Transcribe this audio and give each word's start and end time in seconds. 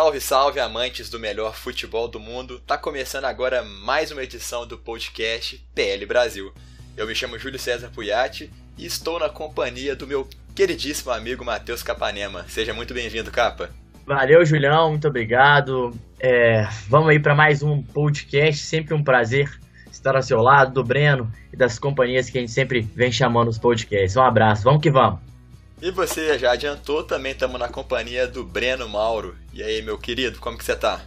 Salve, 0.00 0.18
salve, 0.18 0.60
amantes 0.60 1.10
do 1.10 1.20
melhor 1.20 1.54
futebol 1.54 2.08
do 2.08 2.18
mundo! 2.18 2.58
Tá 2.60 2.78
começando 2.78 3.26
agora 3.26 3.62
mais 3.62 4.10
uma 4.10 4.22
edição 4.22 4.66
do 4.66 4.78
podcast 4.78 5.62
PL 5.74 6.06
Brasil. 6.06 6.54
Eu 6.96 7.06
me 7.06 7.14
chamo 7.14 7.38
Júlio 7.38 7.58
César 7.58 7.90
Puyati 7.90 8.50
e 8.78 8.86
estou 8.86 9.18
na 9.18 9.28
companhia 9.28 9.94
do 9.94 10.06
meu 10.06 10.26
queridíssimo 10.54 11.12
amigo 11.12 11.44
Matheus 11.44 11.82
Capanema. 11.82 12.46
Seja 12.48 12.72
muito 12.72 12.94
bem-vindo, 12.94 13.30
Capa. 13.30 13.68
Valeu, 14.06 14.42
Julião, 14.42 14.88
muito 14.88 15.06
obrigado. 15.06 15.94
É, 16.18 16.66
vamos 16.88 17.10
aí 17.10 17.20
para 17.20 17.34
mais 17.34 17.62
um 17.62 17.82
podcast. 17.82 18.64
Sempre 18.64 18.94
um 18.94 19.04
prazer 19.04 19.52
estar 19.92 20.16
ao 20.16 20.22
seu 20.22 20.40
lado, 20.40 20.72
do 20.72 20.82
Breno 20.82 21.30
e 21.52 21.56
das 21.58 21.78
companhias 21.78 22.30
que 22.30 22.38
a 22.38 22.40
gente 22.40 22.52
sempre 22.52 22.80
vem 22.80 23.12
chamando 23.12 23.48
os 23.48 23.58
podcasts. 23.58 24.16
Um 24.16 24.22
abraço, 24.22 24.62
vamos 24.62 24.80
que 24.80 24.90
vamos. 24.90 25.20
E 25.82 25.90
você 25.90 26.38
já 26.38 26.52
adiantou, 26.52 27.02
também 27.02 27.32
estamos 27.32 27.58
na 27.58 27.66
companhia 27.66 28.28
do 28.28 28.44
Breno 28.44 28.86
Mauro. 28.86 29.34
E 29.50 29.62
aí, 29.62 29.80
meu 29.80 29.96
querido, 29.96 30.38
como 30.38 30.58
que 30.58 30.64
você 30.64 30.76
tá? 30.76 31.00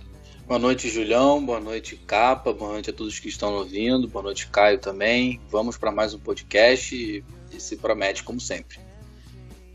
Boa 0.47 0.59
noite, 0.59 0.89
Julião. 0.89 1.45
Boa 1.45 1.59
noite, 1.59 1.95
Capa. 1.95 2.51
Boa 2.51 2.71
noite 2.71 2.89
a 2.89 2.93
todos 2.93 3.19
que 3.19 3.29
estão 3.29 3.53
ouvindo. 3.53 4.07
Boa 4.07 4.23
noite, 4.23 4.47
Caio 4.47 4.79
também. 4.79 5.39
Vamos 5.51 5.77
para 5.77 5.91
mais 5.91 6.15
um 6.15 6.19
podcast 6.19 6.95
e, 6.95 7.23
e 7.55 7.59
se 7.59 7.77
promete, 7.77 8.23
como 8.23 8.41
sempre. 8.41 8.79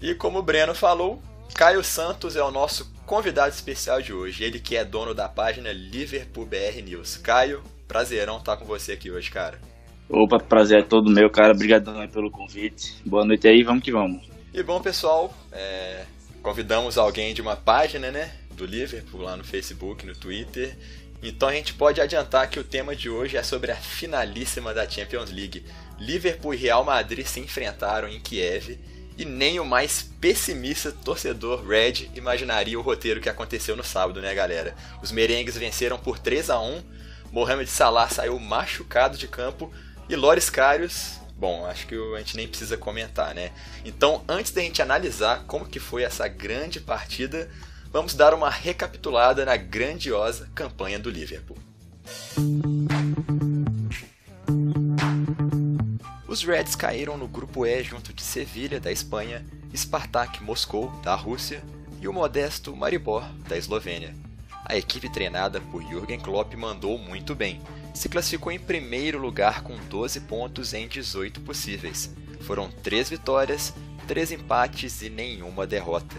E 0.03 0.17
como 0.17 0.41
o 0.41 0.43
Breno 0.43 0.75
falou, 0.75 1.23
Caio 1.55 1.85
Santos 1.85 2.35
é 2.35 2.43
o 2.43 2.51
nosso 2.51 2.93
convidado 3.07 3.55
especial 3.55 4.03
de 4.03 4.13
hoje. 4.13 4.43
Ele 4.43 4.59
que 4.59 4.77
é 4.77 4.85
dono 4.85 5.15
da 5.15 5.29
página 5.29 5.73
Liverpool 5.73 6.45
BR 6.45 6.83
News. 6.85 7.17
Caio, 7.19 7.63
prazerão 7.87 8.39
estar 8.39 8.57
com 8.57 8.65
você 8.65 8.93
aqui 8.93 9.13
hoje, 9.13 9.31
cara. 9.31 9.61
Opa, 10.09 10.41
prazer 10.41 10.81
é 10.81 10.83
todo 10.83 11.09
meu, 11.09 11.31
cara. 11.31 11.53
Obrigadão 11.55 12.07
pelo 12.09 12.33
convite. 12.33 12.97
Boa 13.07 13.25
noite 13.25 13.47
aí, 13.47 13.63
vamos 13.63 13.85
que 13.85 13.93
vamos. 13.93 14.28
E 14.53 14.63
bom, 14.63 14.81
pessoal, 14.81 15.33
é, 15.53 16.07
convidamos 16.43 16.97
alguém 16.97 17.35
de 17.35 17.43
uma 17.43 17.55
página, 17.55 18.11
né, 18.11 18.33
do 18.53 18.65
Liverpool 18.65 19.21
lá 19.21 19.37
no 19.37 19.45
Facebook, 19.45 20.07
no 20.07 20.15
Twitter. 20.15 20.75
Então 21.23 21.51
a 21.51 21.53
gente 21.53 21.75
pode 21.75 22.01
adiantar 22.01 22.49
que 22.49 22.59
o 22.59 22.65
tema 22.65 22.97
de 22.97 23.11
hoje 23.11 23.37
é 23.37 23.43
sobre 23.43 23.71
a 23.71 23.77
finalíssima 23.77 24.73
da 24.73 24.89
Champions 24.89 25.31
League. 25.31 25.67
Liverpool 25.99 26.55
e 26.55 26.57
Real 26.57 26.83
Madrid 26.83 27.27
se 27.27 27.41
enfrentaram 27.41 28.09
em 28.09 28.19
Kiev 28.21 28.79
e 29.19 29.25
nem 29.25 29.61
o 29.61 29.67
mais 29.67 30.09
pessimista 30.19 30.93
torcedor 30.93 31.67
Red 31.67 32.09
imaginaria 32.15 32.79
o 32.79 32.83
roteiro 32.83 33.21
que 33.21 33.29
aconteceu 33.29 33.77
no 33.77 33.85
sábado, 33.85 34.23
né, 34.23 34.35
galera? 34.35 34.75
Os 35.03 35.13
merengues 35.13 35.59
venceram 35.59 35.99
por 35.99 36.19
3 36.19 36.49
a 36.49 36.59
1. 36.59 36.83
Mohamed 37.31 37.69
Salah 37.69 38.09
saiu 38.09 38.39
machucado 38.39 39.19
de 39.19 39.29
campo 39.29 39.71
e 40.09 40.17
Loris 40.17 40.49
Karius 40.49 41.18
Bom, 41.39 41.65
acho 41.67 41.87
que 41.87 41.95
a 41.95 42.19
gente 42.19 42.37
nem 42.37 42.49
precisa 42.49 42.77
comentar, 42.77 43.33
né? 43.33 43.53
Então, 43.85 44.25
antes 44.29 44.51
da 44.51 44.61
gente 44.61 44.83
analisar 44.83 45.45
como 45.47 45.67
que 45.67 45.79
foi 45.79 46.03
essa 46.03 46.27
grande 46.27 46.81
partida, 46.81 47.49
vamos 47.93 48.13
dar 48.15 48.35
uma 48.35 48.51
recapitulada 48.51 49.45
na 49.45 49.57
grandiosa 49.57 50.51
campanha 50.53 50.99
do 50.99 51.09
Liverpool. 51.09 51.57
Os 56.27 56.43
Reds 56.43 56.75
caíram 56.75 57.17
no 57.17 57.29
grupo 57.29 57.65
E 57.65 57.85
junto 57.85 58.13
de 58.13 58.23
Sevilha, 58.23 58.81
da 58.81 58.91
Espanha, 58.91 59.47
Spartak 59.75 60.43
Moscou, 60.43 60.91
da 61.05 61.15
Rússia, 61.15 61.63
e 62.01 62.09
o 62.09 62.13
modesto 62.13 62.75
Maribor, 62.75 63.25
da 63.49 63.57
Eslovênia. 63.57 64.13
A 64.65 64.77
equipe 64.77 65.09
treinada 65.09 65.61
por 65.61 65.83
Jürgen 65.83 66.19
Klopp 66.19 66.53
mandou 66.55 66.99
muito 66.99 67.33
bem. 67.35 67.63
Se 67.95 68.09
classificou 68.09 68.53
em 68.53 68.59
primeiro 68.59 69.19
lugar 69.19 69.63
com 69.63 69.77
12 69.77 70.21
pontos 70.21 70.73
em 70.73 70.87
18 70.87 71.41
possíveis. 71.41 72.15
Foram 72.41 72.71
3 72.71 73.11
vitórias, 73.11 73.75
3 74.07 74.33
empates 74.33 75.03
e 75.03 75.11
nenhuma 75.11 75.67
derrota. 75.67 76.17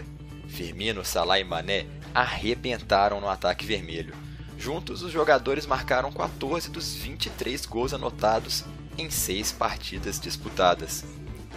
Firmino, 0.48 1.04
Salah 1.04 1.40
e 1.40 1.44
Mané 1.44 1.86
arrebentaram 2.14 3.20
no 3.20 3.28
ataque 3.28 3.64
vermelho. 3.64 4.14
Juntos, 4.58 5.02
os 5.02 5.10
jogadores 5.10 5.64
marcaram 5.64 6.12
14 6.12 6.70
dos 6.70 6.94
23 6.94 7.64
gols 7.64 7.94
anotados 7.94 8.64
em 8.98 9.08
6 9.08 9.52
partidas 9.52 10.20
disputadas. 10.20 11.04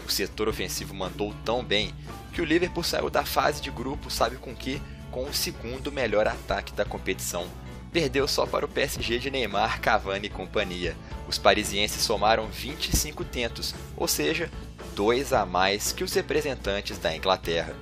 O 0.07 0.11
setor 0.11 0.47
ofensivo 0.47 0.93
mandou 0.93 1.33
tão 1.43 1.63
bem 1.63 1.93
que 2.31 2.41
o 2.41 2.45
Liverpool 2.45 2.83
saiu 2.83 3.09
da 3.09 3.25
fase 3.25 3.61
de 3.61 3.69
grupo, 3.69 4.09
sabe 4.09 4.37
com 4.37 4.55
que? 4.55 4.81
Com 5.11 5.25
o 5.25 5.33
segundo 5.33 5.91
melhor 5.91 6.27
ataque 6.27 6.73
da 6.73 6.85
competição. 6.85 7.47
Perdeu 7.93 8.27
só 8.27 8.47
para 8.47 8.65
o 8.65 8.67
PSG 8.67 9.19
de 9.19 9.29
Neymar, 9.29 9.79
Cavani 9.79 10.25
e 10.25 10.29
companhia. 10.29 10.95
Os 11.27 11.37
parisienses 11.37 12.01
somaram 12.01 12.47
25 12.47 13.23
tentos, 13.23 13.75
ou 13.95 14.07
seja, 14.07 14.49
dois 14.95 15.31
a 15.31 15.45
mais 15.45 15.91
que 15.91 16.03
os 16.03 16.11
representantes 16.11 16.97
da 16.97 17.15
Inglaterra. 17.15 17.75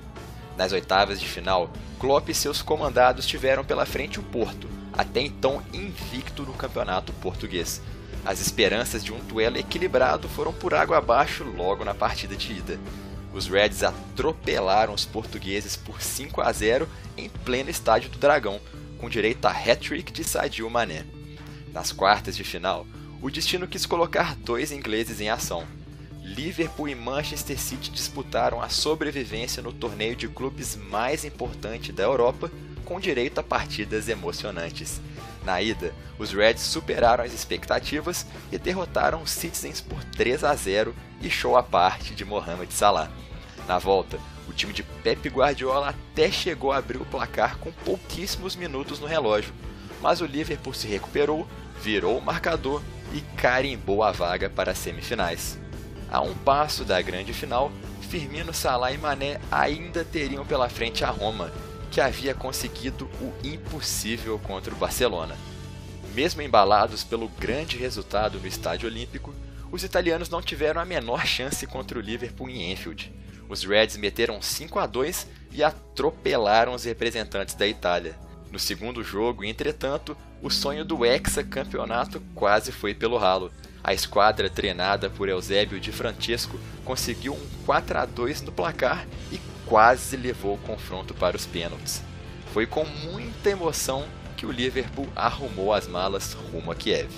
Nas 0.54 0.70
oitavas 0.70 1.18
de 1.18 1.26
final, 1.26 1.70
Klopp 1.98 2.28
e 2.28 2.34
seus 2.34 2.60
comandados 2.60 3.26
tiveram 3.26 3.64
pela 3.64 3.86
frente 3.86 4.20
o 4.20 4.22
Porto, 4.22 4.68
até 4.92 5.22
então 5.22 5.62
invicto 5.72 6.42
no 6.42 6.52
campeonato 6.52 7.10
português. 7.14 7.80
As 8.22 8.38
esperanças 8.38 9.02
de 9.02 9.14
um 9.14 9.18
duelo 9.20 9.56
equilibrado 9.56 10.28
foram 10.28 10.52
por 10.52 10.74
água 10.74 10.98
abaixo 10.98 11.42
logo 11.42 11.86
na 11.86 11.94
partida 11.94 12.36
de 12.36 12.52
ida. 12.52 12.78
Os 13.32 13.48
Reds 13.48 13.82
atropelaram 13.82 14.92
os 14.92 15.06
portugueses 15.06 15.74
por 15.74 16.02
5 16.02 16.42
a 16.42 16.52
0 16.52 16.86
em 17.16 17.30
pleno 17.30 17.70
estádio 17.70 18.10
do 18.10 18.18
Dragão, 18.18 18.60
com 19.02 19.08
direito 19.08 19.44
a 19.46 19.50
hat-trick 19.50 20.12
de 20.12 20.22
Sadio 20.22 20.70
Mané. 20.70 21.04
Nas 21.72 21.90
quartas 21.90 22.36
de 22.36 22.44
final, 22.44 22.86
o 23.20 23.28
destino 23.28 23.66
quis 23.66 23.84
colocar 23.84 24.36
dois 24.36 24.70
ingleses 24.70 25.20
em 25.20 25.28
ação. 25.28 25.66
Liverpool 26.22 26.88
e 26.88 26.94
Manchester 26.94 27.58
City 27.58 27.90
disputaram 27.90 28.62
a 28.62 28.68
sobrevivência 28.68 29.60
no 29.60 29.72
torneio 29.72 30.14
de 30.14 30.28
clubes 30.28 30.76
mais 30.76 31.24
importante 31.24 31.90
da 31.90 32.04
Europa, 32.04 32.48
com 32.84 33.00
direito 33.00 33.40
a 33.40 33.42
partidas 33.42 34.08
emocionantes. 34.08 35.00
Na 35.44 35.60
ida, 35.60 35.92
os 36.16 36.32
Reds 36.32 36.62
superaram 36.62 37.24
as 37.24 37.32
expectativas 37.32 38.24
e 38.52 38.58
derrotaram 38.58 39.20
os 39.20 39.32
Citizens 39.32 39.80
por 39.80 40.02
3 40.04 40.44
a 40.44 40.54
0 40.54 40.94
e 41.20 41.28
show 41.28 41.56
à 41.56 41.62
parte 41.64 42.14
de 42.14 42.24
Mohamed 42.24 42.72
Salah. 42.72 43.10
Na 43.66 43.80
volta, 43.80 44.20
o 44.48 44.52
time 44.52 44.72
de 44.72 44.82
Pep 44.82 45.28
Guardiola 45.28 45.90
até 45.90 46.30
chegou 46.30 46.72
a 46.72 46.76
abrir 46.78 47.00
o 47.00 47.06
placar 47.06 47.58
com 47.58 47.72
pouquíssimos 47.72 48.56
minutos 48.56 48.98
no 48.98 49.06
relógio, 49.06 49.52
mas 50.00 50.20
o 50.20 50.26
Liverpool 50.26 50.74
se 50.74 50.86
recuperou, 50.86 51.46
virou 51.80 52.18
o 52.18 52.22
marcador 52.22 52.82
e 53.14 53.20
carimbou 53.36 54.02
a 54.02 54.10
vaga 54.12 54.50
para 54.50 54.72
as 54.72 54.78
semifinais. 54.78 55.58
A 56.10 56.20
um 56.20 56.34
passo 56.34 56.84
da 56.84 57.00
grande 57.00 57.32
final, 57.32 57.72
Firmino, 58.02 58.52
Salah 58.52 58.92
e 58.92 58.98
Mané 58.98 59.40
ainda 59.50 60.04
teriam 60.04 60.44
pela 60.44 60.68
frente 60.68 61.04
a 61.04 61.10
Roma, 61.10 61.50
que 61.90 62.00
havia 62.00 62.34
conseguido 62.34 63.08
o 63.20 63.32
impossível 63.42 64.38
contra 64.38 64.74
o 64.74 64.76
Barcelona. 64.76 65.36
Mesmo 66.14 66.42
embalados 66.42 67.04
pelo 67.04 67.28
grande 67.28 67.78
resultado 67.78 68.38
no 68.38 68.46
Estádio 68.46 68.88
Olímpico, 68.88 69.34
os 69.70 69.82
italianos 69.82 70.28
não 70.28 70.42
tiveram 70.42 70.80
a 70.80 70.84
menor 70.84 71.26
chance 71.26 71.66
contra 71.66 71.98
o 71.98 72.02
Liverpool 72.02 72.50
em 72.50 72.70
Enfield. 72.70 73.10
Os 73.52 73.64
Reds 73.64 73.98
meteram 73.98 74.40
5 74.40 74.78
a 74.78 74.86
2 74.86 75.26
e 75.52 75.62
atropelaram 75.62 76.72
os 76.72 76.84
representantes 76.84 77.54
da 77.54 77.68
Itália. 77.68 78.18
No 78.50 78.58
segundo 78.58 79.04
jogo, 79.04 79.44
entretanto, 79.44 80.16
o 80.40 80.48
sonho 80.48 80.86
do 80.86 81.04
hexa-campeonato 81.04 82.22
quase 82.34 82.72
foi 82.72 82.94
pelo 82.94 83.18
ralo. 83.18 83.52
A 83.84 83.92
esquadra 83.92 84.48
treinada 84.48 85.10
por 85.10 85.28
Eusébio 85.28 85.78
de 85.78 85.92
Francesco 85.92 86.58
conseguiu 86.82 87.34
um 87.34 87.46
4 87.66 87.98
a 87.98 88.06
2 88.06 88.40
no 88.40 88.52
placar 88.52 89.06
e 89.30 89.38
quase 89.66 90.16
levou 90.16 90.54
o 90.54 90.58
confronto 90.60 91.12
para 91.12 91.36
os 91.36 91.44
pênaltis. 91.44 92.00
Foi 92.54 92.66
com 92.66 92.86
muita 92.86 93.50
emoção 93.50 94.08
que 94.34 94.46
o 94.46 94.50
Liverpool 94.50 95.10
arrumou 95.14 95.74
as 95.74 95.86
malas 95.86 96.32
rumo 96.32 96.72
a 96.72 96.74
Kiev. 96.74 97.10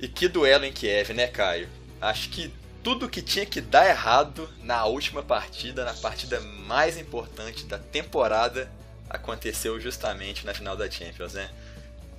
E 0.00 0.08
que 0.08 0.26
duelo 0.26 0.64
em 0.64 0.72
Kiev, 0.72 1.12
né, 1.12 1.26
Caio? 1.26 1.68
Acho 2.00 2.30
que 2.30 2.50
tudo 2.82 3.08
que 3.08 3.22
tinha 3.22 3.46
que 3.46 3.60
dar 3.60 3.88
errado 3.88 4.48
na 4.62 4.84
última 4.84 5.22
partida, 5.22 5.84
na 5.84 5.94
partida 5.94 6.40
mais 6.66 6.98
importante 6.98 7.64
da 7.64 7.78
temporada, 7.78 8.70
aconteceu 9.08 9.78
justamente 9.80 10.44
na 10.44 10.52
final 10.52 10.76
da 10.76 10.90
Champions, 10.90 11.34
né? 11.34 11.48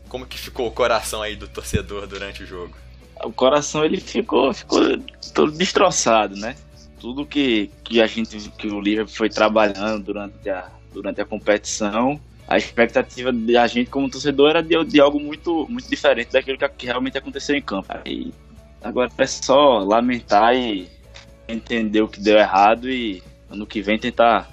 Como 0.08 0.26
que 0.26 0.38
ficou 0.38 0.68
o 0.68 0.72
coração 0.72 1.22
aí 1.22 1.36
do 1.36 1.48
torcedor 1.48 2.08
durante 2.08 2.44
o 2.44 2.46
jogo? 2.46 2.76
O 3.24 3.32
coração 3.32 3.84
ele 3.84 4.00
ficou, 4.00 4.54
ficou 4.54 4.80
todo 5.34 5.52
destroçado, 5.52 6.36
né? 6.36 6.56
Tudo 7.00 7.26
que, 7.26 7.70
que 7.84 8.02
a 8.02 8.08
gente, 8.08 8.50
que 8.52 8.68
o 8.68 8.80
Liverpool 8.80 9.16
foi 9.16 9.30
trabalhando 9.30 10.04
durante 10.04 10.50
a, 10.50 10.70
durante 10.94 11.20
a 11.20 11.26
competição, 11.26 12.20
a 12.48 12.58
expectativa 12.58 13.32
da 13.32 13.68
gente 13.68 13.90
como 13.90 14.10
torcedor 14.10 14.52
era 14.52 14.62
de, 14.62 14.82
de 14.86 15.02
algo 15.02 15.20
muito, 15.20 15.68
muito 15.70 15.90
diferente 15.90 16.32
daquilo 16.32 16.58
que, 16.58 16.86
realmente 16.86 17.18
aconteceu 17.18 17.56
em 17.56 17.62
campo. 17.62 17.88
E 18.06 18.32
agora 18.84 19.10
é 19.18 19.28
só 19.28 19.80
lamentar 19.80 20.56
e 20.56 20.90
entender 21.48 22.02
o 22.02 22.08
que 22.08 22.20
deu 22.20 22.38
errado 22.38 22.90
e 22.90 23.24
ano 23.50 23.66
que 23.66 23.82
vem 23.82 23.98
tentar, 23.98 24.50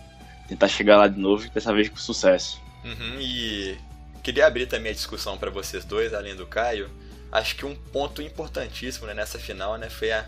tentar 0.49 0.69
chegar 0.69 0.97
lá 0.97 1.09
de 1.09 1.19
novo 1.19 1.45
e 1.45 1.51
dessa 1.51 1.73
vez 1.73 1.89
com 1.89 1.97
sucesso. 1.97 2.61
Uhum, 2.85 3.21
e 3.21 3.77
queria 4.23 4.47
abrir 4.47 4.67
também 4.67 4.93
a 4.93 4.95
discussão 4.95 5.37
para 5.37 5.51
vocês 5.51 5.85
dois, 5.85 6.15
além 6.15 6.37
do 6.37 6.47
Caio. 6.47 6.91
Acho 7.33 7.57
que 7.57 7.67
um 7.67 7.75
ponto 7.75 8.23
importantíssimo 8.23 9.07
né, 9.07 9.15
nessa 9.15 9.39
final 9.39 9.77
né, 9.77 9.89
foi 9.89 10.11
a, 10.13 10.27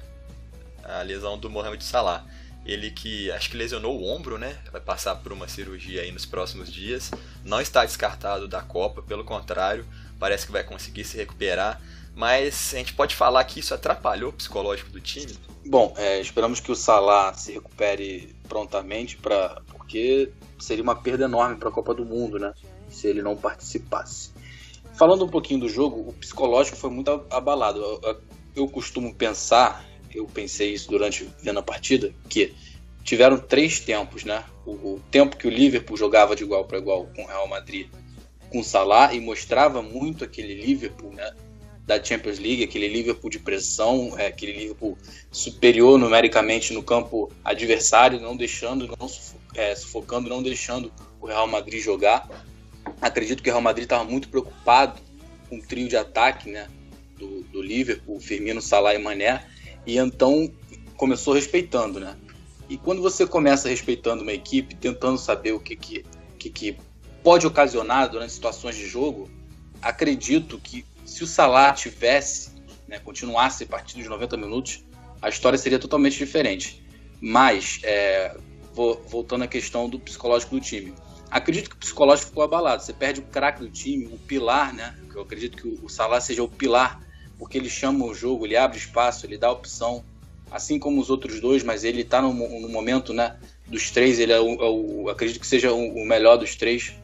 a 0.85 1.03
lesão 1.03 1.39
do 1.39 1.51
Mohamed 1.51 1.83
Salah. 1.83 2.25
Ele 2.65 2.93
que 2.93 3.31
acho 3.33 3.51
que 3.51 3.57
lesionou 3.57 3.99
o 3.99 4.07
ombro, 4.09 4.39
né? 4.39 4.57
Vai 4.71 4.81
passar 4.81 5.17
por 5.17 5.33
uma 5.33 5.49
cirurgia 5.49 6.03
aí 6.03 6.13
nos 6.13 6.25
próximos 6.25 6.73
dias. 6.73 7.11
Não 7.45 7.61
está 7.61 7.85
descartado 7.85 8.47
da 8.47 8.63
Copa, 8.63 9.03
pelo 9.03 9.25
contrário, 9.25 9.85
parece 10.17 10.47
que 10.47 10.53
vai 10.53 10.63
conseguir 10.63 11.03
se 11.03 11.17
recuperar. 11.17 11.81
Mas 12.15 12.73
a 12.75 12.79
gente 12.79 12.93
pode 12.95 13.15
falar 13.15 13.45
que 13.45 13.61
isso 13.61 13.73
atrapalhou 13.73 14.31
o 14.31 14.33
psicológico 14.33 14.91
do 14.91 15.01
time? 15.01 15.33
Bom, 15.65 15.95
é, 15.97 16.21
esperamos 16.21 16.61
que 16.61 16.71
o 16.71 16.75
Salah 16.75 17.33
se 17.35 17.53
recupere 17.53 18.35
prontamente, 18.49 19.17
pra, 19.17 19.63
porque 19.69 20.31
seria 20.59 20.83
uma 20.83 20.97
perda 20.97 21.25
enorme 21.25 21.57
para 21.57 21.69
a 21.69 21.73
Copa 21.73 21.95
do 21.95 22.05
Mundo, 22.05 22.39
né? 22.39 22.53
Se 22.89 23.07
ele 23.07 23.23
não 23.23 23.37
participasse. 23.37 24.31
Falando 24.95 25.25
um 25.25 25.29
pouquinho 25.29 25.61
do 25.61 25.69
jogo, 25.69 26.09
o 26.09 26.13
psicológico 26.13 26.77
foi 26.77 26.91
muito 26.91 27.25
abalado. 27.31 27.81
Eu, 28.55 28.69
costumo 28.69 29.15
pensar 29.15 29.83
eu 30.15 30.27
pensei 30.27 30.73
isso 30.73 30.91
durante 30.91 31.29
vendo 31.41 31.59
a 31.59 31.63
partida, 31.63 32.13
que 32.29 32.55
tiveram 33.03 33.39
três 33.39 33.81
tempos, 33.81 34.25
né? 34.25 34.45
O, 34.65 34.73
o 34.73 35.03
tempo 35.11 35.37
que 35.37 35.47
o 35.47 35.51
Liverpool 35.51 35.97
jogava 35.97 36.37
de 36.37 36.45
igual 36.45 36.65
para 36.65 36.79
igual 36.79 37.09
com 37.17 37.25
o 37.25 37.27
Real 37.27 37.49
Madrid, 37.49 37.89
com 38.51 38.61
o 38.61 38.65
Salah 38.65 39.15
e 39.15 39.21
mostrava 39.21 39.83
muito 39.83 40.23
aquele 40.25 40.55
Liverpool, 40.55 41.13
né? 41.13 41.35
Da 41.87 42.03
Champions 42.03 42.39
League, 42.39 42.63
aquele 42.63 42.87
Liverpool 42.87 43.29
de 43.29 43.41
pressão, 43.41 44.17
é, 44.17 44.29
aquele 44.29 44.53
Liverpool 44.53 44.97
superior 45.31 45.99
numericamente 45.99 46.73
no 46.73 46.83
campo 46.83 47.33
adversário, 47.45 48.21
não 48.21 48.37
deixando, 48.37 48.87
não 48.87 49.11
é, 49.55 49.75
sufocando, 49.75 50.29
não 50.29 50.43
deixando 50.43 50.93
o 51.21 51.27
Real 51.27 51.49
Madrid 51.49 51.83
jogar. 51.83 52.29
Acredito 53.01 53.43
que 53.43 53.49
o 53.49 53.53
Real 53.53 53.63
Madrid 53.63 53.85
estava 53.85 54.05
muito 54.05 54.29
preocupado 54.29 55.01
com 55.49 55.59
o 55.59 55.63
trio 55.63 55.89
de 55.89 55.97
ataque, 55.97 56.51
né? 56.51 56.69
Do, 57.19 57.43
do 57.45 57.63
Liverpool, 57.63 58.21
Firmino, 58.21 58.61
Salah 58.61 58.95
e 58.95 58.99
Mané 58.99 59.45
e 59.87 59.99
então 59.99 60.51
começou 60.97 61.35
respeitando, 61.35 61.99
né? 61.99 62.17
E 62.69 62.77
quando 62.77 63.03
você 63.03 63.27
começa 63.27 63.69
respeitando 63.69 64.23
uma 64.23 64.33
equipe, 64.33 64.75
tentando 64.75 65.19
saber 65.19 65.53
o 65.53 65.61
que, 65.61 65.77
que, 65.77 66.05
que, 66.39 66.51
que 66.51 66.77
pode 67.23 67.47
ocasionar 67.47 68.09
durante 68.09 68.33
situações 68.33 68.77
de 68.77 68.87
jogo, 68.87 69.29
acredito 69.81 70.59
que 70.59 70.85
se 71.13 71.23
o 71.23 71.27
Salah 71.27 71.73
tivesse, 71.73 72.51
né, 72.89 72.99
continuasse 72.99 73.65
a 73.65 73.67
partir 73.67 73.97
dos 73.99 74.07
90 74.07 74.37
minutos, 74.37 74.85
a 75.21 75.29
história 75.29 75.59
seria 75.59 75.79
totalmente 75.79 76.19
diferente. 76.19 76.83
Mas, 77.21 77.81
é, 77.85 78.37
voltando 78.73 79.45
à 79.45 79.47
questão 79.47 79.89
do 79.89 79.99
psicológico 79.99 80.57
do 80.57 80.61
time, 80.61 80.95
acredito 81.31 81.71
que 81.71 81.77
o 81.77 81.79
psicológico 81.79 82.29
ficou 82.29 82.43
abalado. 82.43 82.83
Você 82.83 82.93
perde 82.93 83.21
o 83.21 83.25
craque 83.25 83.61
do 83.61 83.71
time, 83.71 84.07
o 84.07 84.19
pilar, 84.19 84.73
né? 84.73 84.97
Eu 85.15 85.23
acredito 85.23 85.57
que 85.57 85.69
o 85.85 85.89
Salah 85.89 86.21
seja 86.21 86.43
o 86.43 86.49
pilar 86.49 87.01
porque 87.43 87.59
ele 87.59 87.69
chama 87.69 88.05
o 88.05 88.15
jogo, 88.15 88.47
ele 88.47 88.57
abre 88.57 88.79
espaço, 88.79 89.27
ele 89.27 89.37
dá 89.37 89.51
opção, 89.51 90.05
assim 90.49 90.79
como 90.79 91.01
os 91.01 91.11
outros 91.11 91.41
dois, 91.41 91.65
mas 91.65 91.83
ele 91.83 92.03
está 92.03 92.23
no, 92.23 92.33
no, 92.33 92.69
momento 92.69 93.13
né, 93.13 93.37
dos 93.67 93.91
três, 93.91 94.21
ele 94.21 94.33
é 94.33 94.39
o, 94.39 94.53
é 94.63 94.71
o 94.71 95.09
acredito 95.09 95.41
que 95.41 95.47
seja 95.47 95.73
o, 95.73 96.03
o, 96.03 96.07
melhor 96.07 96.37
dos 96.37 96.55
três. 96.55 96.95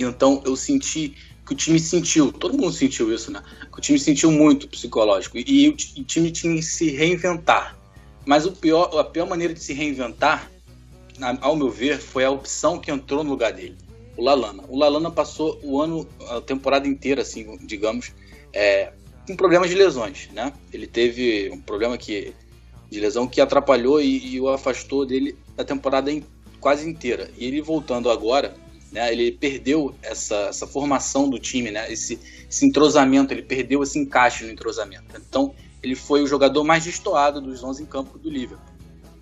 Então 0.00 0.42
eu 0.44 0.56
senti 0.56 1.14
que 1.52 1.54
o 1.54 1.56
time 1.56 1.78
sentiu, 1.78 2.32
todo 2.32 2.56
mundo 2.56 2.72
sentiu 2.72 3.12
isso, 3.12 3.30
né? 3.30 3.42
Que 3.70 3.78
o 3.78 3.80
time 3.80 3.98
sentiu 3.98 4.30
muito 4.30 4.68
psicológico 4.68 5.36
e, 5.38 5.44
e 5.46 5.68
o, 5.68 5.72
o 5.72 6.04
time 6.04 6.30
tinha 6.30 6.54
que 6.54 6.62
se 6.62 6.90
reinventar. 6.90 7.76
Mas 8.24 8.46
o 8.46 8.52
pior, 8.52 8.98
a 8.98 9.04
pior 9.04 9.28
maneira 9.28 9.52
de 9.52 9.60
se 9.60 9.72
reinventar, 9.72 10.50
ao 11.40 11.56
meu 11.56 11.70
ver, 11.70 11.98
foi 11.98 12.24
a 12.24 12.30
opção 12.30 12.78
que 12.78 12.90
entrou 12.90 13.22
no 13.22 13.30
lugar 13.30 13.52
dele, 13.52 13.76
o 14.16 14.22
Lalana. 14.22 14.64
O 14.68 14.78
Lalana 14.78 15.10
passou 15.10 15.58
o 15.62 15.80
ano, 15.80 16.06
a 16.30 16.40
temporada 16.40 16.88
inteira, 16.88 17.22
assim, 17.22 17.58
digamos, 17.66 18.12
é, 18.52 18.92
com 19.26 19.36
problemas 19.36 19.68
de 19.68 19.74
lesões, 19.74 20.28
né? 20.32 20.52
Ele 20.72 20.86
teve 20.86 21.50
um 21.50 21.60
problema 21.60 21.98
que, 21.98 22.32
de 22.90 23.00
lesão 23.00 23.26
que 23.26 23.40
atrapalhou 23.40 24.00
e, 24.00 24.34
e 24.34 24.40
o 24.40 24.48
afastou 24.48 25.04
dele 25.04 25.36
da 25.56 25.64
temporada 25.64 26.10
em, 26.10 26.24
quase 26.60 26.88
inteira. 26.88 27.30
E 27.36 27.44
ele 27.44 27.60
voltando 27.60 28.10
agora, 28.10 28.54
né? 28.92 29.10
Ele 29.10 29.32
perdeu 29.32 29.94
essa, 30.02 30.36
essa 30.48 30.66
formação 30.66 31.28
do 31.28 31.38
time, 31.38 31.70
né? 31.70 31.90
Esse, 31.90 32.18
esse 32.48 32.66
entrosamento, 32.66 33.32
ele 33.32 33.42
perdeu 33.42 33.82
esse 33.82 33.98
encaixe 33.98 34.44
no 34.44 34.52
entrosamento. 34.52 35.04
Então, 35.16 35.54
ele 35.82 35.96
foi 35.96 36.22
o 36.22 36.26
jogador 36.26 36.62
mais 36.62 36.84
destoado 36.84 37.40
dos 37.40 37.64
11 37.64 37.82
em 37.82 37.86
campo 37.86 38.18
do 38.18 38.30
Liverpool. 38.30 38.72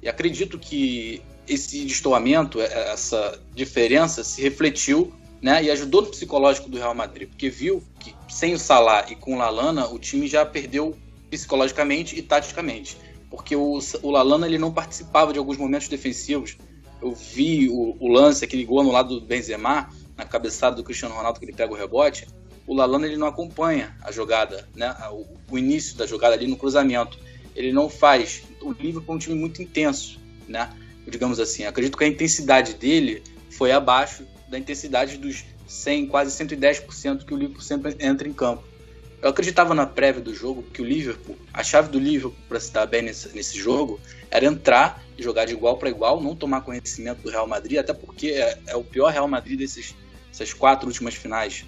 E 0.02 0.08
acredito 0.08 0.58
que 0.58 1.22
esse 1.46 1.84
destoamento, 1.84 2.60
essa 2.60 3.40
diferença 3.54 4.22
se 4.22 4.42
refletiu 4.42 5.12
né, 5.40 5.62
e 5.62 5.70
ajudou 5.70 6.02
no 6.02 6.08
psicológico 6.08 6.68
do 6.68 6.78
Real 6.78 6.94
Madrid, 6.94 7.28
porque 7.28 7.48
viu 7.48 7.82
que 7.98 8.14
sem 8.28 8.52
o 8.54 8.58
Salah 8.58 9.06
e 9.10 9.16
com 9.16 9.34
o 9.34 9.38
Lalana, 9.38 9.88
o 9.88 9.98
time 9.98 10.28
já 10.28 10.44
perdeu 10.44 10.96
psicologicamente 11.30 12.18
e 12.18 12.22
taticamente, 12.22 12.96
porque 13.30 13.56
o, 13.56 13.78
o 14.02 14.10
Lalana 14.10 14.46
ele 14.46 14.58
não 14.58 14.72
participava 14.72 15.32
de 15.32 15.38
alguns 15.38 15.56
momentos 15.56 15.88
defensivos. 15.88 16.56
Eu 17.02 17.14
vi 17.14 17.68
o, 17.68 17.96
o 17.98 18.08
lance, 18.08 18.44
aquele 18.44 18.64
gol 18.64 18.82
no 18.82 18.90
lado 18.90 19.20
do 19.20 19.26
Benzema, 19.26 19.88
na 20.16 20.24
cabeçada 20.24 20.76
do 20.76 20.84
Cristiano 20.84 21.14
Ronaldo 21.14 21.38
que 21.38 21.46
ele 21.46 21.52
pega 21.52 21.72
o 21.72 21.76
rebote, 21.76 22.26
o 22.66 22.74
Lalana 22.74 23.06
ele 23.06 23.16
não 23.16 23.26
acompanha 23.26 23.96
a 24.02 24.12
jogada, 24.12 24.68
né, 24.76 24.94
o, 25.10 25.26
o 25.50 25.58
início 25.58 25.96
da 25.96 26.06
jogada 26.06 26.34
ali 26.34 26.46
no 26.46 26.56
cruzamento. 26.56 27.18
Ele 27.56 27.72
não 27.72 27.88
faz. 27.88 28.42
O 28.62 28.72
Liverpool 28.72 29.14
é 29.14 29.16
um 29.16 29.18
time 29.18 29.34
muito 29.34 29.60
intenso, 29.60 30.20
né? 30.46 30.70
Digamos 31.06 31.40
assim. 31.40 31.64
Acredito 31.64 31.98
que 31.98 32.04
a 32.04 32.06
intensidade 32.06 32.74
dele 32.74 33.24
foi 33.50 33.72
abaixo 33.72 34.24
da 34.48 34.56
intensidade 34.56 35.16
dos 35.16 35.44
100, 35.66 36.06
quase 36.06 36.44
110% 36.44 37.24
que 37.24 37.34
o 37.34 37.36
Liverpool 37.36 37.62
sempre 37.62 37.96
entra 37.98 38.28
em 38.28 38.32
campo. 38.32 38.62
Eu 39.22 39.30
acreditava 39.30 39.74
na 39.74 39.84
prévia 39.84 40.22
do 40.22 40.34
jogo 40.34 40.62
que 40.62 40.80
o 40.80 40.84
Liverpool, 40.84 41.36
a 41.52 41.62
chave 41.62 41.90
do 41.90 41.98
Liverpool 41.98 42.38
para 42.48 42.58
se 42.58 42.72
dar 42.72 42.86
bem 42.86 43.02
nesse, 43.02 43.34
nesse 43.34 43.58
jogo 43.58 44.00
era 44.30 44.46
entrar 44.46 45.02
jogar 45.22 45.46
de 45.46 45.52
igual 45.52 45.76
para 45.76 45.88
igual, 45.88 46.20
não 46.20 46.34
tomar 46.34 46.62
conhecimento 46.62 47.22
do 47.22 47.30
Real 47.30 47.46
Madrid, 47.46 47.78
até 47.78 47.92
porque 47.92 48.28
é, 48.28 48.58
é 48.66 48.76
o 48.76 48.84
pior 48.84 49.12
Real 49.12 49.28
Madrid 49.28 49.58
desses, 49.58 49.94
dessas 50.28 50.52
quatro 50.52 50.86
últimas 50.88 51.14
finais. 51.14 51.64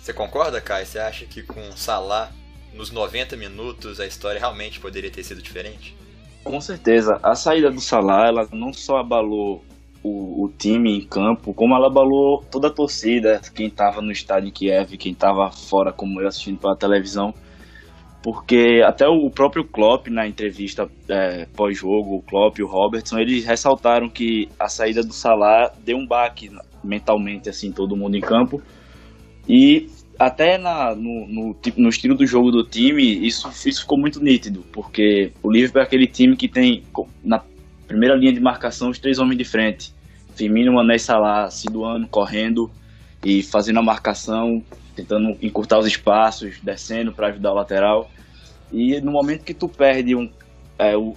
Você 0.00 0.12
concorda, 0.12 0.60
Kai? 0.60 0.84
Você 0.84 0.98
acha 0.98 1.24
que 1.26 1.42
com 1.42 1.72
Salah 1.76 2.32
nos 2.74 2.90
90 2.90 3.36
minutos 3.36 4.00
a 4.00 4.06
história 4.06 4.38
realmente 4.38 4.80
poderia 4.80 5.10
ter 5.10 5.22
sido 5.22 5.42
diferente? 5.42 5.96
Com 6.42 6.60
certeza. 6.60 7.20
A 7.22 7.34
saída 7.34 7.70
do 7.70 7.80
Salah, 7.80 8.26
ela 8.26 8.48
não 8.52 8.72
só 8.72 8.96
abalou 8.96 9.64
o, 10.02 10.44
o, 10.44 10.48
time 10.58 10.98
em 10.98 11.06
campo, 11.06 11.54
como 11.54 11.74
ela 11.76 11.86
abalou 11.86 12.42
toda 12.50 12.66
a 12.66 12.70
torcida, 12.70 13.40
quem 13.54 13.68
estava 13.68 14.02
no 14.02 14.10
estádio 14.10 14.48
em 14.48 14.52
Kiev, 14.52 14.96
quem 14.96 15.12
estava 15.12 15.50
fora, 15.52 15.92
como 15.92 16.20
eu 16.20 16.26
assistindo 16.26 16.58
pela 16.58 16.74
televisão, 16.74 17.32
porque 18.22 18.82
até 18.84 19.06
o 19.06 19.28
próprio 19.30 19.64
Klopp 19.64 20.08
na 20.08 20.26
entrevista 20.26 20.88
é, 21.08 21.46
pós-jogo, 21.56 22.16
o 22.16 22.22
Klopp 22.22 22.58
e 22.58 22.62
o 22.62 22.66
Robertson, 22.66 23.18
eles 23.18 23.44
ressaltaram 23.44 24.08
que 24.08 24.48
a 24.58 24.68
saída 24.68 25.02
do 25.02 25.12
Salah 25.12 25.72
deu 25.84 25.96
um 25.96 26.06
baque 26.06 26.50
mentalmente 26.84 27.48
assim 27.48 27.72
todo 27.72 27.96
mundo 27.96 28.16
em 28.16 28.20
campo 28.20 28.62
e 29.48 29.88
até 30.18 30.56
na, 30.56 30.94
no, 30.94 31.26
no, 31.26 31.56
no, 31.76 31.88
estilo 31.88 32.14
do 32.14 32.26
jogo 32.26 32.50
do 32.50 32.64
time 32.64 33.02
isso, 33.02 33.48
isso 33.66 33.82
ficou 33.82 33.98
muito 33.98 34.22
nítido 34.22 34.64
porque 34.72 35.32
o 35.42 35.50
Liverpool 35.50 35.80
é 35.80 35.84
aquele 35.84 36.06
time 36.06 36.36
que 36.36 36.48
tem 36.48 36.82
na 37.24 37.42
Primeira 37.92 38.16
linha 38.16 38.32
de 38.32 38.40
marcação, 38.40 38.88
os 38.88 38.98
três 38.98 39.18
homens 39.18 39.36
de 39.36 39.44
frente. 39.44 39.92
Firmino, 40.34 40.72
Mané 40.72 40.96
e 40.96 40.98
Salah 40.98 41.50
se 41.50 41.66
doando, 41.66 42.08
correndo 42.08 42.70
e 43.22 43.42
fazendo 43.42 43.80
a 43.80 43.82
marcação, 43.82 44.62
tentando 44.94 45.36
encurtar 45.42 45.78
os 45.78 45.86
espaços, 45.86 46.58
descendo 46.62 47.12
para 47.12 47.28
ajudar 47.28 47.52
o 47.52 47.54
lateral. 47.54 48.10
E 48.72 49.00
no 49.00 49.12
momento 49.12 49.44
que 49.44 49.54
tu 49.54 49.68
perde 49.68 50.14
um, 50.14 50.30
é, 50.78 50.96
o, 50.96 51.16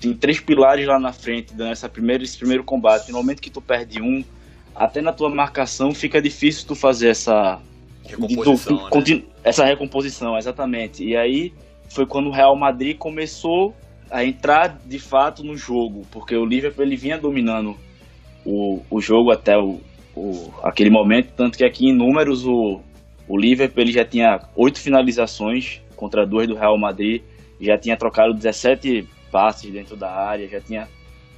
tem 0.00 0.14
três 0.14 0.40
pilares 0.40 0.86
lá 0.86 0.98
na 0.98 1.12
frente, 1.12 1.54
dando 1.54 1.72
essa 1.72 1.88
primeira, 1.88 2.22
esse 2.22 2.38
primeiro 2.38 2.64
combate. 2.64 3.10
No 3.10 3.18
momento 3.18 3.40
que 3.40 3.50
tu 3.50 3.60
perde 3.60 4.00
um, 4.00 4.24
até 4.74 5.00
na 5.00 5.12
tua 5.12 5.28
marcação 5.28 5.94
fica 5.94 6.20
difícil 6.20 6.66
tu 6.66 6.74
fazer 6.74 7.08
essa 7.08 7.60
recomposição, 8.04 8.90
tu, 8.90 9.14
né? 9.14 9.22
essa 9.42 9.64
recomposição, 9.64 10.36
exatamente. 10.36 11.04
E 11.04 11.16
aí 11.16 11.52
foi 11.88 12.06
quando 12.06 12.28
o 12.28 12.32
Real 12.32 12.56
Madrid 12.56 12.96
começou 12.96 13.74
a 14.10 14.24
entrar 14.24 14.78
de 14.84 14.98
fato 14.98 15.42
no 15.42 15.56
jogo, 15.56 16.06
porque 16.10 16.36
o 16.36 16.44
Liverpool 16.44 16.84
ele 16.84 16.96
vinha 16.96 17.18
dominando 17.18 17.76
o, 18.44 18.82
o 18.90 19.00
jogo 19.00 19.30
até 19.30 19.56
o, 19.56 19.80
o, 20.14 20.52
aquele 20.62 20.90
momento, 20.90 21.32
tanto 21.36 21.56
que 21.56 21.64
aqui 21.64 21.88
em 21.88 21.92
números 21.92 22.46
o, 22.46 22.80
o 23.28 23.38
Liverpool 23.38 23.82
ele 23.82 23.92
já 23.92 24.04
tinha 24.04 24.40
oito 24.54 24.80
finalizações 24.80 25.80
contra 25.96 26.26
duas 26.26 26.46
do 26.46 26.54
Real 26.54 26.78
Madrid, 26.78 27.22
já 27.60 27.78
tinha 27.78 27.96
trocado 27.96 28.34
17 28.34 29.08
passes 29.30 29.72
dentro 29.72 29.96
da 29.96 30.10
área, 30.10 30.48
já 30.48 30.60
tinha 30.60 30.88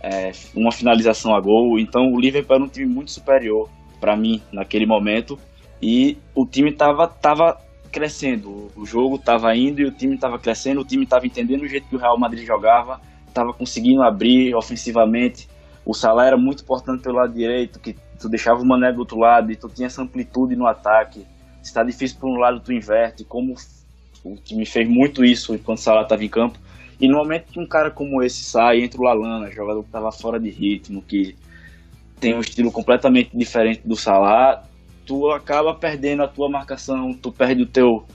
é, 0.02 0.32
uma 0.54 0.72
finalização 0.72 1.34
a 1.34 1.40
gol, 1.40 1.78
então 1.78 2.12
o 2.12 2.20
Liverpool 2.20 2.56
era 2.56 2.64
um 2.64 2.68
time 2.68 2.86
muito 2.86 3.10
superior 3.10 3.68
para 4.00 4.16
mim 4.16 4.42
naquele 4.52 4.86
momento. 4.86 5.38
E 5.80 6.16
o 6.34 6.46
time 6.46 6.70
estava 6.70 7.06
tava 7.06 7.58
crescendo, 7.92 8.70
o 8.76 8.84
jogo 8.84 9.16
estava 9.16 9.54
indo 9.54 9.80
e 9.80 9.84
o 9.84 9.90
time 9.90 10.14
estava 10.14 10.38
crescendo, 10.38 10.80
o 10.80 10.84
time 10.84 11.04
estava 11.04 11.26
entendendo 11.26 11.62
o 11.62 11.68
jeito 11.68 11.88
que 11.88 11.96
o 11.96 11.98
Real 11.98 12.18
Madrid 12.18 12.44
jogava, 12.44 13.00
estava 13.28 13.52
conseguindo 13.52 14.02
abrir 14.02 14.54
ofensivamente, 14.54 15.48
o 15.84 15.94
Salah 15.94 16.26
era 16.26 16.36
muito 16.36 16.62
importante 16.62 17.02
pelo 17.02 17.16
lado 17.16 17.32
direito, 17.32 17.78
que 17.78 17.94
tu 18.18 18.28
deixava 18.28 18.60
o 18.60 18.66
Mané 18.66 18.92
do 18.92 19.00
outro 19.00 19.18
lado 19.18 19.52
e 19.52 19.56
tu 19.56 19.68
tinha 19.68 19.86
essa 19.86 20.02
amplitude 20.02 20.56
no 20.56 20.66
ataque. 20.66 21.24
Está 21.66 21.82
difícil 21.82 22.18
por 22.18 22.30
um 22.30 22.38
lado, 22.38 22.61
tu 22.61 22.73
inverte, 22.73 23.25
como 23.25 23.54
o 24.25 24.37
time 24.37 24.64
fez 24.64 24.88
muito 24.88 25.25
isso 25.25 25.54
enquanto 25.54 25.78
o 25.78 25.80
Salah 25.82 26.02
estava 26.02 26.25
em 26.25 26.28
campo. 26.28 26.58
E 27.00 27.08
no 27.08 27.18
momento 27.18 27.52
que 27.52 27.61
um 27.61 27.66
cara 27.66 27.90
como 27.90 28.23
esse 28.23 28.42
sai, 28.44 28.80
entra 28.80 29.00
o 29.00 29.04
Lalana, 29.04 29.50
jogador 29.50 29.82
que 29.82 29.88
estava 29.88 30.11
fora 30.11 30.40
de 30.40 30.49
ritmo, 30.49 31.02
que 31.02 31.37
tem 32.18 32.35
um 32.35 32.40
estilo 32.40 32.73
completamente 32.73 33.37
diferente 33.37 33.82
do 33.85 33.94
Salah, 33.94 34.64
tu 35.04 35.30
acaba 35.30 35.75
perdendo 35.75 36.23
a 36.23 36.28
tua 36.28 36.49
marcação, 36.49 37.12
tu 37.12 37.30
perde 37.30 37.62
o 37.62 37.66
teu 37.66 38.06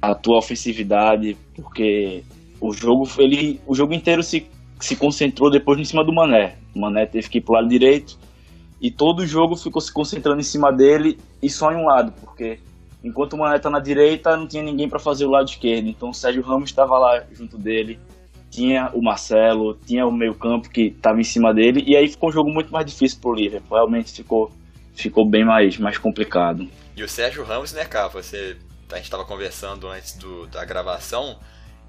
a 0.00 0.14
tua 0.14 0.38
ofensividade, 0.38 1.36
porque 1.54 2.24
o 2.60 2.72
jogo 2.72 3.08
ele 3.18 3.60
o 3.66 3.74
jogo 3.74 3.94
inteiro 3.94 4.22
se, 4.22 4.46
se 4.80 4.96
concentrou 4.96 5.50
depois 5.50 5.78
em 5.78 5.84
cima 5.84 6.04
do 6.04 6.12
Mané. 6.12 6.56
O 6.74 6.80
Mané 6.80 7.06
teve 7.06 7.28
que 7.28 7.38
ir 7.38 7.40
pro 7.40 7.54
lado 7.54 7.68
direito 7.68 8.18
e 8.80 8.90
todo 8.90 9.20
o 9.20 9.26
jogo 9.26 9.56
ficou 9.56 9.80
se 9.80 9.92
concentrando 9.92 10.40
em 10.40 10.44
cima 10.44 10.72
dele 10.72 11.18
e 11.40 11.48
só 11.48 11.70
em 11.70 11.76
um 11.76 11.86
lado, 11.86 12.12
porque 12.20 12.58
enquanto 13.02 13.34
o 13.34 13.38
Mané 13.38 13.58
tá 13.58 13.70
na 13.70 13.78
direita, 13.78 14.36
não 14.36 14.46
tinha 14.46 14.62
ninguém 14.62 14.88
para 14.88 14.98
fazer 14.98 15.24
o 15.24 15.30
lado 15.30 15.48
esquerdo. 15.48 15.88
Então 15.88 16.10
o 16.10 16.14
Sérgio 16.14 16.42
Ramos 16.42 16.70
estava 16.70 16.98
lá 16.98 17.24
junto 17.32 17.58
dele, 17.58 17.98
tinha 18.50 18.90
o 18.92 19.02
Marcelo, 19.02 19.78
tinha 19.86 20.06
o 20.06 20.12
meio-campo 20.12 20.68
que 20.68 20.88
estava 20.88 21.20
em 21.20 21.24
cima 21.24 21.52
dele 21.54 21.82
e 21.86 21.96
aí 21.96 22.08
ficou 22.08 22.28
um 22.28 22.32
jogo 22.32 22.50
muito 22.50 22.72
mais 22.72 22.86
difícil 22.86 23.18
pro 23.20 23.34
Liverpool. 23.34 23.76
Realmente 23.76 24.12
ficou 24.12 24.52
ficou 24.94 25.24
bem 25.24 25.44
mais, 25.44 25.78
mais 25.78 25.96
complicado. 25.96 26.68
E 26.94 27.02
o 27.02 27.08
Sérgio 27.08 27.42
Ramos, 27.44 27.72
né, 27.72 27.84
cara, 27.84 28.08
você 28.08 28.56
a 28.92 28.96
gente 28.96 29.04
estava 29.04 29.24
conversando 29.24 29.88
antes 29.88 30.14
do, 30.16 30.46
da 30.48 30.64
gravação, 30.64 31.38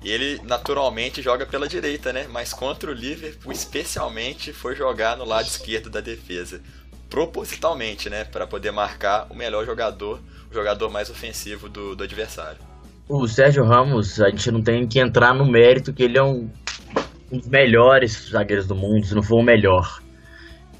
e 0.03 0.11
ele 0.11 0.41
naturalmente 0.43 1.21
joga 1.21 1.45
pela 1.45 1.67
direita, 1.67 2.11
né? 2.11 2.27
Mas 2.29 2.53
contra 2.53 2.91
o 2.91 2.93
Liverpool, 2.93 3.53
especialmente, 3.53 4.51
foi 4.51 4.75
jogar 4.75 5.15
no 5.15 5.23
lado 5.23 5.47
esquerdo 5.47 5.89
da 5.89 6.01
defesa. 6.01 6.61
Propositalmente, 7.09 8.09
né? 8.09 8.25
Para 8.25 8.45
poder 8.45 8.71
marcar 8.71 9.27
o 9.29 9.35
melhor 9.35 9.65
jogador, 9.65 10.19
jogador 10.53 10.89
mais 10.89 11.09
ofensivo 11.09 11.67
do, 11.67 11.95
do 11.95 12.03
adversário. 12.03 12.59
O 13.09 13.27
Sérgio 13.27 13.65
Ramos, 13.65 14.21
a 14.21 14.29
gente 14.29 14.49
não 14.51 14.61
tem 14.61 14.87
que 14.87 14.99
entrar 14.99 15.33
no 15.33 15.45
mérito 15.45 15.93
que 15.93 16.03
ele 16.03 16.17
é 16.17 16.23
um, 16.23 16.49
um 17.31 17.37
dos 17.37 17.47
melhores 17.49 18.29
zagueiros 18.31 18.67
do 18.67 18.75
mundo, 18.75 19.05
se 19.05 19.13
não 19.13 19.21
for 19.21 19.39
o 19.39 19.43
melhor. 19.43 20.01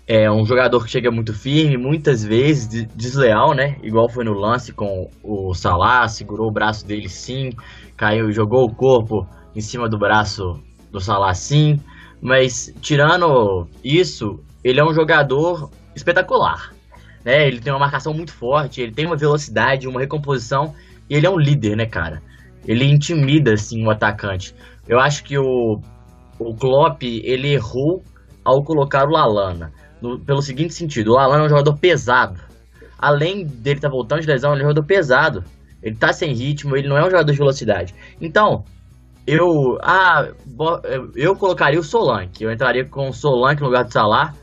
É 0.08 0.30
um 0.30 0.46
jogador 0.46 0.84
que 0.84 0.92
chega 0.92 1.10
muito 1.12 1.34
firme, 1.34 1.78
muitas 1.78 2.24
vezes 2.24 2.86
desleal, 2.96 3.54
né? 3.54 3.78
Igual 3.82 4.10
foi 4.10 4.24
no 4.24 4.34
lance 4.34 4.74
com 4.74 5.10
o 5.24 5.54
Salah, 5.54 6.08
segurou 6.08 6.50
o 6.50 6.54
braço 6.54 6.86
dele 6.86 7.10
sim, 7.10 7.50
caiu, 7.98 8.32
jogou 8.32 8.66
o 8.66 8.76
corpo 8.76 9.26
em 9.56 9.62
cima 9.62 9.90
do 9.90 9.98
braço 9.98 10.44
do 10.92 11.00
Salah 11.00 11.34
sim. 11.34 11.78
Mas 12.22 12.74
tirando 12.82 13.68
isso, 13.84 14.40
ele 14.64 14.80
é 14.80 14.84
um 14.84 14.94
jogador 14.94 15.70
espetacular. 15.96 16.74
Né? 17.24 17.48
Ele 17.48 17.60
tem 17.60 17.72
uma 17.72 17.80
marcação 17.80 18.14
muito 18.14 18.34
forte, 18.34 18.82
ele 18.82 18.92
tem 18.92 19.06
uma 19.06 19.16
velocidade, 19.16 19.88
uma 19.88 20.00
recomposição 20.00 20.74
e 21.10 21.16
ele 21.16 21.26
é 21.26 21.30
um 21.30 21.38
líder, 21.38 21.76
né, 21.76 21.86
cara? 21.86 22.22
Ele 22.66 22.86
intimida 22.86 23.54
assim 23.54 23.86
o 23.86 23.90
atacante. 23.90 24.56
Eu 24.88 25.00
acho 25.00 25.24
que 25.24 25.38
o 25.38 25.82
o 26.40 26.54
Klopp 26.56 27.04
ele 27.04 27.54
errou 27.54 28.04
ao 28.44 28.64
colocar 28.64 29.08
o 29.08 29.12
Lalana 29.12 29.72
no, 30.02 30.20
pelo 30.20 30.42
seguinte 30.42 30.74
sentido: 30.74 31.14
o 31.14 31.18
Alan 31.18 31.40
é 31.40 31.46
um 31.46 31.50
jogador 31.50 31.78
pesado. 31.78 32.40
Além 32.98 33.46
dele 33.46 33.78
estar 33.78 33.90
tá 33.90 33.94
voltando 33.94 34.22
de 34.22 34.28
lesão, 34.28 34.54
ele 34.54 34.62
é 34.62 34.66
um 34.66 34.70
jogador 34.70 34.86
pesado. 34.86 35.44
Ele 35.82 35.96
tá 35.96 36.14
sem 36.14 36.34
ritmo, 36.34 36.76
ele 36.76 36.88
não 36.88 36.98
é 36.98 37.02
um 37.02 37.10
jogador 37.10 37.32
de 37.32 37.38
velocidade. 37.38 37.94
Então, 38.20 38.64
eu. 39.28 39.78
Ah, 39.82 40.30
eu 41.16 41.36
colocaria 41.36 41.80
o 41.80 41.84
Solanke. 41.84 42.44
Eu 42.44 42.52
entraria 42.52 42.86
com 42.86 43.10
o 43.10 43.14
Solanke 43.14 43.62
no 43.62 43.68
lugar 43.68 43.84
do 43.84 43.92
Salah 43.92 44.34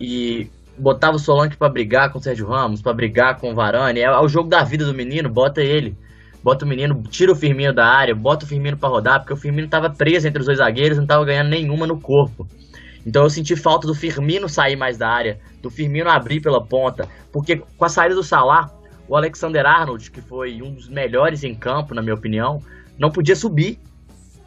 e 0.00 0.50
botava 0.82 1.16
o 1.16 1.18
Solanke 1.18 1.56
para 1.56 1.68
brigar 1.68 2.10
com 2.10 2.18
o 2.18 2.22
Sérgio 2.22 2.46
Ramos, 2.46 2.82
para 2.82 2.92
brigar 2.92 3.38
com 3.38 3.52
o 3.52 3.54
Varane. 3.54 4.00
É, 4.00 4.04
é 4.04 4.18
o 4.18 4.28
jogo 4.28 4.48
da 4.48 4.64
vida 4.64 4.84
do 4.84 4.92
menino, 4.92 5.28
bota 5.28 5.62
ele. 5.62 5.96
Bota 6.42 6.64
o 6.64 6.68
menino, 6.68 7.00
tira 7.08 7.30
o 7.30 7.36
Firmino 7.36 7.72
da 7.72 7.86
área, 7.86 8.12
bota 8.16 8.44
o 8.44 8.48
Firmino 8.48 8.76
para 8.76 8.88
rodar, 8.88 9.20
porque 9.20 9.32
o 9.32 9.36
Firmino 9.36 9.68
tava 9.68 9.88
preso 9.88 10.26
entre 10.26 10.40
os 10.40 10.46
dois 10.46 10.58
zagueiros, 10.58 10.98
não 10.98 11.06
tava 11.06 11.24
ganhando 11.24 11.50
nenhuma 11.50 11.86
no 11.86 12.00
corpo. 12.00 12.48
Então 13.06 13.22
eu 13.22 13.30
senti 13.30 13.54
falta 13.54 13.86
do 13.86 13.94
Firmino 13.94 14.48
sair 14.48 14.74
mais 14.74 14.98
da 14.98 15.08
área, 15.08 15.38
do 15.62 15.70
Firmino 15.70 16.10
abrir 16.10 16.40
pela 16.40 16.60
ponta, 16.60 17.08
porque 17.30 17.62
com 17.78 17.84
a 17.84 17.88
saída 17.88 18.16
do 18.16 18.24
Salah, 18.24 18.72
o 19.08 19.16
Alexander 19.16 19.64
Arnold, 19.64 20.10
que 20.10 20.20
foi 20.20 20.60
um 20.60 20.74
dos 20.74 20.88
melhores 20.88 21.44
em 21.44 21.54
campo, 21.54 21.94
na 21.94 22.02
minha 22.02 22.14
opinião, 22.14 22.60
não 22.98 23.10
podia 23.10 23.36
subir, 23.36 23.78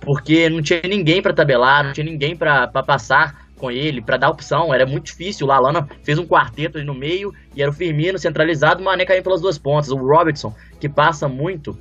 porque 0.02 0.50
não 0.50 0.62
tinha 0.62 0.82
ninguém 0.84 1.22
para 1.22 1.34
tabelar, 1.34 1.86
não 1.86 1.94
tinha 1.94 2.06
ninguém 2.06 2.36
para 2.36 2.68
passar 2.68 3.45
com 3.66 3.72
ele, 3.72 4.00
para 4.00 4.18
dar 4.18 4.30
opção, 4.30 4.72
era 4.72 4.86
muito 4.86 5.06
difícil. 5.06 5.48
O 5.48 5.50
Lalana 5.50 5.90
fez 6.04 6.20
um 6.20 6.26
quarteto 6.26 6.78
ali 6.78 6.86
no 6.86 6.94
meio 6.94 7.34
e 7.56 7.64
era 7.64 7.72
o 7.72 7.74
Firmino 7.74 8.20
centralizado, 8.20 8.80
o 8.80 8.86
Mané 8.86 9.06
caindo 9.06 9.24
pelas 9.24 9.42
duas 9.42 9.58
pontas. 9.58 9.90
O 9.90 9.98
Robertson, 9.98 10.54
que 10.80 10.88
passa 10.88 11.28
muito, 11.28 11.76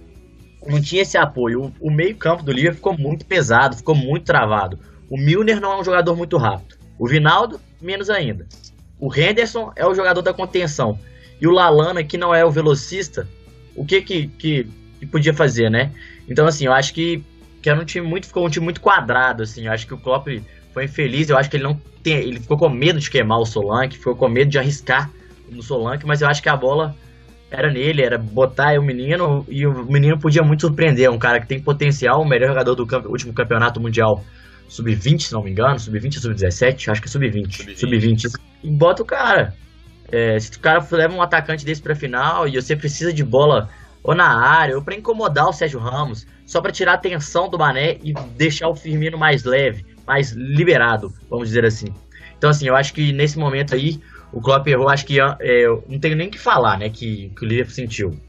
não 0.67 0.81
tinha 0.81 1.03
esse 1.03 1.19
apoio. 1.19 1.65
O, 1.81 1.89
o 1.89 1.91
meio-campo 1.91 2.43
do 2.43 2.51
Liverpool 2.51 2.77
ficou 2.77 2.99
muito 2.99 3.27
pesado, 3.27 3.77
ficou 3.77 3.95
muito 3.95 4.25
travado. 4.25 4.79
O 5.11 5.19
Milner 5.19 5.61
não 5.61 5.73
é 5.73 5.81
um 5.81 5.85
jogador 5.85 6.17
muito 6.17 6.39
rápido. 6.39 6.77
O 6.99 7.07
Vinaldo, 7.07 7.61
menos 7.83 8.09
ainda. 8.09 8.47
O 8.99 9.15
Henderson 9.15 9.71
é 9.77 9.87
o 9.87 9.95
jogador 9.95 10.23
da 10.23 10.33
contenção. 10.33 10.99
E 11.39 11.47
o 11.47 11.51
Lalana, 11.51 12.03
que 12.03 12.17
não 12.17 12.35
é 12.35 12.43
o 12.47 12.51
velocista, 12.51 13.29
o 13.77 13.85
que 13.85 14.01
que, 14.01 14.29
que, 14.29 14.67
que 15.01 15.07
podia 15.07 15.35
fazer, 15.35 15.71
né? 15.71 15.93
Então, 16.27 16.47
assim, 16.47 16.65
eu 16.65 16.73
acho 16.73 16.95
que, 16.95 17.23
que 17.61 17.69
era 17.69 17.79
um 17.79 17.85
time 17.85 18.07
muito, 18.07 18.27
ficou 18.27 18.47
um 18.47 18.49
time 18.49 18.65
muito 18.65 18.81
quadrado, 18.81 19.43
assim. 19.43 19.67
Eu 19.67 19.73
acho 19.73 19.87
que 19.87 19.93
o 19.93 19.99
Klopp 19.99 20.29
foi 20.75 20.85
infeliz. 20.85 21.31
Eu 21.31 21.39
acho 21.39 21.49
que 21.49 21.57
ele 21.57 21.65
não 21.65 21.81
tem, 22.03 22.17
ele 22.17 22.41
ficou 22.41 22.59
com 22.59 22.69
medo 22.69 22.99
de 22.99 23.09
queimar 23.09 23.39
o 23.39 23.47
Solanke, 23.47 23.97
ficou 23.97 24.17
com 24.17 24.29
medo 24.29 24.51
de 24.51 24.59
arriscar 24.59 25.11
no 25.49 25.63
Solanke, 25.63 26.05
mas 26.05 26.21
eu 26.21 26.29
acho 26.29 26.43
que 26.43 26.49
a 26.49 26.57
bola 26.57 26.95
era 27.51 27.73
nele, 27.73 28.03
era 28.03 28.19
botar 28.19 28.79
o 28.79 28.83
menino 28.83 29.47
e 29.49 29.65
o 29.65 29.85
menino 29.85 30.19
podia 30.19 30.43
muito 30.43 30.63
surpreender. 30.63 31.11
Um 31.11 31.19
cara 31.19 31.41
que 31.41 31.47
tem 31.47 31.63
potencial, 31.63 32.21
o 32.21 32.29
melhor 32.29 32.49
jogador 32.49 32.75
do 32.75 32.87
campo, 32.87 33.09
último 33.09 33.33
campeonato 33.33 33.81
mundial 33.81 34.23
sub-20, 34.69 35.21
se 35.21 35.33
não 35.33 35.43
me 35.43 35.51
engano, 35.51 35.79
sub-20 35.79 36.17
ou 36.17 36.23
sub-17, 36.23 36.91
acho 36.91 37.01
que 37.01 37.09
é 37.09 37.11
sub-20. 37.11 37.77
Sub-20. 37.77 38.29
Sub 38.29 38.45
e 38.65 38.71
bota 38.71 39.03
o 39.03 39.07
cara. 39.07 39.55
É, 40.11 40.39
se 40.39 40.57
o 40.57 40.61
cara 40.61 40.87
leva 40.91 41.15
um 41.15 41.23
atacante 41.23 41.65
desse 41.65 41.81
pra 41.81 41.95
final 41.95 42.49
e 42.49 42.61
você 42.61 42.75
precisa 42.75 43.13
de 43.13 43.25
bola 43.25 43.69
ou 44.03 44.15
na 44.15 44.27
área, 44.27 44.77
ou 44.77 44.83
para 44.83 44.95
incomodar 44.95 45.49
o 45.49 45.53
Sérgio 45.53 45.81
Ramos, 45.81 46.27
só 46.45 46.61
para 46.61 46.71
tirar 46.71 46.93
a 46.93 46.95
atenção 46.97 47.49
do 47.49 47.59
Mané 47.59 47.99
e 48.03 48.13
deixar 48.37 48.69
o 48.69 48.75
Firmino 48.75 49.17
mais 49.17 49.45
leve, 49.45 49.85
mais 50.07 50.33
liberado, 50.33 51.13
vamos 51.29 51.49
dizer 51.49 51.65
assim. 51.65 51.87
Então, 52.37 52.51
assim, 52.51 52.67
eu 52.67 52.77
acho 52.77 52.93
que 52.93 53.13
nesse 53.13 53.39
momento 53.39 53.75
aí, 53.75 54.01
o 54.33 54.41
Klopp 54.41 54.67
errou, 54.67 54.89
acho 54.89 55.07
que 55.07 55.19
é, 55.21 55.67
não 55.89 55.99
tenho 55.99 56.17
nem 56.17 56.29
que 56.29 56.39
falar, 56.39 56.79
né, 56.79 56.91
que, 56.91 57.31
que 57.37 57.45
o 57.45 57.49
Liverpool 57.49 57.75
sentiu. 57.75 58.21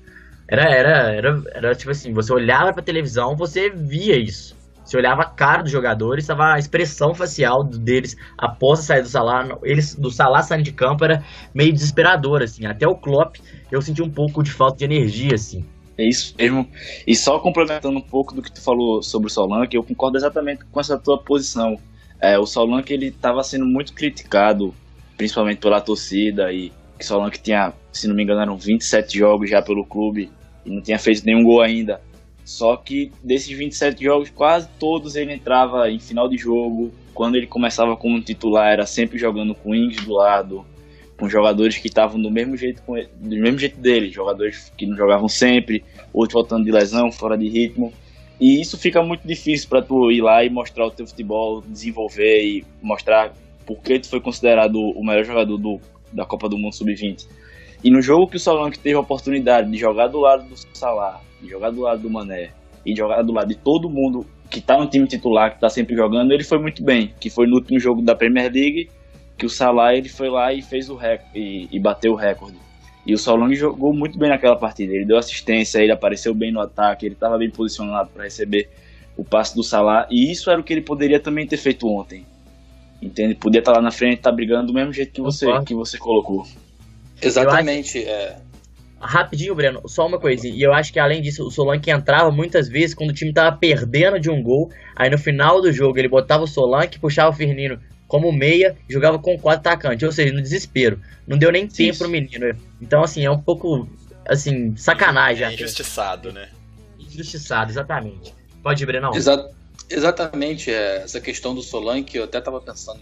Era, 0.47 0.63
era, 0.63 1.13
era, 1.13 1.43
era 1.53 1.75
tipo 1.75 1.91
assim, 1.91 2.13
você 2.13 2.31
olhava 2.31 2.71
pra 2.71 2.83
televisão, 2.83 3.35
você 3.35 3.69
via 3.69 4.15
isso. 4.15 4.55
Você 4.85 4.97
olhava 4.97 5.23
a 5.23 5.25
cara 5.25 5.63
dos 5.63 5.71
jogadores, 5.71 6.23
estava 6.23 6.53
a 6.53 6.59
expressão 6.59 7.15
facial 7.15 7.63
deles 7.63 8.15
após 8.37 8.79
a 8.79 8.83
saída 8.83 9.03
do 9.03 9.09
Salah, 9.09 9.57
eles 9.63 9.95
do 9.95 10.11
Salah 10.11 10.43
saindo 10.43 10.63
de 10.63 10.71
campo 10.71 11.03
era 11.03 11.23
meio 11.55 11.73
desesperador 11.73 12.43
assim. 12.43 12.67
Até 12.67 12.87
o 12.87 12.95
Klopp 12.95 13.37
eu 13.71 13.81
senti 13.81 14.03
um 14.03 14.09
pouco 14.09 14.43
de 14.43 14.51
falta 14.51 14.77
de 14.77 14.85
energia 14.85 15.33
assim. 15.33 15.65
É 15.97 16.03
isso 16.03 16.35
mesmo. 16.37 16.67
E 17.07 17.15
só 17.15 17.39
complementando 17.39 17.97
um 17.97 18.01
pouco 18.01 18.33
do 18.33 18.41
que 18.41 18.51
tu 18.51 18.61
falou 18.61 19.01
sobre 19.01 19.27
o 19.27 19.31
Solanke, 19.31 19.77
eu 19.77 19.83
concordo 19.83 20.17
exatamente 20.17 20.65
com 20.65 20.79
essa 20.79 20.97
tua 20.97 21.17
posição. 21.17 21.79
É, 22.19 22.37
o 22.37 22.45
Solanke 22.45 22.93
ele 22.93 23.07
estava 23.07 23.43
sendo 23.43 23.65
muito 23.65 23.93
criticado, 23.93 24.73
principalmente 25.15 25.59
pela 25.59 25.79
torcida 25.79 26.51
e 26.51 26.71
que 26.97 27.03
o 27.03 27.07
Solanke 27.07 27.41
tinha, 27.41 27.73
se 27.91 28.07
não 28.07 28.15
me 28.15 28.23
engano, 28.23 28.41
eram 28.41 28.57
27 28.57 29.17
jogos 29.17 29.49
já 29.49 29.61
pelo 29.61 29.85
clube 29.85 30.29
e 30.65 30.69
não 30.69 30.81
tinha 30.81 30.99
feito 30.99 31.25
nenhum 31.25 31.43
gol 31.43 31.61
ainda. 31.61 32.01
Só 32.43 32.75
que 32.77 33.11
desses 33.23 33.57
27 33.57 34.03
jogos, 34.03 34.29
quase 34.29 34.67
todos 34.79 35.15
ele 35.15 35.33
entrava 35.33 35.89
em 35.89 35.99
final 35.99 36.29
de 36.29 36.37
jogo. 36.37 36.93
Quando 37.13 37.35
ele 37.35 37.47
começava 37.47 37.95
como 37.95 38.21
titular, 38.21 38.71
era 38.71 38.85
sempre 38.85 39.17
jogando 39.17 39.55
com 39.55 39.73
Ings 39.73 40.05
do 40.05 40.13
lado, 40.13 40.65
com 41.17 41.29
jogadores 41.29 41.77
que 41.77 41.87
estavam 41.87 42.21
do 42.21 42.29
mesmo 42.29 42.57
jeito 42.57 42.81
ele, 42.95 43.09
do 43.15 43.35
mesmo 43.37 43.57
jeito 43.57 43.79
dele, 43.79 44.09
jogadores 44.09 44.71
que 44.77 44.85
não 44.85 44.97
jogavam 44.97 45.27
sempre, 45.27 45.83
outros 46.13 46.33
voltando 46.33 46.65
de 46.65 46.71
lesão, 46.71 47.11
fora 47.11 47.37
de 47.37 47.47
ritmo. 47.47 47.93
E 48.39 48.59
isso 48.59 48.77
fica 48.77 49.01
muito 49.01 49.25
difícil 49.25 49.69
para 49.69 49.81
tu 49.81 50.11
ir 50.11 50.21
lá 50.21 50.43
e 50.43 50.49
mostrar 50.49 50.85
o 50.85 50.91
teu 50.91 51.07
futebol, 51.07 51.61
desenvolver 51.61 52.43
e 52.43 52.65
mostrar 52.81 53.33
por 53.65 53.79
que 53.81 53.99
tu 53.99 54.09
foi 54.09 54.19
considerado 54.19 54.75
o 54.75 55.05
melhor 55.05 55.23
jogador 55.23 55.57
do, 55.57 55.79
da 56.11 56.25
Copa 56.25 56.49
do 56.49 56.57
Mundo 56.57 56.75
Sub-20. 56.75 57.27
E 57.83 57.89
no 57.89 58.01
jogo 58.01 58.27
que 58.27 58.35
o 58.35 58.39
Solanke 58.39 58.79
teve 58.79 58.95
a 58.95 58.99
oportunidade 58.99 59.71
de 59.71 59.77
jogar 59.77 60.07
do 60.07 60.19
lado 60.19 60.43
do 60.43 60.55
Salah, 60.73 61.21
de 61.41 61.49
jogar 61.49 61.69
do 61.71 61.81
lado 61.81 62.01
do 62.01 62.09
Mané 62.09 62.51
e 62.85 62.93
de 62.93 62.99
jogar 62.99 63.21
do 63.21 63.31
lado 63.31 63.47
de 63.47 63.55
todo 63.55 63.89
mundo 63.89 64.25
que 64.49 64.59
tá 64.61 64.77
no 64.77 64.87
time 64.87 65.07
titular, 65.07 65.53
que 65.53 65.59
tá 65.59 65.69
sempre 65.69 65.95
jogando, 65.95 66.31
ele 66.31 66.43
foi 66.43 66.59
muito 66.59 66.83
bem. 66.83 67.13
Que 67.19 67.29
foi 67.29 67.47
no 67.47 67.55
último 67.55 67.79
jogo 67.79 68.01
da 68.01 68.15
Premier 68.15 68.51
League 68.51 68.89
que 69.37 69.45
o 69.45 69.49
Salah 69.49 69.95
ele 69.95 70.09
foi 70.09 70.29
lá 70.29 70.53
e 70.53 70.61
fez 70.61 70.89
o 70.89 70.95
recorde 70.95 71.37
e, 71.37 71.67
e 71.71 71.79
bateu 71.79 72.13
o 72.13 72.15
recorde. 72.15 72.57
E 73.05 73.13
o 73.13 73.17
Solanke 73.17 73.55
jogou 73.55 73.93
muito 73.93 74.17
bem 74.17 74.29
naquela 74.29 74.55
partida. 74.55 74.93
Ele 74.93 75.05
deu 75.05 75.17
assistência, 75.17 75.79
ele 75.79 75.91
apareceu 75.91 76.33
bem 76.33 76.51
no 76.51 76.59
ataque, 76.59 77.05
ele 77.05 77.13
estava 77.13 77.37
bem 77.37 77.51
posicionado 77.51 78.09
para 78.09 78.23
receber 78.23 78.67
o 79.15 79.23
passe 79.23 79.55
do 79.55 79.63
Salah. 79.63 80.07
E 80.09 80.31
isso 80.31 80.49
era 80.49 80.59
o 80.59 80.63
que 80.63 80.73
ele 80.73 80.81
poderia 80.81 81.19
também 81.19 81.45
ter 81.45 81.57
feito 81.57 81.87
ontem. 81.87 82.25
Entende? 82.99 83.35
Podia 83.35 83.59
estar 83.59 83.73
tá 83.73 83.77
lá 83.77 83.83
na 83.83 83.91
frente, 83.91 84.15
estar 84.15 84.31
tá 84.31 84.35
brigando 84.35 84.67
do 84.67 84.73
mesmo 84.73 84.91
jeito 84.91 85.11
que 85.11 85.21
você, 85.21 85.45
que 85.63 85.75
você 85.75 85.99
colocou. 85.99 86.47
Exatamente. 87.21 87.99
Acho... 87.99 88.09
É. 88.09 88.37
Rapidinho, 88.99 89.53
Breno, 89.53 89.87
só 89.87 90.07
uma 90.07 90.17
coisinha. 90.17 90.55
E 90.55 90.63
eu 90.63 90.73
acho 90.73 90.91
que 90.91 90.99
além 90.99 91.21
disso, 91.21 91.45
o 91.45 91.51
Solanke 91.51 91.91
entrava 91.91 92.31
muitas 92.31 92.67
vezes 92.67 92.95
quando 92.95 93.11
o 93.11 93.13
time 93.13 93.29
estava 93.29 93.55
perdendo 93.55 94.19
de 94.19 94.31
um 94.31 94.41
gol. 94.41 94.71
Aí 94.95 95.11
no 95.11 95.17
final 95.17 95.61
do 95.61 95.71
jogo 95.71 95.99
ele 95.99 96.07
botava 96.07 96.43
o 96.43 96.47
Solanke, 96.47 96.97
puxava 96.97 97.29
o 97.29 97.33
Firmino 97.33 97.79
como 98.07 98.31
meia, 98.31 98.77
jogava 98.89 99.17
com 99.19 99.37
quatro 99.37 99.69
atacantes, 99.69 100.05
ou 100.05 100.11
seja, 100.11 100.33
no 100.33 100.41
desespero. 100.41 101.01
Não 101.27 101.37
deu 101.37 101.51
nem 101.51 101.67
tempo 101.67 101.97
pro 101.97 102.09
menino. 102.09 102.55
Então, 102.81 103.03
assim, 103.03 103.25
é 103.25 103.31
um 103.31 103.39
pouco, 103.39 103.89
assim, 104.27 104.75
sacanagem. 104.75 105.47
É 105.47 105.53
injustiçado, 105.53 106.31
né? 106.31 106.49
Injustiçado, 106.99 107.71
exatamente. 107.71 108.33
Pode 108.61 108.83
ir, 108.83 108.85
Brenão. 108.85 109.13
Exa 109.13 109.49
exatamente, 109.89 110.71
é, 110.71 110.97
essa 110.97 111.21
questão 111.21 111.53
do 111.53 111.61
Solanke, 111.61 112.17
eu 112.17 112.23
até 112.23 112.39
estava 112.39 112.59
pensando 112.61 113.01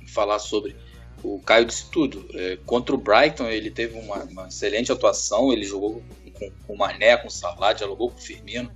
em 0.00 0.06
falar 0.06 0.38
sobre. 0.38 0.76
O 1.22 1.40
Caio 1.40 1.64
disse 1.64 1.90
tudo. 1.90 2.28
É, 2.34 2.58
contra 2.64 2.94
o 2.94 2.98
Brighton, 2.98 3.46
ele 3.46 3.70
teve 3.70 3.98
uma, 3.98 4.22
uma 4.24 4.48
excelente 4.48 4.92
atuação, 4.92 5.52
ele 5.52 5.64
jogou 5.64 6.02
com, 6.32 6.50
com 6.66 6.74
o 6.74 6.78
Mané, 6.78 7.16
com 7.16 7.28
o 7.28 7.30
Salah, 7.30 7.72
dialogou 7.72 8.10
com 8.10 8.18
o 8.18 8.22
Firmino. 8.22 8.70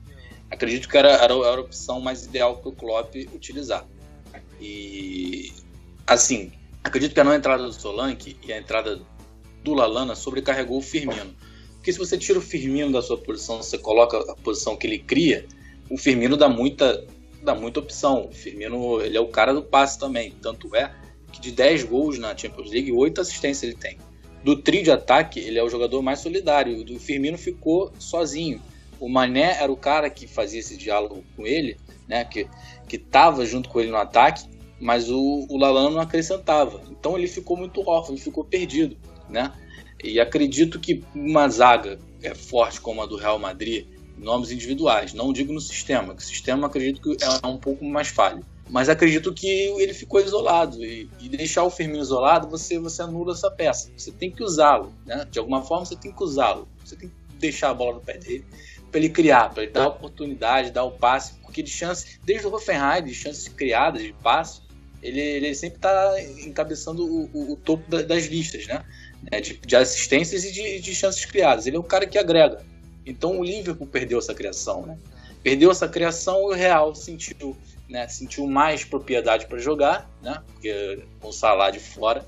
Acredito 0.51 0.89
que 0.89 0.97
era, 0.97 1.11
era, 1.11 1.33
era 1.33 1.57
a 1.57 1.61
opção 1.61 2.01
mais 2.01 2.25
ideal 2.25 2.57
para 2.57 2.71
o 2.71 2.73
Klopp 2.73 3.15
utilizar. 3.33 3.87
E 4.61 5.53
assim, 6.07 6.53
acredito 6.85 7.15
que 7.15 7.21
a 7.21 7.25
não 7.25 7.35
entrada 7.35 7.63
do 7.63 7.73
Solanke 7.73 8.37
e 8.47 8.53
a 8.53 8.59
entrada 8.59 9.01
do 9.63 9.75
Lalana 9.75 10.15
sobrecarregou 10.15 10.79
o 10.79 10.83
Firmino. 10.83 11.35
Porque 11.77 11.93
se 11.93 11.99
você 11.99 12.19
tira 12.19 12.39
o 12.39 12.43
Firmino 12.43 12.93
da 12.93 13.01
sua 13.01 13.17
posição, 13.17 13.63
você 13.63 13.79
coloca 13.79 14.19
a 14.31 14.35
posição 14.37 14.77
que 14.77 14.87
ele 14.87 14.99
cria, 14.99 15.47
o 15.89 15.97
Firmino 15.97 16.37
dá 16.37 16.49
muita, 16.49 17.07
dá 17.43 17.55
muita 17.55 17.81
opção. 17.81 18.29
O 18.29 18.33
Firmino 18.33 19.01
ele 19.01 19.17
é 19.17 19.21
o 19.21 19.29
cara 19.29 19.53
do 19.55 19.63
passe 19.63 19.99
também. 19.99 20.33
Tanto 20.43 20.75
é 20.77 20.95
que 21.33 21.41
de 21.41 21.53
10 21.53 21.85
gols 21.85 22.19
na 22.19 22.37
Champions 22.37 22.71
League, 22.71 22.93
8 22.93 23.21
assistências 23.21 23.63
ele 23.63 23.75
tem. 23.75 23.99
Do 24.45 24.57
trio 24.57 24.83
de 24.83 24.91
ataque, 24.91 25.41
ele 25.41 25.59
é 25.59 25.63
o 25.63 25.69
jogador 25.69 26.03
mais 26.03 26.21
solidário. 26.21 26.85
O 26.95 26.99
Firmino 26.99 27.39
ficou 27.39 27.93
sozinho. 27.99 28.61
O 28.99 29.09
Mané 29.09 29.57
era 29.61 29.71
o 29.73 29.77
cara 29.77 30.11
que 30.11 30.27
fazia 30.27 30.61
esse 30.61 30.77
diálogo 30.77 31.25
com 31.35 31.47
ele, 31.47 31.79
né? 32.07 32.25
Que 32.25 32.47
que 32.91 32.97
estava 32.97 33.47
junto 33.47 33.69
com 33.69 33.81
ele 33.81 33.93
no 33.93 33.97
ataque, 33.97 34.49
mas 34.81 35.09
o, 35.09 35.47
o 35.49 35.57
Lalana 35.57 35.91
não 35.91 36.01
acrescentava. 36.01 36.83
Então 36.91 37.17
ele 37.17 37.29
ficou 37.29 37.57
muito 37.57 37.89
órfão, 37.89 38.17
ele 38.17 38.21
ficou 38.21 38.45
perdido, 38.45 38.97
né? 39.29 39.53
E 40.03 40.19
acredito 40.19 40.81
que 40.81 41.05
uma 41.15 41.49
zaga 41.49 42.01
é 42.21 42.35
forte 42.35 42.81
como 42.81 43.01
a 43.01 43.07
do 43.07 43.17
Real 43.17 43.39
Madrid, 43.39 43.87
nomes 44.19 44.51
individuais, 44.51 45.15
não 45.15 45.33
digo 45.33 45.53
no 45.53 45.61
sistema, 45.61 46.17
que 46.17 46.23
o 46.23 46.27
sistema 46.27 46.67
acredito 46.67 47.01
que 47.01 47.25
é 47.25 47.47
um 47.47 47.59
pouco 47.59 47.85
mais 47.85 48.09
falho. 48.09 48.45
Mas 48.69 48.89
acredito 48.89 49.33
que 49.33 49.47
ele 49.47 49.95
ficou 49.95 50.21
isolado 50.21 50.85
e, 50.85 51.09
e 51.21 51.29
deixar 51.29 51.63
o 51.63 51.71
Firmino 51.71 52.03
isolado, 52.03 52.49
você 52.49 52.77
você 52.79 53.03
anula 53.03 53.35
essa 53.35 53.51
peça. 53.51 53.91
Você 53.97 54.11
tem 54.11 54.33
que 54.33 54.43
usá-lo, 54.43 54.93
né? 55.07 55.27
De 55.31 55.39
alguma 55.39 55.63
forma 55.63 55.85
você 55.85 55.97
tem 55.97 56.13
que 56.13 56.25
usá-lo. 56.25 56.69
Você 56.85 56.97
tem 56.97 57.09
que 57.09 57.15
deixar 57.39 57.71
a 57.71 57.75
bola 57.75 57.95
no 57.95 58.01
pé 58.01 58.19
dele 58.19 58.45
para 58.91 59.01
ele 59.01 59.09
criar, 59.09 59.51
para 59.51 59.63
ele 59.63 59.73
dar 59.73 59.89
oportunidade, 59.89 60.71
dar 60.71 60.85
o 60.85 60.91
passe, 60.91 61.35
porque 61.43 61.63
de 61.63 61.71
chance, 61.71 62.19
desde 62.25 62.47
o 62.47 62.55
Hoffenheim, 62.55 63.05
de 63.05 63.15
chances 63.15 63.49
criadas, 63.49 64.03
de 64.03 64.13
passe, 64.13 64.61
ele, 65.03 65.21
ele 65.21 65.55
sempre 65.55 65.77
está 65.77 66.15
encabeçando 66.45 67.05
o, 67.05 67.31
o, 67.33 67.53
o 67.53 67.57
topo 67.57 67.89
da, 67.91 68.03
das 68.03 68.27
listas, 68.27 68.67
né? 68.67 68.85
É, 69.31 69.41
de, 69.41 69.55
de, 69.55 69.77
assistências 69.77 70.45
e 70.45 70.53
de, 70.53 70.81
de, 70.81 70.95
chances 70.95 71.25
criadas. 71.25 71.67
Ele 71.67 71.77
é 71.77 71.79
o 71.79 71.85
cara 71.85 72.07
que 72.07 72.19
agrega. 72.19 72.65
Então 73.05 73.39
o 73.39 73.45
Liverpool 73.45 73.87
perdeu 73.87 74.19
essa 74.19 74.35
criação, 74.35 74.87
né? 74.87 74.99
Perdeu 75.43 75.71
essa 75.71 75.89
criação 75.89 76.39
e 76.41 76.45
o 76.45 76.53
Real 76.53 76.95
sentiu, 76.95 77.57
né? 77.89 78.07
Sentiu 78.09 78.47
mais 78.47 78.85
propriedade 78.85 79.47
para 79.47 79.59
jogar, 79.59 80.11
né? 80.23 80.43
Porque 80.47 81.03
com 81.21 81.29
o 81.29 81.33
Salah 81.33 81.71
de 81.71 81.81
fora, 81.81 82.27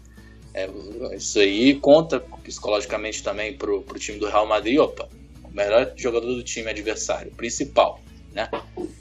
é, 0.55 0.69
isso 1.15 1.39
aí 1.39 1.75
conta 1.75 2.21
psicologicamente 2.21 3.23
também 3.23 3.57
para 3.57 3.71
o 3.71 3.83
time 3.99 4.19
do 4.19 4.27
Real 4.27 4.47
Madrid. 4.47 4.79
Opa, 4.79 5.09
melhor 5.53 5.93
jogador 5.97 6.27
do 6.27 6.43
time 6.43 6.71
adversário, 6.71 7.33
principal, 7.33 8.01
né? 8.33 8.49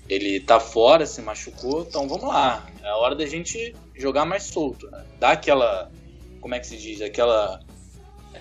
Ele 0.10 0.40
tá 0.40 0.60
fora, 0.60 1.06
se 1.06 1.22
machucou, 1.22 1.86
então 1.88 2.08
vamos 2.08 2.28
lá. 2.28 2.68
É 2.84 2.88
a 2.88 2.98
hora 2.98 3.16
da 3.16 3.26
gente 3.26 3.76
jogar 3.96 4.26
mais 4.26 4.44
solto, 4.44 4.90
né? 4.90 5.04
Dá 5.20 5.32
aquela, 5.32 5.92
como 6.40 6.54
é 6.56 6.60
que 6.60 6.68
se 6.68 6.78
diz, 6.78 7.02
aquela 7.02 7.62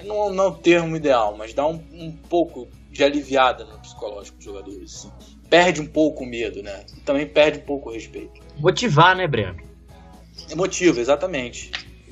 não, 0.04 0.32
não 0.32 0.44
é 0.44 0.46
o 0.48 0.54
termo 0.54 0.96
ideal, 0.96 1.36
mas 1.36 1.52
dá 1.52 1.66
um, 1.66 1.82
um 1.92 2.12
pouco 2.12 2.68
de 2.90 3.04
aliviada 3.04 3.64
no 3.64 3.78
psicológico 3.78 4.36
dos 4.36 4.44
jogadores. 4.44 4.94
Assim. 4.94 5.12
Perde 5.48 5.80
um 5.80 5.86
pouco 5.86 6.24
o 6.24 6.26
medo, 6.26 6.62
né? 6.62 6.84
E 6.96 7.00
também 7.00 7.26
perde 7.26 7.58
um 7.58 7.62
pouco 7.62 7.90
o 7.90 7.92
respeito. 7.92 8.40
Motivar, 8.58 9.16
né, 9.16 9.26
Breno? 9.26 9.58
Motiva, 10.56 11.00
exatamente. 11.00 11.70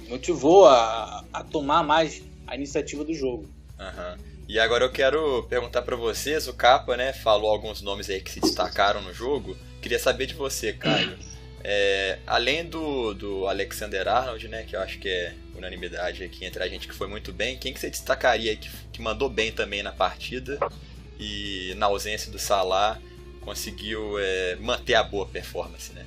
Motivou 0.08 0.66
a, 0.66 1.24
a 1.32 1.44
tomar 1.44 1.82
mais 1.82 2.22
a 2.46 2.54
iniciativa 2.54 3.04
do 3.04 3.14
jogo. 3.14 3.48
Uhum. 3.78 4.37
E 4.48 4.58
agora 4.58 4.82
eu 4.82 4.90
quero 4.90 5.42
perguntar 5.42 5.82
para 5.82 5.94
vocês, 5.94 6.48
o 6.48 6.54
Capa, 6.54 6.96
né, 6.96 7.12
falou 7.12 7.50
alguns 7.50 7.82
nomes 7.82 8.08
aí 8.08 8.18
que 8.18 8.30
se 8.30 8.40
destacaram 8.40 9.02
no 9.02 9.12
jogo. 9.12 9.54
Queria 9.82 9.98
saber 9.98 10.24
de 10.24 10.32
você, 10.32 10.72
Caio. 10.72 11.18
É, 11.62 12.18
além 12.26 12.64
do, 12.64 13.12
do 13.12 13.46
Alexander 13.46 14.08
Arnold, 14.08 14.48
né, 14.48 14.62
que 14.62 14.74
eu 14.74 14.80
acho 14.80 14.98
que 14.98 15.08
é 15.08 15.34
unanimidade 15.54 16.24
aqui 16.24 16.46
entre 16.46 16.62
a 16.62 16.68
gente 16.68 16.88
que 16.88 16.94
foi 16.94 17.06
muito 17.06 17.30
bem, 17.30 17.58
quem 17.58 17.74
que 17.74 17.80
você 17.80 17.90
destacaria 17.90 18.56
que, 18.56 18.70
que 18.90 19.02
mandou 19.02 19.28
bem 19.28 19.52
também 19.52 19.82
na 19.82 19.92
partida 19.92 20.58
e 21.20 21.74
na 21.76 21.86
ausência 21.86 22.32
do 22.32 22.38
Salah 22.38 22.98
conseguiu 23.42 24.18
é, 24.18 24.56
manter 24.56 24.94
a 24.94 25.02
boa 25.02 25.26
performance, 25.26 25.92
né? 25.92 26.06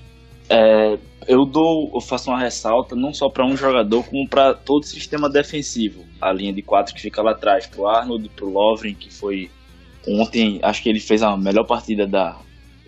É, 0.51 0.97
eu 1.27 1.45
dou, 1.45 1.91
eu 1.93 2.01
faço 2.01 2.29
uma 2.29 2.39
ressalta 2.39 2.93
não 2.95 3.13
só 3.13 3.29
para 3.29 3.45
um 3.45 3.55
jogador, 3.55 4.03
como 4.03 4.27
para 4.27 4.53
todo 4.53 4.83
o 4.83 4.87
sistema 4.87 5.29
defensivo. 5.29 6.03
A 6.19 6.33
linha 6.33 6.51
de 6.51 6.61
quatro 6.61 6.93
que 6.93 7.01
fica 7.01 7.21
lá 7.21 7.31
atrás, 7.31 7.65
pro 7.65 7.87
Arnold, 7.87 8.27
pro 8.35 8.49
Lovren, 8.49 8.93
que 8.93 9.13
foi 9.13 9.49
ontem, 10.05 10.59
acho 10.61 10.83
que 10.83 10.89
ele 10.89 10.99
fez 10.99 11.23
a 11.23 11.37
melhor 11.37 11.65
partida 11.65 12.05
da, 12.05 12.37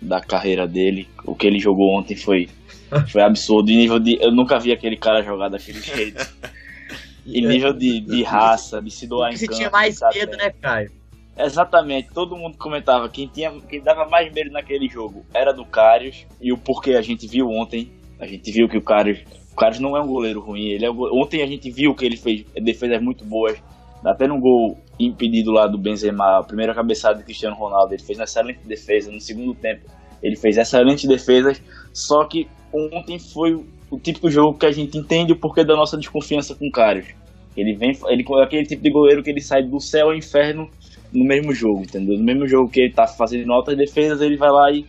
da 0.02 0.20
carreira 0.20 0.66
dele. 0.66 1.08
O 1.24 1.34
que 1.34 1.46
ele 1.46 1.58
jogou 1.58 1.98
ontem 1.98 2.16
foi, 2.16 2.48
foi 3.10 3.22
absurdo. 3.22 3.70
Em 3.70 3.76
nível 3.76 3.98
de, 3.98 4.18
eu 4.20 4.30
nunca 4.30 4.58
vi 4.58 4.72
aquele 4.72 4.96
cara 4.96 5.22
jogar 5.22 5.48
daquele 5.48 5.80
jeito. 5.80 6.28
em 7.26 7.46
nível 7.46 7.72
de, 7.72 8.00
de 8.00 8.22
raça, 8.22 8.82
de 8.82 8.90
se 8.90 9.06
doar 9.06 9.30
em 9.30 9.34
campo. 9.38 9.46
Você 9.46 9.56
tinha 9.56 9.70
mais 9.70 9.98
medo, 10.14 10.36
né, 10.36 10.52
Caio? 10.60 10.90
Exatamente, 11.36 12.10
todo 12.14 12.36
mundo 12.36 12.56
comentava 12.56 13.08
quem 13.08 13.26
tinha 13.26 13.50
quem 13.68 13.80
dava 13.80 14.08
mais 14.08 14.32
medo 14.32 14.52
naquele 14.52 14.88
jogo 14.88 15.24
era 15.34 15.52
do 15.52 15.64
Karius 15.64 16.24
e 16.40 16.52
o 16.52 16.56
porquê 16.56 16.94
a 16.94 17.02
gente 17.02 17.26
viu 17.26 17.48
ontem, 17.48 17.90
a 18.20 18.26
gente 18.26 18.52
viu 18.52 18.68
que 18.68 18.78
o 18.78 18.82
Karius, 18.82 19.18
o 19.56 19.82
não 19.82 19.96
é 19.96 20.00
um 20.00 20.06
goleiro 20.06 20.40
ruim, 20.40 20.68
ele 20.68 20.84
é 20.84 20.90
ontem 20.90 21.42
a 21.42 21.46
gente 21.46 21.68
viu 21.70 21.92
que 21.92 22.04
ele 22.04 22.16
fez 22.16 22.44
defesas 22.54 23.02
muito 23.02 23.24
boas, 23.24 23.60
até 24.04 24.28
no 24.28 24.38
gol 24.38 24.78
impedido 24.98 25.50
lá 25.50 25.66
do 25.66 25.76
Benzema, 25.76 26.38
a 26.38 26.44
primeira 26.44 26.72
cabeçada 26.72 27.18
do 27.18 27.24
Cristiano 27.24 27.56
Ronaldo, 27.56 27.94
ele 27.94 28.02
fez 28.02 28.16
uma 28.16 28.24
excelente 28.24 28.60
defesa 28.64 29.10
no 29.10 29.20
segundo 29.20 29.56
tempo, 29.56 29.90
ele 30.22 30.36
fez 30.36 30.56
excelentes 30.56 31.04
defesas, 31.04 31.60
só 31.92 32.24
que 32.26 32.46
ontem 32.72 33.18
foi 33.18 33.54
o 33.90 33.98
típico 33.98 34.30
jogo 34.30 34.56
que 34.56 34.66
a 34.66 34.72
gente 34.72 34.96
entende 34.96 35.32
o 35.32 35.36
porquê 35.36 35.64
da 35.64 35.74
nossa 35.74 35.96
desconfiança 35.96 36.54
com 36.54 36.68
o 36.68 36.70
Karius. 36.70 37.08
Ele 37.56 37.74
vem, 37.74 37.96
ele 38.08 38.24
é 38.28 38.42
aquele 38.42 38.66
tipo 38.66 38.82
de 38.82 38.90
goleiro 38.90 39.22
que 39.22 39.30
ele 39.30 39.40
sai 39.40 39.62
do 39.62 39.78
céu 39.80 40.08
ao 40.08 40.14
inferno 40.14 40.68
no 41.14 41.24
mesmo 41.24 41.54
jogo, 41.54 41.82
entendeu? 41.82 42.18
No 42.18 42.24
mesmo 42.24 42.46
jogo 42.46 42.68
que 42.68 42.80
ele 42.80 42.92
tá 42.92 43.06
fazendo 43.06 43.52
altas 43.52 43.76
defesas, 43.76 44.20
ele 44.20 44.36
vai 44.36 44.50
lá 44.50 44.70
e 44.70 44.84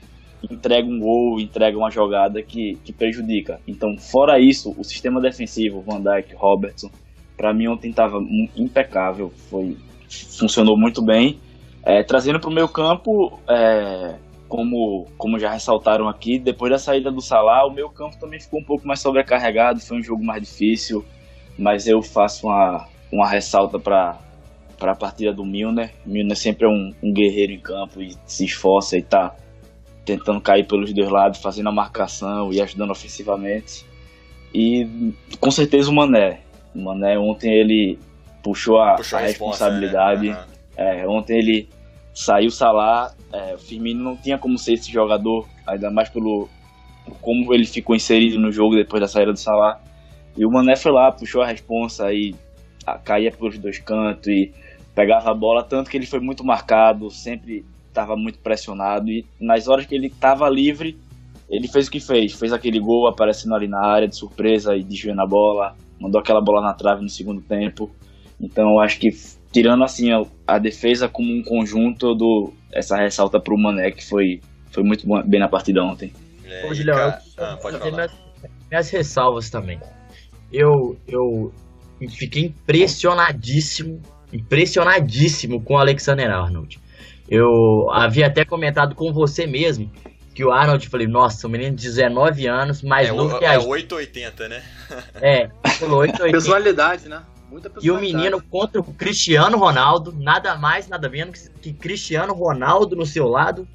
entrega 0.51 0.87
um 0.87 0.99
gol, 0.99 1.39
entrega 1.39 1.77
uma 1.77 1.89
jogada 1.89 2.41
que, 2.41 2.77
que 2.83 2.91
prejudica. 2.91 3.59
Então, 3.67 3.95
fora 3.97 4.39
isso, 4.39 4.75
o 4.77 4.83
sistema 4.83 5.21
defensivo, 5.21 5.81
Van 5.81 6.01
Dijk, 6.01 6.35
Robertson, 6.35 6.89
para 7.37 7.53
mim 7.53 7.67
ontem 7.67 7.89
estava 7.89 8.17
impecável, 8.55 9.31
foi 9.49 9.77
funcionou 10.37 10.77
muito 10.77 11.03
bem. 11.03 11.39
É, 11.83 12.03
trazendo 12.03 12.39
para 12.39 12.49
o 12.49 12.53
meu 12.53 12.67
campo, 12.67 13.39
é, 13.47 14.15
como, 14.47 15.05
como 15.17 15.39
já 15.39 15.51
ressaltaram 15.51 16.07
aqui, 16.07 16.39
depois 16.39 16.71
da 16.71 16.77
saída 16.77 17.11
do 17.11 17.21
Salah, 17.21 17.67
o 17.67 17.73
meu 17.73 17.89
campo 17.89 18.17
também 18.19 18.39
ficou 18.39 18.59
um 18.59 18.63
pouco 18.63 18.87
mais 18.87 18.99
sobrecarregado, 18.99 19.79
foi 19.79 19.97
um 19.97 20.03
jogo 20.03 20.23
mais 20.23 20.41
difícil, 20.41 21.05
mas 21.57 21.87
eu 21.87 22.01
faço 22.01 22.47
uma, 22.47 22.87
uma 23.11 23.27
ressalta 23.27 23.77
para 23.77 24.19
para 24.77 24.91
a 24.91 24.95
partida 24.95 25.33
do 25.33 25.45
Milner. 25.45 25.93
Milner 26.05 26.37
sempre 26.37 26.65
é 26.65 26.69
um, 26.69 26.93
um, 27.01 27.13
guerreiro 27.13 27.51
em 27.53 27.59
campo 27.59 28.01
e 28.01 28.15
se 28.25 28.45
esforça 28.45 28.97
e 28.97 29.01
tá, 29.01 29.35
tentando 30.05 30.39
cair 30.41 30.65
pelos 30.65 30.93
dois 30.93 31.09
lados, 31.09 31.39
fazendo 31.39 31.69
a 31.69 31.71
marcação 31.71 32.51
e 32.51 32.61
ajudando 32.61 32.91
ofensivamente. 32.91 33.85
E 34.53 35.13
com 35.39 35.51
certeza 35.51 35.89
o 35.89 35.93
Mané. 35.93 36.41
O 36.73 36.79
Mané 36.79 37.17
ontem 37.17 37.51
ele 37.53 37.99
puxou 38.43 38.79
a, 38.79 38.95
puxou 38.95 39.17
a, 39.17 39.21
a 39.21 39.25
responsabilidade. 39.25 40.29
Né? 40.29 40.37
Uhum. 40.37 40.55
É, 40.77 41.07
ontem 41.07 41.37
ele 41.37 41.69
saiu 42.13 42.49
Salah, 42.49 43.13
é, 43.33 43.55
o 43.55 43.57
Firmino 43.57 44.03
não 44.03 44.15
tinha 44.15 44.37
como 44.37 44.57
ser 44.57 44.73
esse 44.73 44.91
jogador, 44.91 45.47
ainda 45.67 45.91
mais 45.91 46.07
pelo 46.07 46.47
como 47.21 47.53
ele 47.53 47.65
ficou 47.65 47.95
inserido 47.95 48.39
no 48.39 48.51
jogo 48.51 48.75
depois 48.75 49.01
da 49.01 49.07
saída 49.07 49.33
do 49.33 49.39
Salah. 49.39 49.79
E 50.37 50.45
o 50.45 50.51
Mané 50.51 50.75
foi 50.75 50.91
lá, 50.91 51.11
puxou 51.11 51.41
a 51.41 51.47
responsa 51.47 52.11
e 52.13 52.33
a, 52.85 52.97
caía 52.97 53.31
pelos 53.31 53.57
dois 53.57 53.79
cantos 53.79 54.27
e 54.27 54.53
pegava 54.95 55.29
a 55.29 55.35
bola, 55.35 55.63
tanto 55.63 55.89
que 55.89 55.97
ele 55.97 56.05
foi 56.05 56.19
muito 56.19 56.43
marcado, 56.43 57.11
sempre 57.11 57.65
estava 57.89 58.15
muito 58.15 58.39
pressionado 58.39 59.09
e 59.09 59.25
nas 59.39 59.67
horas 59.67 59.85
que 59.85 59.93
ele 59.93 60.07
estava 60.07 60.49
livre, 60.49 60.97
ele 61.49 61.67
fez 61.67 61.87
o 61.87 61.91
que 61.91 61.99
fez, 61.99 62.33
fez 62.33 62.51
aquele 62.51 62.79
gol 62.79 63.07
aparecendo 63.07 63.53
ali 63.53 63.67
na 63.67 63.85
área 63.85 64.07
de 64.07 64.15
surpresa 64.15 64.75
e 64.75 64.83
desviando 64.83 65.21
a 65.21 65.27
bola, 65.27 65.75
mandou 65.99 66.19
aquela 66.19 66.41
bola 66.41 66.61
na 66.61 66.73
trave 66.73 67.01
no 67.01 67.09
segundo 67.09 67.41
tempo. 67.41 67.91
Então 68.39 68.71
eu 68.71 68.79
acho 68.79 68.99
que 68.99 69.09
tirando 69.51 69.83
assim 69.83 70.11
a, 70.11 70.23
a 70.47 70.59
defesa 70.59 71.07
como 71.07 71.31
um 71.31 71.43
conjunto 71.43 72.13
do 72.15 72.51
essa 72.73 72.97
ressalta 72.97 73.39
para 73.39 73.53
o 73.53 73.57
Mané 73.57 73.91
que 73.91 74.05
foi 74.05 74.41
foi 74.71 74.83
muito 74.83 75.07
bem 75.25 75.39
na 75.39 75.47
partida 75.47 75.81
ontem. 75.83 76.11
É, 76.45 76.67
Ô, 76.67 76.73
Julião, 76.73 76.97
eu, 76.97 77.13
ah, 77.37 77.57
pode 77.61 77.77
falar. 77.77 77.91
Minhas, 77.91 78.11
minhas 78.69 78.89
ressalvas 78.89 79.49
também. 79.49 79.79
Eu 80.51 80.97
eu 81.07 81.53
fiquei 82.09 82.45
impressionadíssimo, 82.45 84.01
impressionadíssimo 84.35 85.61
com 85.61 85.75
o 85.75 85.77
Alexander 85.77 86.29
Arnold. 86.29 86.79
Eu 87.29 87.89
havia 87.91 88.27
até 88.27 88.45
comentado 88.45 88.93
com 88.93 89.11
você 89.11 89.47
mesmo 89.47 89.91
que 90.35 90.43
o 90.43 90.51
Arnold, 90.51 90.89
falei, 90.89 91.07
nossa, 91.07 91.47
um 91.47 91.49
menino 91.49 91.75
de 91.75 91.83
19 91.83 92.45
anos, 92.45 92.81
mais 92.81 93.07
é, 93.07 93.11
novo 93.13 93.39
que 93.39 93.45
a 93.45 93.53
É 93.53 93.57
880, 93.57 94.49
né? 94.49 94.63
É, 95.15 95.49
880. 95.81 96.31
Personalidade, 96.31 97.07
né? 97.07 97.23
Muita 97.49 97.71
e 97.81 97.89
o 97.89 97.97
menino 97.97 98.41
contra 98.41 98.81
o 98.81 98.83
Cristiano 98.83 99.57
Ronaldo, 99.57 100.11
nada 100.11 100.55
mais, 100.57 100.89
nada 100.89 101.07
menos 101.07 101.49
que 101.61 101.71
Cristiano 101.71 102.33
Ronaldo 102.33 102.97
no 102.97 103.05
seu 103.05 103.27
lado. 103.27 103.65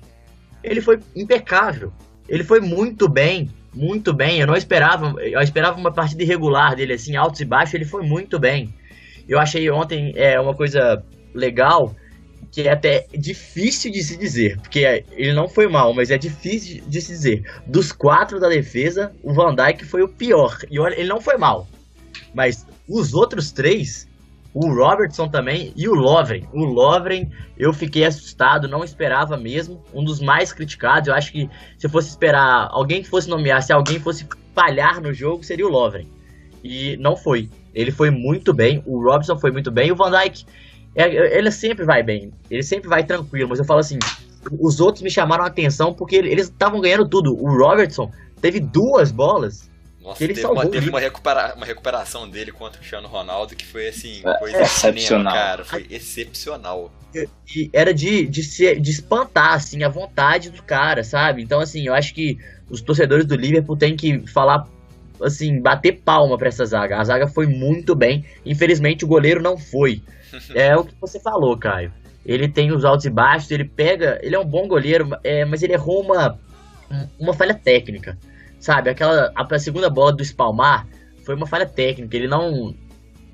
Ele 0.62 0.82
foi 0.82 1.00
impecável. 1.16 1.90
Ele 2.28 2.44
foi 2.44 2.60
muito 2.60 3.08
bem, 3.08 3.48
muito 3.72 4.12
bem. 4.12 4.40
Eu 4.40 4.46
não 4.46 4.54
esperava, 4.54 5.14
eu 5.22 5.40
esperava 5.40 5.78
uma 5.78 5.90
partida 5.90 6.22
irregular 6.22 6.76
dele, 6.76 6.92
assim, 6.92 7.16
altos 7.16 7.40
e 7.40 7.44
baixos. 7.46 7.74
Ele 7.74 7.86
foi 7.86 8.02
muito 8.02 8.38
bem. 8.38 8.74
Eu 9.30 9.38
achei 9.38 9.70
ontem 9.70 10.12
é, 10.16 10.40
uma 10.40 10.56
coisa 10.56 11.04
legal 11.32 11.94
que 12.50 12.62
é 12.62 12.72
até 12.72 13.06
difícil 13.16 13.92
de 13.92 14.02
se 14.02 14.16
dizer, 14.16 14.58
porque 14.58 15.04
ele 15.12 15.32
não 15.32 15.48
foi 15.48 15.68
mal, 15.68 15.94
mas 15.94 16.10
é 16.10 16.18
difícil 16.18 16.82
de 16.84 17.00
se 17.00 17.12
dizer. 17.12 17.44
Dos 17.64 17.92
quatro 17.92 18.40
da 18.40 18.48
defesa, 18.48 19.12
o 19.22 19.32
Van 19.32 19.54
Dijk 19.54 19.84
foi 19.84 20.02
o 20.02 20.08
pior. 20.08 20.58
E 20.68 20.80
olha, 20.80 20.98
ele 20.98 21.08
não 21.08 21.20
foi 21.20 21.36
mal, 21.36 21.68
mas 22.34 22.66
os 22.88 23.14
outros 23.14 23.52
três, 23.52 24.08
o 24.52 24.66
Robertson 24.66 25.28
também 25.28 25.72
e 25.76 25.88
o 25.88 25.94
Lovren. 25.94 26.48
O 26.52 26.64
Lovren, 26.64 27.30
eu 27.56 27.72
fiquei 27.72 28.04
assustado, 28.04 28.66
não 28.66 28.82
esperava 28.82 29.36
mesmo. 29.36 29.80
Um 29.94 30.02
dos 30.02 30.20
mais 30.20 30.52
criticados. 30.52 31.06
Eu 31.06 31.14
acho 31.14 31.30
que 31.30 31.48
se 31.78 31.86
eu 31.86 31.90
fosse 31.90 32.08
esperar 32.08 32.66
alguém 32.72 33.00
que 33.00 33.08
fosse 33.08 33.28
nomear, 33.28 33.62
se 33.62 33.72
alguém 33.72 34.00
fosse 34.00 34.26
falhar 34.56 35.00
no 35.00 35.14
jogo, 35.14 35.44
seria 35.44 35.64
o 35.64 35.70
Lovren. 35.70 36.08
E 36.64 36.96
não 36.96 37.16
foi. 37.16 37.48
Ele 37.74 37.90
foi 37.90 38.11
muito 38.11 38.52
bem, 38.52 38.83
o 38.87 39.02
Robson 39.02 39.38
foi 39.38 39.50
muito 39.50 39.70
bem, 39.70 39.92
o 39.92 39.96
Van 39.96 40.11
Dijk, 40.11 40.44
é, 40.94 41.38
ele 41.38 41.50
sempre 41.50 41.85
vai 41.85 42.02
bem, 42.02 42.33
ele 42.50 42.62
sempre 42.62 42.88
vai 42.88 43.04
tranquilo, 43.04 43.48
mas 43.48 43.59
eu 43.59 43.64
falo 43.64 43.80
assim, 43.80 43.98
os 44.59 44.80
outros 44.80 45.02
me 45.02 45.11
chamaram 45.11 45.44
a 45.44 45.46
atenção 45.46 45.92
porque 45.92 46.16
eles 46.16 46.46
estavam 46.46 46.80
ganhando 46.80 47.09
tudo. 47.09 47.35
O 47.35 47.56
Robertson 47.56 48.11
teve 48.40 48.59
duas 48.59 49.12
bolas 49.12 49.70
nossa, 50.00 50.24
ele 50.24 50.33
teve, 50.33 50.46
uma, 50.46 50.66
teve 50.66 50.88
uma, 50.88 50.98
recupera 50.98 51.54
uma, 51.54 51.66
recuperação 51.66 52.28
dele 52.28 52.50
contra 52.50 52.76
o 52.76 52.78
Cristiano 52.78 53.06
Ronaldo 53.06 53.54
que 53.54 53.66
foi 53.66 53.88
assim, 53.88 54.22
é, 54.24 54.38
coisa 54.38 54.56
é, 54.56 54.62
excepcional, 54.62 55.35
cara. 55.35 55.64
Foi 55.64 55.87
excepcional. 55.90 56.92
E, 57.14 57.28
e 57.54 57.70
era 57.72 57.92
de, 57.92 58.26
de, 58.26 58.42
se, 58.42 58.76
de 58.76 58.90
espantar, 58.90 59.52
assim, 59.52 59.83
a 59.83 59.90
vontade 59.90 60.48
do 60.48 60.62
cara, 60.62 61.04
sabe? 61.04 61.42
Então, 61.42 61.61
assim, 61.61 61.87
eu 61.87 61.92
acho 61.92 62.14
que 62.14 62.38
os 62.70 62.80
torcedores 62.80 63.26
do 63.26 63.37
Liverpool 63.37 63.76
têm 63.76 63.94
que 63.94 64.26
falar, 64.26 64.66
assim, 65.22 65.61
bater 65.61 66.00
palma 66.04 66.37
para 66.37 66.48
essa 66.48 66.64
zaga. 66.64 66.98
A 66.98 67.04
zaga 67.04 67.26
foi 67.26 67.46
muito 67.46 67.94
bem. 67.94 68.24
Infelizmente, 68.44 69.04
o 69.04 69.09
goleiro 69.09 69.42
não 69.42 69.56
foi. 69.56 70.02
É 70.54 70.76
o 70.76 70.85
que 70.85 70.94
você 71.00 71.18
falou, 71.18 71.59
Caio. 71.59 71.92
Ele 72.24 72.48
tem 72.48 72.70
os 72.70 72.85
altos 72.85 73.04
e 73.04 73.11
baixos, 73.11 73.50
ele 73.50 73.64
pega. 73.64 74.20
Ele 74.22 74.37
é 74.37 74.38
um 74.38 74.44
bom 74.44 74.68
goleiro, 74.68 75.09
é, 75.24 75.44
mas 75.44 75.61
ele 75.62 75.72
errou 75.72 76.02
uma, 76.02 76.38
uma 77.18 77.35
falha 77.35 77.54
técnica. 77.54 78.16
Sabe, 78.61 78.90
aquela 78.90 79.33
a, 79.35 79.59
segunda 79.59 79.90
bola 79.90 80.12
do 80.12 80.22
espalmar 80.22 80.87
foi 81.24 81.35
uma 81.35 81.46
falha 81.46 81.66
técnica. 81.66 82.16
Ele 82.16 82.28
não 82.28 82.74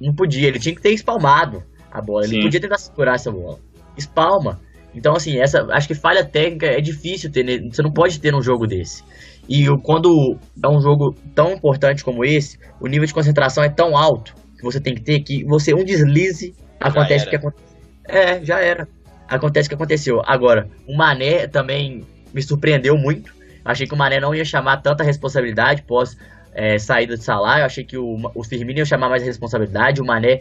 não 0.01 0.15
podia, 0.15 0.49
ele 0.49 0.59
tinha 0.59 0.75
que 0.75 0.81
ter 0.81 0.93
espalmado 0.93 1.63
a 1.91 2.01
bola. 2.01 2.25
Ele 2.25 2.37
Sim. 2.37 2.43
podia 2.43 2.61
tentar 2.61 2.79
segurar 2.79 3.15
essa 3.15 3.31
bola. 3.31 3.59
Espalma. 3.97 4.61
Então, 4.95 5.15
assim, 5.15 5.39
essa 5.39 5.67
acho 5.73 5.89
que 5.89 5.95
falha 5.95 6.25
técnica 6.25 6.67
é 6.67 6.81
difícil 6.81 7.31
ter, 7.31 7.45
né? 7.45 7.59
você 7.71 7.83
não 7.83 7.93
pode 7.93 8.19
ter 8.19 8.33
num 8.33 8.41
jogo 8.41 8.67
desse. 8.67 9.03
E 9.49 9.67
quando 9.83 10.39
é 10.63 10.69
um 10.69 10.81
jogo 10.81 11.15
tão 11.35 11.53
importante 11.53 12.05
como 12.05 12.25
esse, 12.25 12.59
o 12.81 12.87
nível 12.87 13.07
de 13.07 13.15
concentração 13.15 13.63
é 13.63 13.69
tão 13.69 13.97
alto 13.97 14.35
que 14.57 14.63
você 14.63 14.81
tem 14.81 14.95
que 14.95 15.03
ter 15.03 15.21
que 15.21 15.45
você 15.45 15.75
um 15.75 15.85
deslize 15.85 16.55
acontece 16.81 17.27
o 17.27 17.31
que 17.31 17.37
aconteceu. 17.37 17.67
É, 18.09 18.45
já 18.45 18.61
era. 18.61 18.89
Acontece 19.29 19.67
o 19.67 19.71
que 19.71 19.75
aconteceu. 19.75 20.23
Agora, 20.25 20.69
o 20.87 20.97
Mané 20.97 21.47
também 21.47 22.03
me 22.33 22.43
surpreendeu 22.43 22.97
muito. 22.97 23.35
Achei 23.65 23.87
que 23.87 23.95
o 23.95 23.97
Mané 23.97 24.21
não 24.21 24.35
ia 24.35 24.45
chamar 24.45 24.79
tanta 24.79 25.03
responsabilidade 25.03 25.83
pós 25.83 26.17
é, 26.55 26.79
saída 26.79 27.17
de. 27.17 27.25
Eu 27.59 27.65
achei 27.65 27.85
que 27.85 27.99
o, 27.99 28.17
o 28.35 28.45
Firmino 28.45 28.79
ia 28.79 28.85
chamar 28.85 29.09
mais 29.09 29.23
responsabilidade. 29.23 30.01
O 30.01 30.05
Mané 30.05 30.41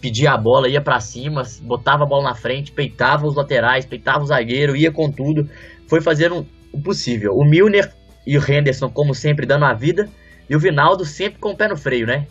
pedia 0.00 0.32
a 0.32 0.36
bola, 0.36 0.68
ia 0.68 0.80
para 0.80 0.98
cima, 0.98 1.42
botava 1.62 2.04
a 2.04 2.06
bola 2.06 2.24
na 2.24 2.34
frente, 2.34 2.72
peitava 2.72 3.26
os 3.26 3.36
laterais, 3.36 3.84
peitava 3.84 4.24
o 4.24 4.26
zagueiro, 4.26 4.74
ia 4.74 4.90
com 4.90 5.10
tudo. 5.10 5.48
Foi 5.86 6.00
fazendo 6.00 6.46
o 6.72 6.80
possível. 6.80 7.34
O 7.34 7.44
Milner 7.44 7.92
e 8.26 8.38
o 8.38 8.50
Henderson, 8.50 8.88
como 8.88 9.14
sempre, 9.14 9.46
dando 9.46 9.64
a 9.64 9.72
vida. 9.72 10.08
E 10.48 10.56
o 10.56 10.60
Vinaldo 10.60 11.04
sempre 11.04 11.38
com 11.38 11.50
o 11.50 11.56
pé 11.56 11.68
no 11.68 11.76
freio, 11.76 12.06
né? 12.06 12.26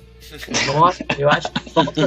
Nossa, 0.67 1.03
eu 1.17 1.29
acho 1.29 1.51
que 1.51 1.69
falta, 1.71 2.01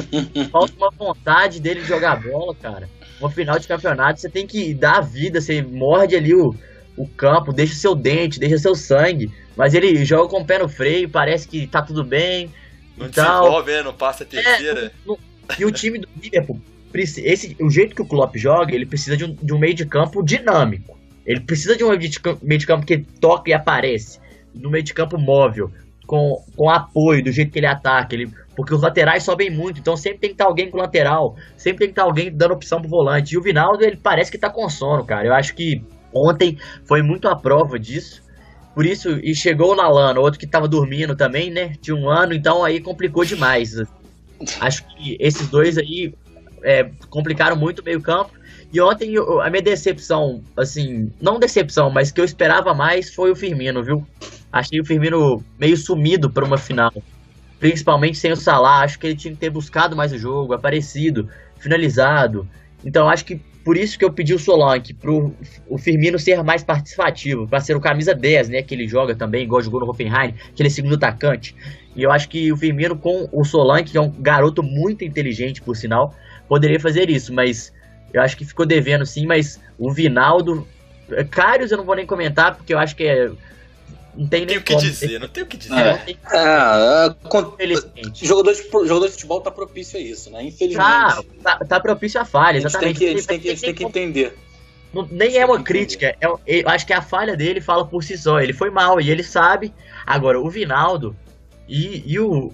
falta 0.51 0.73
uma 0.77 0.89
vontade 0.91 1.59
dele 1.59 1.81
de 1.81 1.87
jogar 1.87 2.21
bola, 2.21 2.55
cara. 2.55 2.89
Uma 3.19 3.29
final 3.29 3.59
de 3.59 3.67
campeonato, 3.67 4.19
você 4.19 4.29
tem 4.29 4.47
que 4.47 4.73
dar 4.73 4.97
a 4.97 5.01
vida, 5.01 5.41
você 5.41 5.61
morde 5.61 6.15
ali 6.15 6.33
o, 6.33 6.55
o 6.97 7.07
campo, 7.07 7.51
deixa 7.51 7.75
seu 7.75 7.93
dente, 7.93 8.39
deixa 8.39 8.57
seu 8.57 8.75
sangue. 8.75 9.31
Mas 9.55 9.73
ele 9.73 10.03
joga 10.05 10.29
com 10.29 10.41
o 10.41 10.45
pé 10.45 10.59
no 10.59 10.69
freio, 10.69 11.09
parece 11.09 11.47
que 11.47 11.67
tá 11.67 11.81
tudo 11.81 12.03
bem. 12.03 12.51
Não 12.97 13.09
desenvolve, 13.09 13.71
né? 13.71 13.83
Não 13.83 13.93
passa 13.93 14.23
a 14.23 14.27
terceira. 14.27 14.91
É, 15.07 15.15
e 15.59 15.65
o 15.65 15.71
time 15.71 15.99
do 15.99 16.07
Liverpool, 16.21 16.59
esse, 16.93 17.55
o 17.59 17.69
jeito 17.69 17.95
que 17.95 18.01
o 18.01 18.05
Klopp 18.05 18.35
joga, 18.37 18.73
ele 18.73 18.85
precisa 18.85 19.17
de 19.17 19.25
um, 19.25 19.33
de 19.33 19.53
um 19.53 19.59
meio 19.59 19.73
de 19.73 19.85
campo 19.85 20.23
dinâmico. 20.23 20.97
Ele 21.25 21.39
precisa 21.39 21.75
de 21.75 21.83
um 21.83 21.89
meio 21.89 22.59
de 22.59 22.67
campo, 22.67 22.85
que 22.85 22.97
toca 22.97 23.49
e 23.49 23.53
aparece. 23.53 24.19
No 24.53 24.69
meio 24.69 24.83
de 24.83 24.93
campo 24.93 25.17
móvel, 25.17 25.71
com, 26.05 26.43
com 26.55 26.69
apoio, 26.69 27.23
do 27.23 27.31
jeito 27.31 27.51
que 27.51 27.59
ele 27.59 27.67
ataca. 27.67 28.15
Ele, 28.15 28.29
porque 28.55 28.73
os 28.73 28.81
laterais 28.81 29.23
sobem 29.23 29.49
muito, 29.49 29.79
então 29.79 29.97
sempre 29.97 30.19
tem 30.19 30.29
que 30.29 30.35
estar 30.35 30.45
alguém 30.45 30.69
com 30.69 30.77
lateral, 30.77 31.35
sempre 31.57 31.79
tem 31.79 31.87
que 31.87 31.91
estar 31.93 32.03
alguém 32.03 32.31
dando 32.31 32.53
opção 32.53 32.79
pro 32.79 32.89
volante. 32.89 33.33
E 33.33 33.37
o 33.37 33.41
Vinaldo, 33.41 33.83
ele 33.83 33.97
parece 33.97 34.31
que 34.31 34.37
tá 34.37 34.49
com 34.49 34.69
sono, 34.69 35.03
cara. 35.03 35.27
Eu 35.27 35.33
acho 35.33 35.55
que 35.55 35.81
Ontem 36.15 36.57
foi 36.85 37.01
muito 37.01 37.27
a 37.27 37.35
prova 37.35 37.77
disso. 37.77 38.23
Por 38.73 38.85
isso, 38.85 39.19
e 39.21 39.35
chegou 39.35 39.73
o 39.73 39.75
Nalano, 39.75 40.21
outro 40.21 40.39
que 40.39 40.45
estava 40.45 40.67
dormindo 40.67 41.15
também, 41.15 41.51
né? 41.51 41.75
De 41.81 41.93
um 41.93 42.09
ano, 42.09 42.33
então 42.33 42.63
aí 42.63 42.79
complicou 42.79 43.25
demais. 43.25 43.75
Acho 44.61 44.85
que 44.87 45.17
esses 45.19 45.47
dois 45.49 45.77
aí 45.77 46.13
é, 46.63 46.89
complicaram 47.09 47.57
muito 47.57 47.79
o 47.79 47.83
meio-campo. 47.83 48.31
E 48.75 48.81
ontem 48.81 49.13
a 49.41 49.49
minha 49.49 49.61
decepção, 49.61 50.43
assim, 50.57 51.09
não 51.21 51.39
decepção, 51.39 51.89
mas 51.89 52.11
que 52.11 52.19
eu 52.19 52.25
esperava 52.25 52.73
mais 52.73 53.13
foi 53.13 53.31
o 53.31 53.35
Firmino, 53.35 53.81
viu? 53.81 54.05
Achei 54.51 54.81
o 54.81 54.85
Firmino 54.85 55.41
meio 55.57 55.77
sumido 55.77 56.29
para 56.29 56.43
uma 56.43 56.57
final. 56.57 56.91
Principalmente 57.57 58.17
sem 58.17 58.33
o 58.33 58.35
Salah. 58.35 58.81
Acho 58.81 58.99
que 58.99 59.07
ele 59.07 59.15
tinha 59.15 59.33
que 59.33 59.39
ter 59.39 59.49
buscado 59.49 59.95
mais 59.95 60.11
o 60.11 60.17
jogo, 60.17 60.53
aparecido, 60.53 61.29
finalizado. 61.57 62.45
Então 62.83 63.07
acho 63.07 63.23
que 63.23 63.39
por 63.63 63.77
isso 63.77 63.97
que 63.97 64.03
eu 64.03 64.11
pedi 64.11 64.33
o 64.33 64.39
Solanke, 64.39 64.93
pro 64.93 65.33
o 65.69 65.77
Firmino 65.77 66.19
ser 66.19 66.43
mais 66.43 66.61
participativo, 66.61 67.47
para 67.47 67.61
ser 67.61 67.77
o 67.77 67.79
camisa 67.79 68.13
10, 68.13 68.49
né, 68.49 68.61
que 68.61 68.75
ele 68.75 68.89
joga 68.89 69.15
também, 69.15 69.45
igual 69.45 69.61
jogou 69.61 69.79
no 69.79 69.89
Hoffenheim, 69.89 70.33
que 70.53 70.61
ele 70.61 70.67
é 70.67 70.69
segundo 70.69 70.95
atacante. 70.95 71.55
E 71.95 72.03
eu 72.03 72.11
acho 72.11 72.27
que 72.27 72.51
o 72.51 72.57
Firmino 72.57 72.97
com 72.97 73.29
o 73.31 73.45
Solanke, 73.45 73.91
que 73.91 73.97
é 73.97 74.01
um 74.01 74.11
garoto 74.11 74.61
muito 74.61 75.05
inteligente, 75.05 75.61
por 75.61 75.77
sinal, 75.77 76.13
poderia 76.49 76.79
fazer 76.79 77.09
isso, 77.09 77.33
mas 77.33 77.73
eu 78.17 78.21
acho 78.21 78.37
que 78.37 78.45
ficou 78.45 78.65
devendo 78.65 79.05
sim, 79.05 79.25
mas 79.25 79.59
o 79.77 79.91
Vinaldo, 79.91 80.67
Cários 81.29 81.71
eu 81.71 81.77
não 81.77 81.85
vou 81.85 81.95
nem 81.95 82.05
comentar, 82.05 82.55
porque 82.55 82.73
eu 82.73 82.79
acho 82.79 82.95
que 82.95 83.03
é 83.03 83.31
não 84.17 84.27
tem 84.27 84.45
nem 84.45 84.57
o 84.57 84.61
que 84.61 84.75
dizer, 84.75 85.19
não 85.19 85.27
tem 85.27 85.43
o 85.43 85.45
que 85.45 85.57
dizer. 85.57 85.73
É, 85.75 86.11
é, 86.31 86.37
é, 86.37 87.15
jogador, 88.23 88.53
de, 88.53 88.87
jogador 88.87 89.07
de 89.07 89.11
futebol 89.11 89.41
tá 89.41 89.51
propício 89.51 89.99
a 89.99 90.01
isso, 90.01 90.31
né? 90.31 90.43
Infelizmente. 90.43 90.87
Tá, 90.87 91.23
tá, 91.43 91.65
tá 91.65 91.79
propício 91.79 92.21
a 92.21 92.25
falha, 92.25 92.57
exatamente. 92.57 93.03
A 93.03 93.09
gente 93.09 93.09
tem 93.09 93.13
que, 93.13 93.13
a 93.13 93.17
gente 93.17 93.27
tem 93.27 93.39
que, 93.39 93.47
a 93.49 93.51
gente 93.51 93.61
tem 93.61 93.73
que 93.73 93.83
entender. 93.83 94.37
não, 94.93 95.05
nem 95.11 95.37
é 95.37 95.45
uma 95.45 95.61
crítica, 95.61 96.15
é, 96.21 96.27
eu 96.47 96.69
acho 96.69 96.87
que 96.87 96.93
a 96.93 97.01
falha 97.01 97.35
dele 97.35 97.59
fala 97.59 97.85
por 97.85 98.03
si 98.03 98.17
só. 98.17 98.39
Ele 98.39 98.53
foi 98.53 98.69
mal 98.69 99.01
e 99.01 99.11
ele 99.11 99.23
sabe. 99.23 99.73
Agora, 100.05 100.39
o 100.39 100.49
Vinaldo 100.49 101.15
e, 101.67 102.03
e 102.05 102.19
o. 102.19 102.53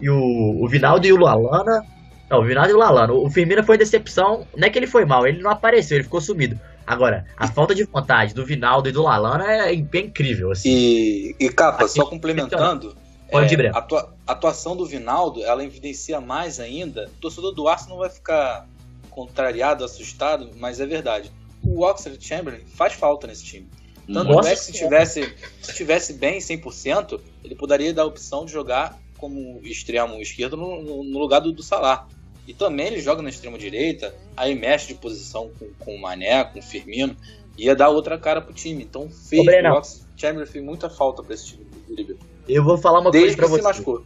E 0.00 0.10
o, 0.10 0.64
o 0.64 0.68
Vinaldo 0.68 1.06
e 1.06 1.12
o 1.12 1.18
Lalana. 1.18 1.84
Não, 2.30 2.40
o 2.40 2.44
Vinaldo 2.44 2.70
e 2.70 2.74
o 2.74 2.78
Lalana. 2.78 3.12
O 3.12 3.30
Firmino 3.30 3.62
foi 3.62 3.76
decepção. 3.76 4.46
Não 4.56 4.66
é 4.66 4.70
que 4.70 4.78
ele 4.78 4.86
foi 4.86 5.04
mal, 5.04 5.26
ele 5.26 5.42
não 5.42 5.50
apareceu, 5.50 5.96
ele 5.96 6.04
ficou 6.04 6.20
sumido. 6.20 6.58
Agora, 6.86 7.24
a 7.36 7.48
falta 7.48 7.74
de 7.74 7.84
vontade 7.84 8.34
do 8.34 8.44
Vinaldo 8.44 8.88
e 8.88 8.92
do 8.92 9.02
Lalana 9.02 9.50
é, 9.50 9.70
é 9.70 9.74
incrível. 9.74 10.50
Assim. 10.50 10.68
E, 10.68 11.36
e 11.40 11.48
capa, 11.48 11.88
só 11.88 12.04
complementando. 12.04 12.96
Pode 13.30 13.54
é, 13.54 13.68
a 13.68 13.78
atua, 13.78 14.14
atuação 14.26 14.76
do 14.76 14.84
Vinaldo, 14.84 15.42
ela 15.42 15.64
evidencia 15.64 16.20
mais 16.20 16.60
ainda. 16.60 17.10
O 17.16 17.20
torcedor 17.20 17.52
do 17.52 17.66
Arsenal 17.66 17.96
não 17.96 18.02
vai 18.02 18.10
ficar 18.10 18.66
contrariado, 19.10 19.84
assustado, 19.84 20.50
mas 20.56 20.78
é 20.78 20.86
verdade. 20.86 21.32
O 21.62 21.82
Oxford 21.82 22.22
Chamberlain 22.22 22.64
faz 22.66 22.92
falta 22.92 23.26
nesse 23.26 23.44
time. 23.44 23.68
Tanto 24.06 24.30
Nossa 24.30 24.50
é 24.50 24.52
que 24.54 24.60
se 24.60 24.72
tivesse, 24.72 25.34
se 25.62 25.74
tivesse 25.74 26.12
bem 26.12 26.38
100%, 26.38 27.18
ele 27.42 27.54
poderia 27.54 27.92
dar 27.94 28.02
a 28.02 28.06
opção 28.06 28.44
de 28.44 28.52
jogar 28.52 28.98
como 29.24 29.58
extremo 29.62 30.20
esquerdo 30.20 30.54
no, 30.54 31.02
no, 31.02 31.18
lugar 31.18 31.40
do, 31.40 31.50
do 31.50 31.62
Salah. 31.62 32.06
E 32.46 32.52
também 32.52 32.88
ele 32.88 33.00
joga 33.00 33.22
na 33.22 33.30
extrema 33.30 33.56
direita, 33.56 34.14
aí 34.36 34.54
mexe 34.54 34.88
de 34.88 34.94
posição 34.96 35.50
com, 35.58 35.66
com 35.78 35.94
o 35.94 36.00
Mané, 36.00 36.44
com 36.44 36.58
o 36.58 36.62
Firmino, 36.62 37.16
ia 37.56 37.74
dar 37.74 37.88
outra 37.88 38.18
cara 38.18 38.42
pro 38.42 38.52
time. 38.52 38.82
Então 38.82 39.08
fez, 39.08 39.42
o 39.46 39.72
Oxford 39.72 40.06
Chamberlain 40.14 40.46
fez 40.46 40.62
muita 40.62 40.90
falta 40.90 41.22
para 41.22 41.32
esse 41.32 41.46
time 41.46 41.64
do 41.88 41.94
Liverpool. 41.94 42.26
Eu 42.46 42.62
vou 42.62 42.76
falar 42.76 43.00
uma 43.00 43.10
Desde 43.10 43.34
coisa 43.34 43.62
pra 43.62 43.72
você. 43.72 44.02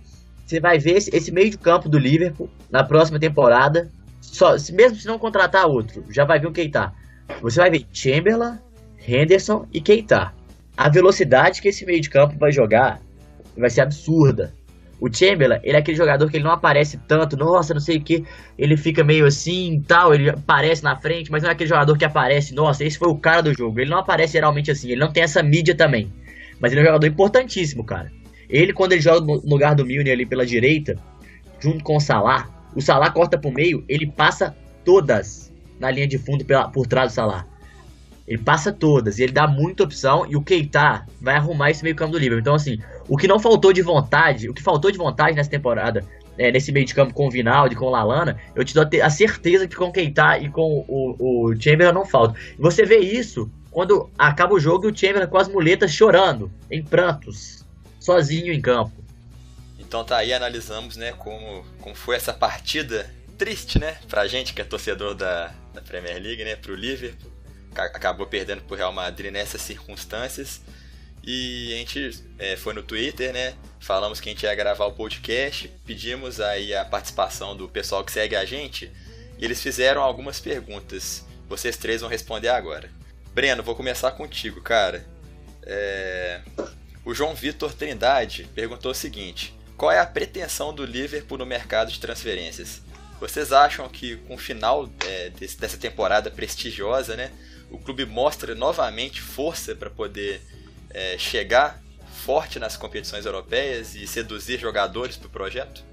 Você 0.46 0.60
vai 0.60 0.78
ver 0.78 0.98
esse, 0.98 1.14
esse 1.14 1.32
meio 1.32 1.50
de 1.50 1.58
campo 1.58 1.88
do 1.88 1.98
Liverpool 1.98 2.48
na 2.70 2.84
próxima 2.84 3.18
temporada 3.18 3.90
só, 4.20 4.52
mesmo 4.72 4.96
se 4.96 5.06
não 5.06 5.18
contratar 5.18 5.66
outro, 5.66 6.04
já 6.10 6.24
vai 6.24 6.38
ver 6.38 6.46
o 6.46 6.52
Keita. 6.52 6.92
Você 7.42 7.58
vai 7.58 7.70
ver 7.70 7.86
Chamberlain, 7.92 8.58
Henderson 9.06 9.66
e 9.72 9.80
Keita. 9.80 10.32
A 10.76 10.88
velocidade 10.88 11.60
que 11.60 11.68
esse 11.68 11.84
meio 11.84 12.00
de 12.00 12.08
campo 12.08 12.38
vai 12.38 12.52
jogar 12.52 13.00
vai 13.56 13.68
ser 13.68 13.80
absurda. 13.80 14.54
O 15.00 15.12
Chamberlain, 15.12 15.60
ele 15.62 15.76
é 15.76 15.80
aquele 15.80 15.96
jogador 15.96 16.28
que 16.28 16.36
ele 16.36 16.44
não 16.44 16.50
aparece 16.50 16.98
tanto, 17.06 17.36
nossa, 17.36 17.72
não 17.72 17.80
sei 17.80 17.98
o 17.98 18.02
que, 18.02 18.24
ele 18.58 18.76
fica 18.76 19.04
meio 19.04 19.26
assim 19.26 19.82
tal, 19.86 20.12
ele 20.12 20.30
aparece 20.30 20.82
na 20.82 20.96
frente, 20.96 21.30
mas 21.30 21.42
não 21.42 21.50
é 21.50 21.52
aquele 21.52 21.68
jogador 21.68 21.96
que 21.96 22.04
aparece, 22.04 22.52
nossa, 22.52 22.84
esse 22.84 22.98
foi 22.98 23.08
o 23.08 23.16
cara 23.16 23.40
do 23.42 23.54
jogo. 23.54 23.78
Ele 23.78 23.90
não 23.90 23.98
aparece 23.98 24.32
geralmente 24.32 24.70
assim, 24.70 24.90
ele 24.90 25.00
não 25.00 25.12
tem 25.12 25.22
essa 25.22 25.42
mídia 25.42 25.74
também. 25.74 26.12
Mas 26.60 26.72
ele 26.72 26.80
é 26.80 26.82
um 26.82 26.86
jogador 26.86 27.06
importantíssimo, 27.06 27.84
cara. 27.84 28.10
Ele, 28.48 28.72
quando 28.72 28.92
ele 28.92 29.00
joga 29.00 29.20
no 29.20 29.40
lugar 29.44 29.74
do 29.74 29.86
Milner 29.86 30.12
ali 30.12 30.26
pela 30.26 30.44
direita, 30.44 30.96
junto 31.60 31.84
com 31.84 31.96
o 31.96 32.00
Salah, 32.00 32.48
o 32.74 32.80
Salah 32.80 33.10
corta 33.10 33.38
pro 33.38 33.52
meio, 33.52 33.84
ele 33.88 34.06
passa 34.06 34.56
todas 34.84 35.52
na 35.78 35.90
linha 35.90 36.08
de 36.08 36.18
fundo 36.18 36.44
pela, 36.44 36.68
por 36.68 36.86
trás 36.86 37.12
do 37.12 37.14
Salah. 37.14 37.46
Ele 38.28 38.42
passa 38.42 38.70
todas 38.70 39.18
e 39.18 39.22
ele 39.22 39.32
dá 39.32 39.48
muita 39.48 39.84
opção 39.84 40.26
e 40.28 40.36
o 40.36 40.42
Keita 40.42 41.06
vai 41.18 41.34
arrumar 41.34 41.70
esse 41.70 41.82
meio 41.82 41.96
campo 41.96 42.12
do 42.12 42.18
Liverpool. 42.18 42.40
Então, 42.40 42.54
assim, 42.54 42.78
o 43.08 43.16
que 43.16 43.26
não 43.26 43.40
faltou 43.40 43.72
de 43.72 43.80
vontade, 43.80 44.50
o 44.50 44.54
que 44.54 44.62
faltou 44.62 44.90
de 44.90 44.98
vontade 44.98 45.34
nessa 45.34 45.48
temporada, 45.48 46.04
é, 46.36 46.52
nesse 46.52 46.70
meio 46.70 46.84
de 46.84 46.94
campo 46.94 47.14
com 47.14 47.26
o 47.26 47.30
Vinaldi, 47.30 47.74
com 47.74 47.86
o 47.86 47.90
Lalana, 47.90 48.38
eu 48.54 48.62
te 48.62 48.74
dou 48.74 48.86
a 49.02 49.10
certeza 49.10 49.66
que 49.66 49.74
com 49.74 49.86
o 49.86 49.92
Keita 49.92 50.38
e 50.38 50.50
com 50.50 50.84
o, 50.86 51.48
o 51.48 51.56
Chamberlain 51.58 51.94
não 51.94 52.04
falta. 52.04 52.38
Você 52.58 52.84
vê 52.84 52.98
isso 52.98 53.50
quando 53.70 54.10
acaba 54.18 54.52
o 54.52 54.60
jogo 54.60 54.86
e 54.86 54.92
o 54.92 54.96
Chamberlain 54.96 55.26
com 55.26 55.38
as 55.38 55.48
muletas 55.48 55.90
chorando, 55.90 56.52
em 56.70 56.84
prantos, 56.84 57.64
sozinho 57.98 58.52
em 58.52 58.60
campo. 58.60 58.92
Então 59.78 60.04
tá 60.04 60.18
aí, 60.18 60.34
analisamos, 60.34 60.98
né, 60.98 61.12
como, 61.12 61.64
como 61.80 61.94
foi 61.94 62.16
essa 62.16 62.34
partida 62.34 63.08
triste, 63.38 63.78
né, 63.78 63.96
pra 64.06 64.26
gente 64.26 64.52
que 64.52 64.60
é 64.60 64.64
torcedor 64.64 65.14
da, 65.14 65.50
da 65.72 65.80
Premier 65.80 66.22
League, 66.22 66.44
né, 66.44 66.56
pro 66.56 66.74
Liverpool. 66.74 67.37
Acabou 67.74 68.26
perdendo 68.26 68.62
pro 68.62 68.76
Real 68.76 68.92
Madrid 68.92 69.32
nessas 69.32 69.62
circunstâncias. 69.62 70.60
E 71.22 71.72
a 71.74 71.76
gente 71.76 72.24
é, 72.38 72.56
foi 72.56 72.72
no 72.72 72.82
Twitter, 72.82 73.32
né? 73.32 73.54
Falamos 73.80 74.20
que 74.20 74.28
a 74.28 74.32
gente 74.32 74.44
ia 74.44 74.54
gravar 74.54 74.86
o 74.86 74.92
podcast, 74.92 75.70
pedimos 75.84 76.40
aí 76.40 76.74
a 76.74 76.84
participação 76.84 77.56
do 77.56 77.68
pessoal 77.68 78.04
que 78.04 78.12
segue 78.12 78.34
a 78.34 78.44
gente 78.44 78.90
e 79.38 79.44
eles 79.44 79.62
fizeram 79.62 80.02
algumas 80.02 80.40
perguntas. 80.40 81.24
Vocês 81.48 81.76
três 81.76 82.00
vão 82.00 82.10
responder 82.10 82.48
agora. 82.48 82.90
Breno, 83.34 83.62
vou 83.62 83.74
começar 83.74 84.10
contigo, 84.12 84.60
cara. 84.60 85.04
É... 85.62 86.40
O 87.04 87.14
João 87.14 87.34
Vitor 87.34 87.72
Trindade 87.72 88.48
perguntou 88.54 88.92
o 88.92 88.94
seguinte: 88.94 89.54
qual 89.76 89.92
é 89.92 89.98
a 89.98 90.06
pretensão 90.06 90.74
do 90.74 90.84
Liverpool 90.84 91.38
no 91.38 91.46
mercado 91.46 91.92
de 91.92 92.00
transferências? 92.00 92.82
Vocês 93.20 93.52
acham 93.52 93.88
que 93.88 94.16
com 94.16 94.34
o 94.34 94.38
final 94.38 94.88
é, 95.06 95.30
desse, 95.30 95.58
dessa 95.58 95.76
temporada 95.76 96.30
prestigiosa, 96.30 97.16
né, 97.16 97.32
o 97.70 97.78
clube 97.78 98.04
mostra 98.04 98.54
novamente 98.54 99.20
força 99.20 99.74
para 99.74 99.90
poder 99.90 100.40
é, 100.90 101.16
chegar 101.18 101.82
forte 102.12 102.58
nas 102.58 102.76
competições 102.76 103.24
europeias 103.24 103.94
e 103.94 104.06
seduzir 104.06 104.58
jogadores 104.58 105.16
para 105.16 105.28
o 105.28 105.30
projeto? 105.30 105.84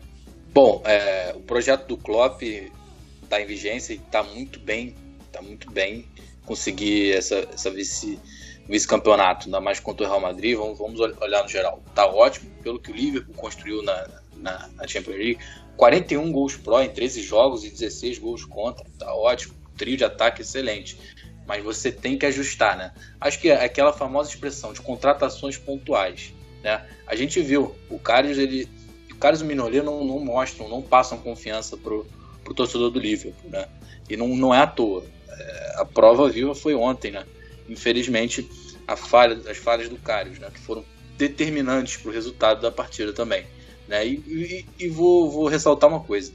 Bom, 0.53 0.81
é, 0.85 1.33
o 1.35 1.41
projeto 1.41 1.87
do 1.87 1.97
Klopp 1.97 2.41
está 3.23 3.41
em 3.41 3.45
vigência 3.45 3.93
e 3.93 3.97
está 3.97 4.23
muito 4.23 4.59
bem, 4.59 4.95
está 5.25 5.41
muito 5.41 5.69
bem 5.69 6.07
conseguir 6.45 7.13
essa, 7.13 7.35
essa 7.53 7.69
vice 7.69 8.19
vice-campeonato, 8.67 9.45
ainda 9.45 9.61
mais 9.61 9.79
contra 9.79 10.05
o 10.05 10.09
Real 10.09 10.19
Madrid, 10.19 10.57
vamos, 10.57 10.77
vamos 10.79 10.99
olhar 10.99 11.43
no 11.43 11.49
geral. 11.49 11.83
Tá 11.93 12.07
ótimo, 12.07 12.49
pelo 12.63 12.79
que 12.79 12.91
o 12.91 12.95
Liverpool 12.95 13.35
construiu 13.35 13.83
na, 13.83 14.07
na, 14.37 14.69
na 14.69 14.87
Champions 14.87 15.17
League. 15.17 15.39
41 15.77 16.31
gols 16.31 16.55
pró 16.55 16.81
em 16.81 16.89
13 16.89 17.21
jogos 17.21 17.63
e 17.63 17.69
16 17.69 18.17
gols 18.17 18.43
contra. 18.43 18.85
Tá 18.97 19.13
ótimo. 19.13 19.53
Trio 19.77 19.97
de 19.97 20.03
ataque 20.03 20.41
excelente. 20.41 20.97
Mas 21.47 21.63
você 21.63 21.91
tem 21.91 22.17
que 22.17 22.25
ajustar, 22.25 22.77
né? 22.77 22.91
Acho 23.21 23.39
que 23.39 23.49
é 23.49 23.63
aquela 23.63 23.93
famosa 23.93 24.29
expressão 24.29 24.73
de 24.73 24.81
contratações 24.81 25.57
pontuais. 25.57 26.33
Né? 26.63 26.83
A 27.05 27.15
gente 27.15 27.39
viu, 27.41 27.75
o 27.89 27.99
Carlos, 27.99 28.37
ele. 28.37 28.67
O 29.11 29.15
Carlos 29.15 29.41
Minoleiro 29.41 29.85
não, 29.85 30.03
não 30.03 30.19
mostram, 30.19 30.67
não 30.67 30.81
passam 30.81 31.17
confiança 31.17 31.77
pro, 31.77 32.05
pro 32.43 32.53
torcedor 32.53 32.89
do 32.89 32.99
Liverpool, 32.99 33.49
né? 33.49 33.67
E 34.09 34.17
não, 34.17 34.27
não 34.29 34.53
é 34.53 34.59
à 34.59 34.67
toa. 34.67 35.05
É, 35.29 35.75
a 35.77 35.85
prova 35.85 36.29
viva 36.29 36.53
foi 36.53 36.75
ontem, 36.75 37.11
né? 37.11 37.25
infelizmente, 37.67 38.47
a 38.87 38.95
falha, 38.95 39.39
as 39.49 39.57
falhas 39.57 39.89
do 39.89 39.97
Karius, 39.97 40.39
né, 40.39 40.49
que 40.53 40.59
foram 40.59 40.85
determinantes 41.17 41.97
para 41.97 42.09
o 42.09 42.13
resultado 42.13 42.61
da 42.61 42.71
partida 42.71 43.13
também. 43.13 43.45
Né? 43.87 44.05
E, 44.05 44.13
e, 44.27 44.85
e 44.85 44.89
vou, 44.89 45.29
vou, 45.31 45.47
ressaltar 45.47 45.89
uma 45.89 45.99
coisa. 45.99 46.31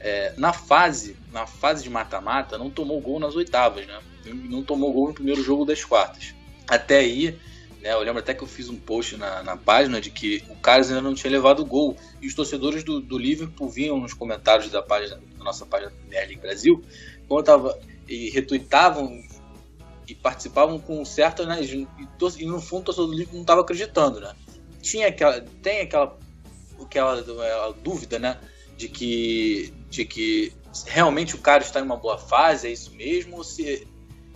É, 0.00 0.32
na 0.36 0.52
fase 0.52 1.16
na 1.32 1.46
fase 1.46 1.84
de 1.84 1.90
mata-mata, 1.90 2.58
não 2.58 2.70
tomou 2.70 3.00
gol 3.00 3.20
nas 3.20 3.36
oitavas, 3.36 3.86
né? 3.86 3.98
Não 4.26 4.62
tomou 4.62 4.92
gol 4.92 5.08
no 5.08 5.14
primeiro 5.14 5.42
jogo 5.42 5.64
das 5.64 5.84
quartas. 5.84 6.34
Até 6.68 6.98
aí, 6.98 7.38
né, 7.80 7.92
eu 7.92 8.00
lembro 8.00 8.20
até 8.20 8.32
que 8.32 8.42
eu 8.42 8.48
fiz 8.48 8.68
um 8.68 8.76
post 8.76 9.16
na, 9.16 9.42
na 9.42 9.56
página 9.56 10.00
de 10.00 10.10
que 10.10 10.42
o 10.48 10.56
Carlos 10.56 10.88
ainda 10.88 11.02
não 11.02 11.14
tinha 11.14 11.30
levado 11.30 11.64
gol. 11.64 11.96
E 12.20 12.26
os 12.26 12.34
torcedores 12.34 12.84
do, 12.84 13.00
do 13.00 13.18
Liverpool 13.18 13.68
vinham 13.68 13.98
nos 13.98 14.14
comentários 14.14 14.70
da 14.70 14.80
página 14.80 15.20
da 15.36 15.44
nossa 15.44 15.66
página 15.66 15.90
Premier 15.90 16.28
League 16.28 16.40
Brasil, 16.40 16.82
quando 17.28 17.44
tava, 17.44 17.78
e 18.08 18.30
retuitavam 18.30 19.20
e 20.06 20.14
participavam 20.14 20.78
com 20.78 21.04
certa, 21.04 21.44
né, 21.46 21.62
e, 21.62 21.86
e 22.38 22.46
no 22.46 22.60
fundo 22.60 22.82
o 22.82 22.84
torcedor 22.84 23.08
do 23.08 23.12
Liverpool 23.12 23.34
não 23.34 23.42
estava 23.42 23.60
acreditando, 23.60 24.20
né? 24.20 24.34
Tinha 24.80 25.08
aquela, 25.08 25.40
tem 25.40 25.80
aquela, 25.80 26.18
aquela, 26.80 27.20
aquela 27.20 27.72
dúvida, 27.72 28.18
né, 28.18 28.38
de 28.76 28.88
que, 28.88 29.72
de 29.88 30.04
que 30.04 30.52
realmente 30.86 31.34
o 31.34 31.38
cara 31.38 31.62
está 31.62 31.80
em 31.80 31.84
uma 31.84 31.96
boa 31.96 32.18
fase, 32.18 32.66
é 32.66 32.72
isso 32.72 32.92
mesmo, 32.94 33.36
ou 33.36 33.44
se, 33.44 33.86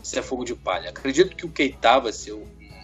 se 0.07 0.19
é 0.19 0.23
fogo 0.23 0.45
de 0.45 0.55
palha. 0.55 0.91
Acredito 0.91 1.35
que 1.35 1.45
o 1.45 1.51
Keita 1.51 1.99
vai 1.99 2.13
ser 2.13 2.33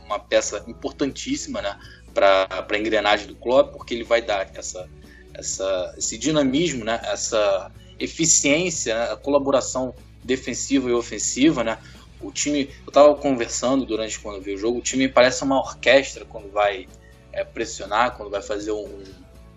uma 0.04 0.18
peça 0.18 0.64
importantíssima, 0.66 1.62
né, 1.62 1.78
para 2.12 2.66
a 2.68 2.78
engrenagem 2.78 3.28
do 3.28 3.36
clube, 3.36 3.72
porque 3.72 3.94
ele 3.94 4.02
vai 4.02 4.20
dar 4.20 4.50
essa, 4.54 4.88
essa, 5.32 5.94
esse 5.96 6.18
dinamismo, 6.18 6.84
né, 6.84 7.00
essa 7.04 7.70
eficiência, 7.98 8.94
né, 8.94 9.12
a 9.12 9.16
colaboração 9.16 9.94
defensiva 10.24 10.90
e 10.90 10.92
ofensiva, 10.92 11.62
né, 11.62 11.78
o 12.20 12.32
time, 12.32 12.70
eu 12.84 12.92
tava 12.92 13.14
conversando 13.14 13.86
durante 13.86 14.18
quando 14.18 14.42
vi 14.42 14.54
o 14.54 14.58
jogo, 14.58 14.78
o 14.78 14.82
time 14.82 15.08
parece 15.08 15.44
uma 15.44 15.58
orquestra 15.58 16.24
quando 16.24 16.50
vai 16.50 16.88
é, 17.32 17.44
pressionar, 17.44 18.16
quando 18.16 18.30
vai 18.30 18.42
fazer 18.42 18.72
um. 18.72 19.02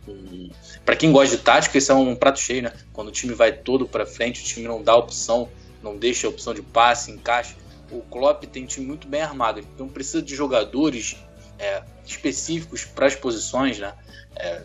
um... 0.08 0.50
para 0.84 0.96
quem 0.96 1.12
gosta 1.12 1.36
de 1.36 1.44
tática, 1.44 1.78
isso 1.78 1.92
é 1.92 1.96
um 1.96 2.16
prato 2.16 2.40
cheio, 2.40 2.64
né? 2.64 2.74
Quando 2.92 3.10
o 3.10 3.12
time 3.12 3.34
vai 3.34 3.52
todo 3.52 3.88
para 3.88 4.06
frente, 4.06 4.42
o 4.42 4.44
time 4.44 4.68
não 4.68 4.82
dá 4.82 4.96
opção, 4.96 5.48
não 5.86 5.96
deixa 5.96 6.26
a 6.26 6.30
opção 6.30 6.54
de 6.54 6.64
passe, 6.64 7.12
encaixe. 7.12 7.56
O 7.92 8.02
Klopp 8.02 8.44
tem 8.46 8.64
um 8.64 8.66
time 8.66 8.86
muito 8.86 9.08
bem 9.08 9.22
armado, 9.22 9.60
então 9.60 9.88
precisa 9.88 10.22
de 10.22 10.36
jogadores 10.36 11.16
é, 11.60 11.84
específicos 12.06 12.84
para 12.84 13.06
as 13.06 13.16
posições, 13.16 13.78
né? 13.78 13.94
É, 14.36 14.64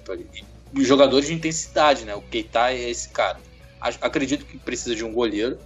jogadores 0.78 1.28
de 1.28 1.34
intensidade, 1.34 2.04
né? 2.04 2.14
O 2.14 2.22
Keita 2.22 2.72
é 2.72 2.88
esse 2.88 3.10
cara. 3.10 3.38
Acredito 3.80 4.44
que 4.46 4.58
precisa 4.58 4.94
de 4.96 5.04
um 5.04 5.12
goleiro, 5.12 5.58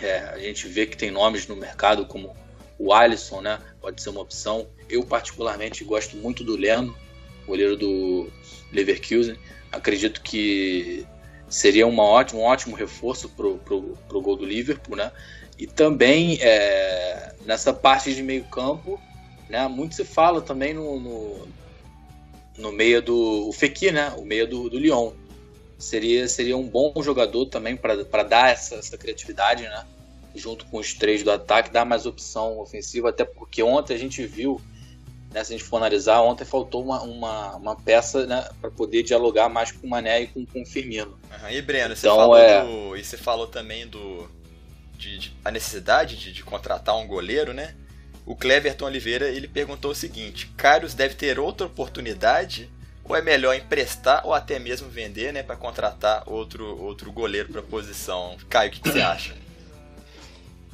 é, 0.00 0.18
a 0.18 0.38
gente 0.38 0.66
vê 0.66 0.86
que 0.86 0.96
tem 0.96 1.10
nomes 1.10 1.46
no 1.46 1.54
mercado 1.54 2.04
como 2.04 2.34
o 2.78 2.92
Alisson, 2.92 3.40
né? 3.40 3.60
Pode 3.80 4.02
ser 4.02 4.10
uma 4.10 4.20
opção. 4.20 4.66
Eu, 4.88 5.04
particularmente, 5.04 5.84
gosto 5.84 6.16
muito 6.16 6.42
do 6.42 6.56
Leno, 6.56 6.96
goleiro 7.46 7.76
do 7.76 8.30
Leverkusen. 8.72 9.36
Acredito 9.70 10.20
que 10.22 11.06
seria 11.50 11.86
uma 11.86 12.04
ótima, 12.04 12.40
um 12.40 12.44
ótimo 12.44 12.76
reforço 12.76 13.28
pro, 13.28 13.58
pro 13.58 14.20
gol 14.20 14.36
do 14.36 14.46
Liverpool, 14.46 14.96
né? 14.96 15.12
E 15.58 15.66
também 15.66 16.38
é, 16.40 17.34
nessa 17.44 17.72
parte 17.72 18.14
de 18.14 18.22
meio 18.22 18.44
campo, 18.44 18.98
né, 19.48 19.68
muito 19.68 19.94
se 19.94 20.04
fala 20.04 20.40
também 20.40 20.72
no, 20.72 20.98
no, 20.98 21.48
no 22.56 22.72
meio 22.72 23.02
do 23.02 23.48
o 23.48 23.52
Fekir, 23.52 23.92
né, 23.92 24.14
o 24.16 24.24
meio 24.24 24.48
do, 24.48 24.70
do 24.70 24.78
Lyon. 24.78 25.12
Seria, 25.78 26.28
seria 26.28 26.56
um 26.56 26.66
bom 26.66 26.92
jogador 27.02 27.46
também 27.46 27.76
para 27.76 28.22
dar 28.22 28.50
essa, 28.50 28.76
essa 28.76 28.96
criatividade, 28.96 29.62
né? 29.62 29.84
junto 30.34 30.64
com 30.66 30.78
os 30.78 30.94
três 30.94 31.22
do 31.22 31.30
ataque, 31.30 31.70
dar 31.70 31.84
mais 31.84 32.06
opção 32.06 32.58
ofensiva, 32.60 33.08
até 33.08 33.24
porque 33.24 33.62
ontem 33.62 33.94
a 33.94 33.98
gente 33.98 34.24
viu, 34.26 34.60
né, 35.32 35.44
se 35.44 35.54
a 35.54 35.56
gente 35.56 35.66
for 35.66 35.76
analisar, 35.76 36.20
ontem 36.22 36.44
faltou 36.44 36.82
uma, 36.82 37.02
uma, 37.02 37.56
uma 37.56 37.76
peça 37.76 38.26
né, 38.26 38.48
para 38.60 38.70
poder 38.70 39.02
dialogar 39.02 39.48
mais 39.48 39.70
com 39.70 39.86
o 39.86 39.90
Mané 39.90 40.22
e 40.22 40.26
com, 40.26 40.44
com 40.44 40.62
o 40.62 40.66
Firmino. 40.66 41.18
Uhum. 41.42 41.50
E 41.50 41.62
Breno, 41.62 41.94
você, 41.94 42.06
então, 42.06 42.16
falou 42.16 42.36
é... 42.36 42.64
do, 42.64 42.96
e 42.96 43.04
você 43.04 43.16
falou 43.16 43.46
também 43.46 43.86
do 43.86 44.28
de, 44.98 45.18
de 45.18 45.36
a 45.44 45.50
necessidade 45.50 46.16
de, 46.16 46.32
de, 46.32 46.42
contratar 46.42 46.96
um 46.98 47.06
goleiro, 47.06 47.54
né? 47.54 47.74
O 48.26 48.36
Cleverton 48.36 48.84
Oliveira 48.84 49.28
ele 49.28 49.48
perguntou 49.48 49.92
o 49.92 49.94
seguinte: 49.94 50.52
Carlos 50.56 50.94
deve 50.94 51.14
ter 51.14 51.38
outra 51.38 51.66
oportunidade 51.66 52.68
ou 53.04 53.16
é 53.16 53.22
melhor 53.22 53.54
emprestar 53.54 54.26
ou 54.26 54.34
até 54.34 54.58
mesmo 54.58 54.88
vender, 54.88 55.32
né, 55.32 55.42
para 55.42 55.56
contratar 55.56 56.22
outro 56.26 56.80
outro 56.82 57.10
goleiro 57.10 57.48
para 57.48 57.62
posição? 57.62 58.36
Caio, 58.48 58.68
o 58.68 58.72
que, 58.72 58.80
que 58.80 58.90
você 58.90 59.00
acha? 59.00 59.34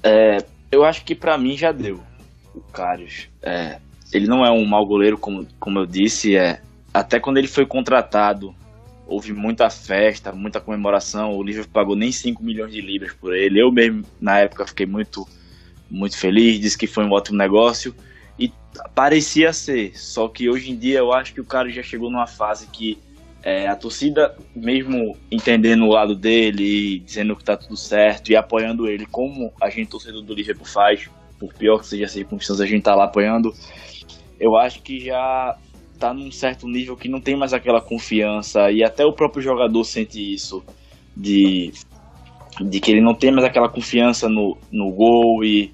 É, 0.03 0.39
eu 0.73 0.85
acho 0.85 1.05
que 1.05 1.15
para 1.15 1.39
mim 1.39 1.57
já 1.57 1.73
deu. 1.73 2.03
O 2.55 2.61
Karius. 2.61 3.29
É, 3.43 3.79
ele 4.13 4.27
não 4.27 4.45
é 4.45 4.51
um 4.51 4.65
mau 4.65 4.85
goleiro, 4.87 5.19
como, 5.19 5.47
como 5.59 5.79
eu 5.79 5.87
disse. 5.87 6.37
É, 6.37 6.61
até 6.93 7.19
quando 7.19 7.39
ele 7.39 7.49
foi 7.49 7.67
contratado, 7.67 8.55
houve 9.07 9.33
muita 9.33 9.71
festa, 9.71 10.33
muita 10.33 10.61
comemoração. 10.61 11.35
O 11.35 11.43
Liverpool 11.43 11.73
pagou 11.73 11.97
nem 11.97 12.11
5 12.11 12.43
milhões 12.43 12.73
de 12.73 12.81
libras 12.81 13.13
por 13.13 13.35
ele. 13.35 13.61
Eu 13.61 13.71
mesmo, 13.71 14.05
na 14.21 14.39
época, 14.39 14.67
fiquei 14.67 14.87
muito, 14.87 15.27
muito 15.91 16.17
feliz. 16.17 16.61
Disse 16.61 16.79
que 16.79 16.87
foi 16.87 17.05
um 17.05 17.13
ótimo 17.13 17.39
negócio. 17.39 17.95
E 18.39 18.53
parecia 18.95 19.53
ser. 19.53 19.99
Só 19.99 20.29
que 20.29 20.49
hoje 20.49 20.71
em 20.71 20.77
dia 20.77 20.99
eu 20.99 21.13
acho 21.13 21.33
que 21.33 21.41
o 21.41 21.45
cara 21.45 21.69
já 21.71 21.83
chegou 21.83 22.11
numa 22.11 22.27
fase 22.27 22.67
que 22.67 22.99
é, 23.47 23.69
a 23.69 23.77
torcida, 23.77 24.37
mesmo 24.57 25.17
entendendo 25.31 25.85
o 25.85 25.91
lado 25.91 26.17
dele, 26.17 26.99
dizendo 26.99 27.37
que 27.37 27.45
tá 27.45 27.57
tudo 27.57 27.77
certo 27.77 28.31
e 28.31 28.37
apoiando 28.37 28.89
ele, 28.89 29.07
como 29.07 29.53
a 29.61 29.71
gente, 29.71 29.89
torcedor 29.89 30.21
do 30.23 30.35
Liverpool, 30.35 30.67
faz, 30.67 31.09
por 31.39 31.55
pior 31.55 31.79
que 31.79 31.87
seja 31.87 32.07
a 32.07 32.09
circunstância, 32.09 32.65
a 32.65 32.67
gente 32.67 32.83
tá 32.83 32.93
lá 32.93 33.05
apoiando, 33.05 33.55
eu 34.39 34.57
acho 34.57 34.83
que 34.83 35.01
já 35.01 35.57
tá 35.99 36.13
num 36.13 36.31
certo 36.31 36.69
nível 36.69 36.97
que 36.97 37.09
não 37.09 37.21
tem 37.21 37.37
mais 37.37 37.53
aquela 37.55 37.81
confiança 37.81 38.71
e 38.71 38.85
até 38.85 39.05
o 39.05 39.13
próprio 39.13 39.43
jogador 39.43 39.83
sente 39.85 40.35
isso, 40.35 40.63
de, 41.17 41.73
de 42.61 42.81
que 42.81 42.91
ele 42.91 43.01
não 43.01 43.15
tem 43.15 43.31
mais 43.31 43.45
aquela 43.45 43.69
confiança 43.69 44.29
no, 44.29 44.57
no 44.71 44.91
gol 44.91 45.43
e 45.43 45.73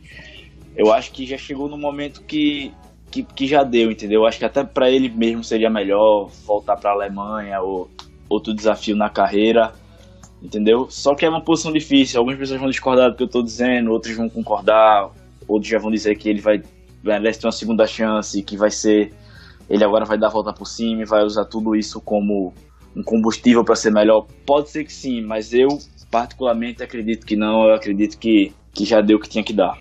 eu 0.77 0.93
acho 0.93 1.11
que 1.11 1.27
já 1.27 1.37
chegou 1.37 1.69
no 1.69 1.77
momento 1.77 2.23
que 2.23 2.73
que, 3.13 3.23
que 3.23 3.47
já 3.47 3.63
deu, 3.63 3.91
entendeu? 3.91 4.25
Acho 4.27 4.39
que 4.39 4.45
até 4.45 4.65
para 4.65 4.91
ele 4.91 5.11
mesmo 5.11 5.45
seria 5.45 5.69
melhor 5.69 6.31
voltar 6.47 6.77
para 6.77 6.91
a 6.91 6.95
Alemanha 6.95 7.61
ou 7.61 7.91
outro 8.27 8.55
desafio 8.55 8.97
na 8.97 9.11
carreira, 9.11 9.75
entendeu? 10.43 10.87
Só 10.91 11.15
que 11.15 11.27
é 11.27 11.29
uma 11.29 11.43
posição 11.43 11.71
difícil. 11.71 12.19
Algumas 12.19 12.39
pessoas 12.39 12.59
vão 12.59 12.71
discordar 12.71 13.11
do 13.11 13.17
que 13.17 13.23
eu 13.23 13.27
estou 13.27 13.43
dizendo, 13.43 13.93
outros 13.93 14.17
vão 14.17 14.31
concordar, 14.31 15.11
outros 15.47 15.71
já 15.71 15.79
vão 15.79 15.91
dizer 15.91 16.17
que 16.17 16.27
ele 16.27 16.41
vai 16.41 16.63
merece 17.03 17.41
ter 17.41 17.47
uma 17.47 17.53
segunda 17.53 17.87
chance, 17.87 18.43
que 18.43 18.57
vai 18.57 18.71
ser 18.71 19.13
ele 19.69 19.85
agora 19.85 20.05
vai 20.05 20.19
dar 20.19 20.27
a 20.27 20.31
volta 20.31 20.53
por 20.53 20.67
cima 20.67 21.03
e 21.03 21.07
vai 21.07 21.23
usar 21.23 21.45
tudo 21.45 21.75
isso 21.75 22.01
como 22.01 22.53
um 22.95 23.03
combustível 23.03 23.65
para 23.65 23.75
ser 23.75 23.91
melhor. 23.91 24.27
Pode 24.45 24.71
ser 24.71 24.85
que 24.85 24.93
sim, 24.93 25.23
mas 25.23 25.55
eu 25.55 25.69
particularmente 26.11 26.83
acredito 26.83 27.27
que 27.27 27.37
não. 27.37 27.65
Eu 27.69 27.75
acredito 27.75 28.19
que, 28.19 28.53
que 28.73 28.85
já 28.85 29.01
deu 29.01 29.17
o 29.17 29.21
que 29.21 29.29
tinha 29.29 29.43
que 29.43 29.53
dar. 29.53 29.79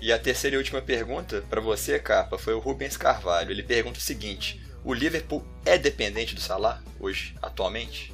E 0.00 0.12
a 0.12 0.18
terceira 0.18 0.56
e 0.56 0.58
última 0.58 0.82
pergunta 0.82 1.44
para 1.48 1.60
você, 1.60 1.98
Capa, 1.98 2.36
foi 2.36 2.54
o 2.54 2.58
Rubens 2.58 2.96
Carvalho. 2.96 3.52
Ele 3.52 3.62
pergunta 3.62 3.98
o 3.98 4.02
seguinte: 4.02 4.60
o 4.84 4.92
Liverpool 4.92 5.44
é 5.64 5.78
dependente 5.78 6.34
do 6.34 6.40
Salah 6.40 6.82
hoje, 6.98 7.34
atualmente? 7.40 8.12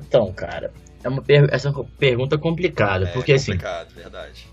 Então, 0.00 0.32
cara, 0.32 0.72
é 1.04 1.08
uma 1.10 1.20
per 1.20 1.48
essa 1.52 1.68
é 1.68 1.70
uma 1.70 1.84
pergunta 1.84 2.38
complicada, 2.38 3.04
é, 3.04 3.12
porque 3.12 3.34
assim, 3.34 3.52
complicado, 3.52 3.88
assim, 3.88 4.00
verdade. 4.00 4.46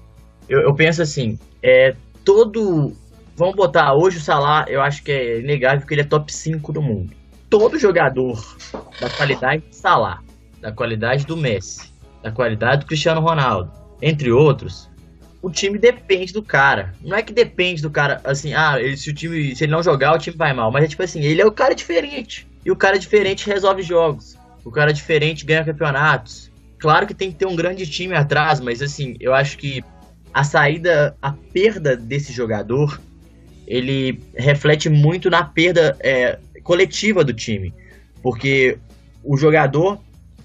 Eu, 0.49 0.61
eu, 0.61 0.75
penso 0.75 1.01
assim, 1.01 1.39
é 1.63 1.95
todo 2.25 2.93
vamos 3.37 3.55
botar 3.55 3.93
hoje 3.93 4.17
o 4.17 4.21
Salah, 4.21 4.65
eu 4.67 4.81
acho 4.81 5.03
que 5.03 5.11
é 5.11 5.39
inegável 5.39 5.85
que 5.85 5.93
ele 5.93 6.01
é 6.01 6.03
top 6.03 6.33
5 6.33 6.73
do 6.73 6.81
mundo. 6.81 7.13
Todo 7.49 7.77
jogador 7.77 8.43
da 8.99 9.09
qualidade 9.11 9.63
do 9.69 9.73
Salah, 9.73 10.21
da 10.59 10.71
qualidade 10.71 11.25
do 11.25 11.37
Messi, 11.37 11.93
da 12.21 12.31
qualidade 12.31 12.81
do 12.81 12.87
Cristiano 12.87 13.21
Ronaldo, 13.21 13.71
entre 14.01 14.31
outros, 14.31 14.89
o 15.39 15.51
time 15.51 15.77
depende 15.77 16.33
do 16.33 16.41
cara. 16.41 16.93
Não 17.01 17.15
é 17.15 17.21
que 17.21 17.31
depende 17.31 17.81
do 17.81 17.91
cara, 17.91 18.19
assim, 18.23 18.53
ah, 18.55 18.81
ele, 18.81 18.97
se 18.97 19.11
o 19.11 19.13
time, 19.13 19.55
se 19.55 19.63
ele 19.63 19.71
não 19.71 19.83
jogar, 19.83 20.15
o 20.15 20.17
time 20.17 20.35
vai 20.35 20.51
mal. 20.51 20.71
Mas 20.71 20.85
é 20.85 20.87
tipo 20.87 21.03
assim, 21.03 21.21
ele 21.21 21.41
é 21.41 21.45
o 21.45 21.51
cara 21.51 21.75
diferente. 21.75 22.47
E 22.65 22.71
o 22.71 22.75
cara 22.75 22.97
diferente 22.97 23.47
resolve 23.47 23.83
jogos. 23.83 24.35
O 24.65 24.71
cara 24.71 24.91
diferente 24.91 25.45
ganha 25.45 25.63
campeonatos. 25.63 26.51
Claro 26.79 27.05
que 27.05 27.13
tem 27.13 27.31
que 27.31 27.37
ter 27.37 27.45
um 27.45 27.55
grande 27.55 27.85
time 27.85 28.15
atrás, 28.15 28.59
mas 28.59 28.81
assim, 28.81 29.15
eu 29.19 29.33
acho 29.33 29.57
que 29.57 29.83
a 30.33 30.43
saída, 30.43 31.15
a 31.21 31.31
perda 31.31 31.95
desse 31.95 32.33
jogador, 32.33 32.99
ele 33.67 34.23
reflete 34.35 34.89
muito 34.89 35.29
na 35.29 35.43
perda 35.43 35.97
é, 35.99 36.39
coletiva 36.63 37.23
do 37.23 37.33
time. 37.33 37.73
Porque 38.23 38.77
o 39.23 39.35
jogador, 39.35 39.99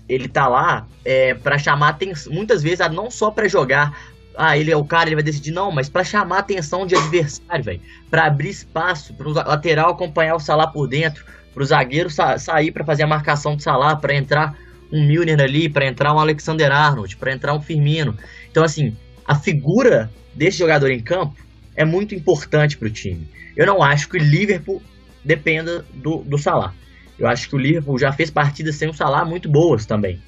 ele 0.09 0.29
tá 0.29 0.49
lá 0.49 0.87
é, 1.05 1.35
para 1.35 1.57
chamar 1.57 1.91
atenção, 1.91 2.33
muitas 2.33 2.63
vezes, 2.63 2.79
não 2.91 3.11
só 3.11 3.31
para 3.31 3.47
jogar, 3.47 3.97
ah, 4.37 4.57
ele 4.57 4.71
é 4.71 4.77
o 4.77 4.85
cara, 4.85 5.09
ele 5.09 5.15
vai 5.15 5.23
decidir. 5.23 5.53
Não, 5.53 5.71
mas 5.71 5.89
para 5.89 6.03
chamar 6.03 6.39
atenção 6.39 6.87
de 6.87 6.97
adversário, 6.97 7.65
velho. 7.65 7.81
Pra 8.11 8.27
abrir 8.27 8.51
espaço, 8.51 9.15
pro 9.15 9.31
lateral 9.31 9.91
acompanhar 9.91 10.35
o 10.35 10.41
Salah 10.41 10.67
por 10.67 10.89
dentro, 10.89 11.25
pro 11.55 11.65
zagueiro 11.65 12.11
sa 12.11 12.39
sair 12.39 12.73
para 12.73 12.85
fazer 12.85 13.05
a 13.05 13.07
marcação 13.07 13.55
do 13.55 13.63
Salah, 13.63 13.95
para 13.95 14.15
entrar 14.15 14.57
um 14.91 15.07
Milner 15.07 15.41
ali, 15.41 15.69
para 15.69 15.87
entrar 15.87 16.13
um 16.15 16.19
Alexander 16.19 16.71
Arnold, 16.73 17.17
para 17.17 17.33
entrar 17.33 17.55
um 17.55 17.61
Firmino. 17.61 18.17
Então, 18.51 18.65
assim, 18.65 18.97
a 19.27 19.35
figura 19.35 20.11
desse 20.35 20.59
jogador 20.59 20.91
em 20.91 21.01
campo 21.01 21.37
é 21.77 21.85
muito 21.85 22.15
importante 22.15 22.77
pro 22.77 22.91
time. 22.91 23.27
Eu 23.57 23.67
não 23.67 23.83
acho 23.83 24.09
que 24.09 24.17
o 24.17 24.21
Liverpool 24.21 24.83
dependa 25.25 25.85
do, 25.95 26.19
do 26.19 26.39
Salah. 26.39 26.75
Eu 27.19 27.27
acho 27.27 27.49
que 27.49 27.55
o 27.55 27.59
Liverpool 27.59 27.99
já 27.99 28.13
fez 28.13 28.31
partidas 28.31 28.77
sem 28.77 28.89
o 28.89 28.95
Salah 28.95 29.25
muito 29.25 29.49
boas 29.49 29.87
também. 29.87 30.21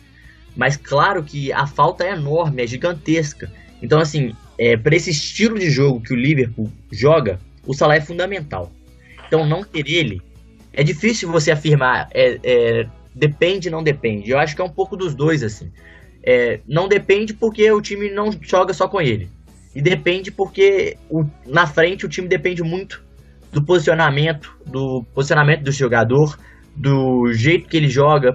Mas 0.57 0.77
claro 0.77 1.23
que 1.23 1.53
a 1.53 1.67
falta 1.67 2.05
é 2.05 2.13
enorme, 2.13 2.63
é 2.63 2.67
gigantesca. 2.67 3.51
Então, 3.83 3.99
assim, 3.99 4.35
é, 4.59 4.77
para 4.77 4.95
esse 4.95 5.11
estilo 5.11 5.59
de 5.59 5.69
jogo 5.71 6.01
que 6.01 6.13
o 6.13 6.17
Liverpool 6.17 6.71
joga, 6.93 7.41
o 7.67 7.75
Salah 7.75 7.97
é 7.97 8.01
fundamental. 8.01 8.71
Então, 9.27 9.47
não 9.47 9.65
ter 9.65 9.89
ele 9.89 10.23
é 10.75 10.83
difícil 10.83 11.31
você 11.31 11.53
afirmar 11.53 12.09
é, 12.13 12.39
é, 12.43 12.87
depende, 13.15 13.71
não 13.71 13.83
depende. 13.83 14.31
Eu 14.31 14.39
acho 14.39 14.55
que 14.55 14.61
é 14.61 14.65
um 14.65 14.71
pouco 14.71 14.97
dos 14.97 15.15
dois 15.15 15.43
assim. 15.43 15.71
É, 16.23 16.61
não 16.67 16.89
depende 16.89 17.33
porque 17.33 17.71
o 17.71 17.81
time 17.81 18.11
não 18.11 18.31
joga 18.43 18.75
só 18.75 18.89
com 18.89 19.01
ele. 19.01 19.29
E 19.75 19.83
depende 19.83 20.31
porque 20.31 20.97
o, 21.11 21.25
na 21.47 21.67
frente 21.67 22.07
o 22.07 22.09
time 22.09 22.29
depende 22.29 22.63
muito 22.63 23.03
do 23.53 23.63
posicionamento, 23.63 24.57
do 24.67 25.05
posicionamento 25.15 25.63
do 25.63 25.73
jogador, 25.73 26.39
do 26.77 27.33
jeito 27.33 27.69
que 27.69 27.77
ele 27.77 27.89
joga, 27.89 28.35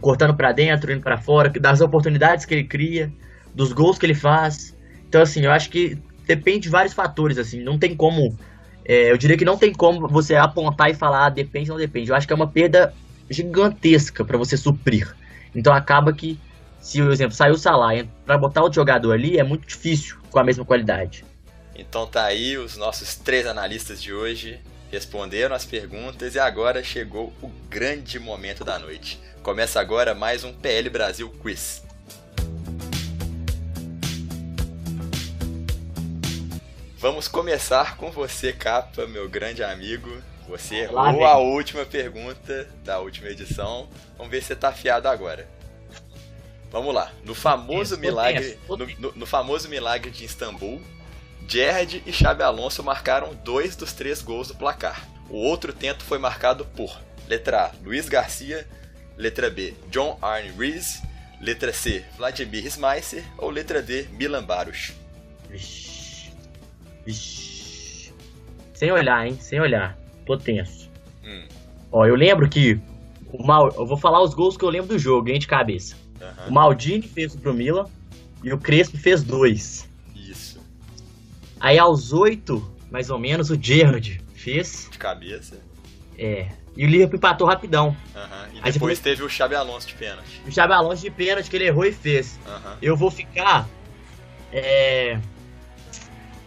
cortando 0.00 0.34
para 0.34 0.52
dentro, 0.52 0.92
indo 0.92 1.02
para 1.02 1.18
fora, 1.18 1.48
das 1.48 1.80
oportunidades 1.80 2.44
que 2.44 2.54
ele 2.54 2.64
cria, 2.64 3.12
dos 3.54 3.72
gols 3.72 3.98
que 3.98 4.06
ele 4.06 4.14
faz. 4.14 4.76
Então, 5.08 5.20
assim, 5.22 5.44
eu 5.44 5.50
acho 5.50 5.70
que 5.70 5.98
depende 6.26 6.60
de 6.60 6.68
vários 6.68 6.94
fatores, 6.94 7.38
assim, 7.38 7.62
não 7.62 7.78
tem 7.78 7.94
como. 7.96 8.36
É, 8.84 9.10
eu 9.10 9.18
diria 9.18 9.36
que 9.36 9.44
não 9.44 9.56
tem 9.56 9.72
como 9.72 10.08
você 10.08 10.36
apontar 10.36 10.90
e 10.90 10.94
falar, 10.94 11.26
ah, 11.26 11.30
depende 11.30 11.70
ou 11.70 11.76
não 11.76 11.84
depende. 11.84 12.10
Eu 12.10 12.16
acho 12.16 12.26
que 12.26 12.32
é 12.32 12.36
uma 12.36 12.48
perda 12.48 12.94
gigantesca 13.28 14.24
para 14.24 14.38
você 14.38 14.56
suprir. 14.56 15.14
Então 15.54 15.72
acaba 15.72 16.12
que, 16.12 16.38
se, 16.80 17.02
por 17.02 17.12
exemplo, 17.12 17.34
saiu 17.34 17.54
o 17.54 17.58
Salah, 17.58 18.04
para 18.24 18.38
botar 18.38 18.62
outro 18.62 18.76
jogador 18.76 19.12
ali 19.12 19.38
é 19.38 19.42
muito 19.42 19.66
difícil 19.66 20.18
com 20.30 20.38
a 20.38 20.44
mesma 20.44 20.64
qualidade. 20.64 21.24
Então 21.74 22.06
tá 22.06 22.24
aí 22.24 22.56
os 22.56 22.76
nossos 22.76 23.14
três 23.14 23.46
analistas 23.46 24.02
de 24.02 24.12
hoje 24.12 24.60
responderam 24.90 25.54
as 25.54 25.64
perguntas 25.64 26.34
e 26.34 26.38
agora 26.38 26.82
chegou 26.82 27.32
o 27.42 27.48
grande 27.68 28.18
momento 28.18 28.64
da 28.64 28.78
noite. 28.78 29.20
Começa 29.42 29.80
agora 29.80 30.14
mais 30.14 30.42
um 30.42 30.52
PL 30.52 30.88
Brasil 30.90 31.30
Quiz. 31.42 31.82
Vamos 36.98 37.28
começar 37.28 37.96
com 37.96 38.10
você, 38.10 38.52
Capa, 38.52 39.06
meu 39.06 39.28
grande 39.28 39.62
amigo. 39.62 40.10
Você 40.48 40.80
errou 40.80 41.24
a 41.24 41.38
última 41.38 41.86
pergunta 41.86 42.68
da 42.84 42.98
última 42.98 43.28
edição. 43.28 43.88
Vamos 44.18 44.30
ver 44.30 44.42
se 44.42 44.48
você 44.48 44.56
tá 44.56 44.68
afiado 44.68 45.08
agora. 45.08 45.48
Vamos 46.70 46.94
lá. 46.94 47.10
No 47.24 47.34
famoso 47.34 47.98
milagre, 47.98 48.58
no, 48.68 48.76
no, 48.76 49.12
no, 49.16 49.26
famoso 49.26 49.68
milagre 49.68 50.10
de 50.10 50.24
Istambul, 50.24 50.80
Gerrard 51.48 52.02
e 52.06 52.12
Xabi 52.12 52.42
Alonso 52.42 52.82
marcaram 52.82 53.34
dois 53.44 53.74
dos 53.74 53.92
três 53.92 54.22
gols 54.22 54.48
do 54.48 54.54
placar. 54.54 55.08
O 55.28 55.36
outro 55.36 55.72
tento 55.72 56.04
foi 56.04 56.18
marcado 56.18 56.64
por 56.64 56.96
letra 57.28 57.66
A, 57.66 57.70
Luiz 57.82 58.08
Garcia, 58.08 58.66
letra 59.16 59.50
B, 59.50 59.74
John 59.90 60.16
Arne 60.22 60.52
Rees, 60.56 61.02
letra 61.40 61.72
C, 61.72 62.04
Vladimir 62.16 62.66
Smeisser 62.66 63.24
ou 63.38 63.50
letra 63.50 63.82
D, 63.82 64.06
Milan 64.12 64.44
Baros. 64.44 64.92
Vixe. 65.48 66.30
Sem 68.74 68.92
olhar, 68.92 69.26
hein? 69.26 69.36
Sem 69.40 69.60
olhar. 69.60 69.98
Tô 70.24 70.38
tenso. 70.38 70.88
Hum. 71.24 71.44
Ó, 71.92 72.06
eu 72.06 72.14
lembro 72.14 72.48
que. 72.48 72.80
O 73.32 73.46
Mal... 73.46 73.72
Eu 73.76 73.86
vou 73.86 73.96
falar 73.96 74.22
os 74.22 74.34
gols 74.34 74.56
que 74.56 74.64
eu 74.64 74.70
lembro 74.70 74.88
do 74.88 74.98
jogo, 74.98 75.28
hein, 75.28 75.38
de 75.38 75.46
cabeça. 75.46 75.96
Aham. 76.20 76.48
O 76.48 76.52
Maldini 76.52 77.06
fez 77.08 77.34
pro 77.34 77.52
Milan 77.54 77.86
e 78.42 78.52
o 78.52 78.58
Crespo 78.58 78.96
fez 78.98 79.22
dois. 79.22 79.88
Isso. 80.14 80.60
Aí 81.58 81.78
aos 81.78 82.12
oito, 82.12 82.70
mais 82.90 83.10
ou 83.10 83.18
menos, 83.18 83.50
o 83.50 83.58
Gerrard 83.60 84.20
fez. 84.34 84.88
De 84.90 84.98
cabeça. 84.98 85.58
É. 86.18 86.48
E 86.76 86.84
o 86.84 86.88
Liverpool 86.88 87.16
empatou 87.16 87.46
rapidão. 87.46 87.96
Aham. 88.14 88.46
E 88.52 88.56
Aí 88.58 88.72
depois 88.72 88.74
depois- 88.74 88.98
teve 89.00 89.22
o 89.22 89.28
Xabi 89.28 89.54
Alonso 89.54 89.88
de 89.88 89.94
pênalti. 89.94 90.40
O 90.46 90.52
Xabi 90.52 90.72
Alonso 90.72 91.02
de 91.02 91.10
pênalti 91.10 91.50
que 91.50 91.56
ele 91.56 91.66
errou 91.66 91.84
e 91.84 91.92
fez. 91.92 92.38
Aham. 92.46 92.78
Eu 92.80 92.96
vou 92.96 93.10
ficar. 93.10 93.68
É. 94.52 95.18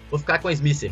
Vou 0.10 0.20
ficar 0.20 0.40
com 0.40 0.48
o 0.48 0.52
Smither. 0.52 0.92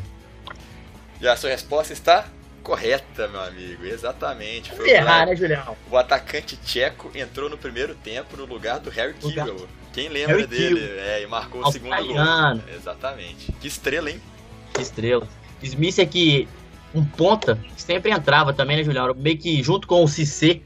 E 1.19 1.27
a 1.27 1.35
sua 1.37 1.49
resposta 1.51 1.93
está 1.93 2.27
correta, 2.61 3.27
meu 3.27 3.41
amigo. 3.41 3.85
Exatamente. 3.85 4.71
Foi 4.71 4.89
errar, 4.89 5.25
né, 5.25 5.35
Julião? 5.35 5.75
O 5.89 5.97
atacante 5.97 6.57
tcheco 6.57 7.11
entrou 7.15 7.49
no 7.49 7.57
primeiro 7.57 7.95
tempo 7.95 8.37
no 8.37 8.45
lugar 8.45 8.79
do 8.79 8.89
Harry 8.89 9.13
Kewell. 9.13 9.67
Quem 9.93 10.07
lembra 10.07 10.37
Harry 10.37 10.47
dele? 10.47 10.79
É, 10.99 11.21
e 11.21 11.27
marcou 11.27 11.61
o 11.61 11.71
segundo 11.71 11.95
gol. 11.95 12.15
Exatamente. 12.73 13.51
Que 13.59 13.67
estrela, 13.67 14.09
hein? 14.09 14.21
Que 14.73 14.81
estrela. 14.81 15.27
Smith 15.61 15.99
é 15.99 16.05
que 16.05 16.47
um 16.93 17.03
ponta 17.03 17.59
sempre 17.75 18.11
entrava 18.11 18.53
também, 18.53 18.77
né, 18.77 18.83
Julião? 18.83 19.13
Meio 19.13 19.37
que 19.37 19.61
junto 19.61 19.87
com 19.87 20.03
o 20.03 20.07
Cissé, 20.07 20.61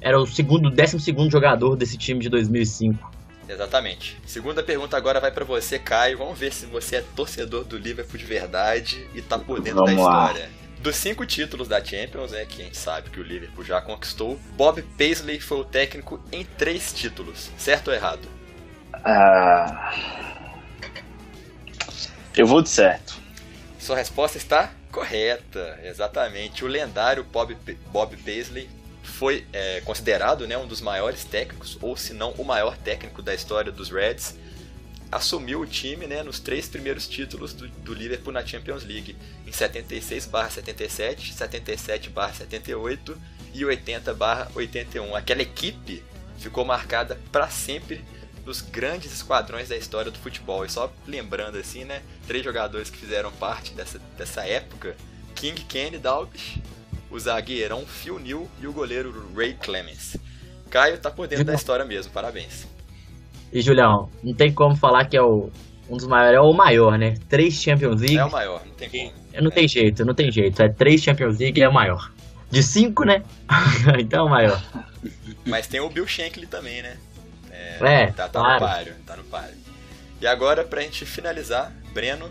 era 0.00 0.18
o 0.18 0.26
segundo, 0.26 0.70
décimo 0.70 1.00
segundo 1.00 1.30
jogador 1.30 1.76
desse 1.76 1.96
time 1.96 2.20
de 2.20 2.28
2005. 2.28 3.12
Exatamente. 3.48 4.16
Segunda 4.26 4.62
pergunta 4.62 4.96
agora 4.96 5.20
vai 5.20 5.30
pra 5.30 5.44
você, 5.44 5.78
Caio. 5.78 6.18
Vamos 6.18 6.38
ver 6.38 6.52
se 6.52 6.66
você 6.66 6.96
é 6.96 7.04
torcedor 7.14 7.64
do 7.64 7.76
Liverpool 7.76 8.18
de 8.18 8.24
verdade 8.24 9.06
e 9.14 9.20
tá 9.20 9.38
por 9.38 9.60
dentro 9.60 9.84
Vamos 9.84 9.96
da 9.96 10.02
lá. 10.02 10.34
Dos 10.82 10.96
cinco 10.96 11.24
títulos 11.24 11.68
da 11.68 11.82
Champions, 11.82 12.32
é 12.32 12.44
que 12.44 12.60
a 12.60 12.64
gente 12.64 12.76
sabe 12.76 13.08
que 13.08 13.20
o 13.20 13.22
Liverpool 13.22 13.64
já 13.64 13.80
conquistou, 13.80 14.36
Bob 14.56 14.82
Paisley 14.98 15.38
foi 15.38 15.58
o 15.58 15.64
técnico 15.64 16.20
em 16.32 16.44
três 16.44 16.92
títulos. 16.92 17.52
Certo 17.56 17.86
ou 17.86 17.94
errado? 17.94 18.28
Ah, 18.92 19.94
eu 22.36 22.48
vou 22.48 22.60
de 22.60 22.68
certo. 22.68 23.14
Sua 23.78 23.94
resposta 23.94 24.38
está 24.38 24.72
correta, 24.90 25.78
exatamente. 25.84 26.64
O 26.64 26.68
lendário 26.68 27.22
Bob, 27.22 27.56
Bob 27.92 28.16
Paisley 28.16 28.68
foi 29.04 29.46
é, 29.52 29.80
considerado 29.82 30.48
né, 30.48 30.58
um 30.58 30.66
dos 30.66 30.80
maiores 30.80 31.24
técnicos, 31.24 31.78
ou 31.80 31.96
se 31.96 32.12
não 32.12 32.32
o 32.32 32.44
maior 32.44 32.76
técnico 32.76 33.22
da 33.22 33.32
história 33.32 33.70
dos 33.70 33.88
Reds. 33.88 34.34
Assumiu 35.12 35.60
o 35.60 35.66
time 35.66 36.06
né, 36.06 36.22
nos 36.22 36.40
três 36.40 36.66
primeiros 36.68 37.06
títulos 37.06 37.52
do, 37.52 37.68
do 37.68 37.92
Liverpool 37.92 38.32
na 38.32 38.44
Champions 38.44 38.82
League, 38.82 39.14
em 39.46 39.50
76/77, 39.50 41.34
77/78 41.34 43.16
e 43.52 43.60
80/81. 43.62 45.14
Aquela 45.14 45.42
equipe 45.42 46.02
ficou 46.38 46.64
marcada 46.64 47.20
para 47.30 47.50
sempre 47.50 48.02
dos 48.42 48.62
grandes 48.62 49.12
esquadrões 49.12 49.68
da 49.68 49.76
história 49.76 50.10
do 50.10 50.18
futebol. 50.18 50.64
E 50.64 50.70
só 50.70 50.92
lembrando 51.06 51.58
assim, 51.58 51.84
né, 51.84 52.02
três 52.26 52.42
jogadores 52.42 52.88
que 52.88 52.96
fizeram 52.96 53.30
parte 53.32 53.74
dessa, 53.74 53.98
dessa 54.16 54.46
época: 54.46 54.96
King 55.34 55.62
Kenny 55.64 55.98
Dalglish, 55.98 56.62
o 57.10 57.20
zagueirão 57.20 57.86
Phil 57.86 58.18
Neal 58.18 58.48
e 58.60 58.66
o 58.66 58.72
goleiro 58.72 59.30
Ray 59.36 59.54
Clemens. 59.54 60.16
Caio 60.70 60.98
tá 60.98 61.10
por 61.10 61.28
dentro 61.28 61.44
da 61.44 61.54
história 61.54 61.84
mesmo, 61.84 62.10
parabéns. 62.12 62.66
E, 63.52 63.60
Julião, 63.60 64.08
não 64.22 64.32
tem 64.34 64.52
como 64.52 64.74
falar 64.76 65.04
que 65.04 65.16
é 65.16 65.22
o, 65.22 65.50
um 65.88 65.96
dos 65.96 66.06
maiores, 66.06 66.38
é 66.38 66.40
o 66.40 66.52
maior, 66.52 66.98
né? 66.98 67.14
Três 67.28 67.54
Champions 67.54 68.00
League. 68.00 68.16
É 68.16 68.24
o 68.24 68.30
maior, 68.30 68.62
não 68.64 68.74
tem 68.74 68.88
como. 68.88 69.12
Não 69.42 69.50
tem 69.50 69.68
jeito, 69.68 70.04
não 70.04 70.14
tem 70.14 70.30
jeito. 70.30 70.62
É 70.62 70.68
três 70.68 71.02
Champions 71.02 71.38
League 71.38 71.58
e 71.60 71.62
é 71.62 71.68
o 71.68 71.72
maior. 71.72 72.12
De 72.50 72.62
cinco, 72.62 73.04
né? 73.04 73.22
então 73.98 74.20
é 74.20 74.22
o 74.22 74.30
maior. 74.30 74.62
Mas 75.46 75.66
tem 75.66 75.80
o 75.80 75.88
Bill 75.88 76.06
Shankly 76.06 76.46
também, 76.46 76.82
né? 76.82 76.96
É, 77.50 78.06
Tá, 78.08 78.28
tá 78.28 78.40
claro. 78.40 78.54
no 78.54 78.60
páreo, 78.60 78.94
tá 79.06 79.16
no 79.16 79.24
páreo. 79.24 79.56
E 80.20 80.26
agora, 80.26 80.62
pra 80.64 80.82
gente 80.82 81.04
finalizar, 81.04 81.72
Breno, 81.92 82.30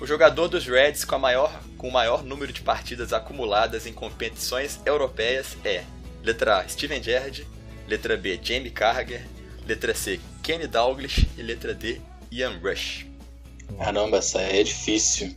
o 0.00 0.06
jogador 0.06 0.48
dos 0.48 0.66
Reds 0.66 1.04
com, 1.04 1.14
a 1.14 1.18
maior, 1.18 1.52
com 1.78 1.88
o 1.88 1.92
maior 1.92 2.22
número 2.22 2.52
de 2.52 2.60
partidas 2.60 3.12
acumuladas 3.12 3.86
em 3.86 3.92
competições 3.92 4.80
europeias 4.84 5.56
é 5.64 5.84
letra 6.22 6.58
A, 6.58 6.68
Steven 6.68 7.02
Gerrard, 7.02 7.46
letra 7.88 8.16
B, 8.16 8.38
Jamie 8.42 8.70
Carragher, 8.70 9.26
letra 9.66 9.94
C, 9.94 10.20
Kenny 10.42 10.66
Dalglish 10.66 11.28
e 11.36 11.42
letra 11.42 11.74
D, 11.74 12.00
Ian 12.30 12.58
Rush. 12.62 13.06
Caramba, 13.78 14.18
essa 14.18 14.38
aí 14.40 14.60
é 14.60 14.62
difícil. 14.62 15.34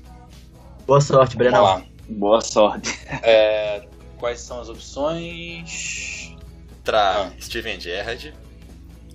Boa 0.85 1.01
sorte, 1.01 1.35
Brenão. 1.37 1.63
Vamos 1.65 1.81
lá. 1.81 1.87
Boa 2.09 2.41
sorte. 2.41 2.89
É, 3.23 3.85
quais 4.17 4.39
são 4.39 4.59
as 4.61 4.69
opções? 4.69 6.31
Letra 6.77 6.99
A, 6.99 7.27
Ah. 7.27 7.31
Steven 7.39 7.79
Gerrard, 7.79 8.33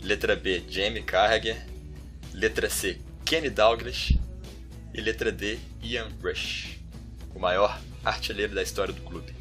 letra 0.02 0.36
B, 0.36 0.62
Jamie 0.68 1.02
Carragher, 1.02 1.56
letra 2.34 2.68
C, 2.68 2.98
Kenny 3.24 3.48
Dalglish 3.48 4.18
e 4.92 5.00
letra 5.00 5.32
D, 5.32 5.58
Ian 5.82 6.08
Rush, 6.22 6.78
o 7.34 7.38
maior 7.38 7.78
artilheiro 8.04 8.54
da 8.54 8.62
história 8.62 8.92
do 8.92 9.00
clube. 9.02 9.32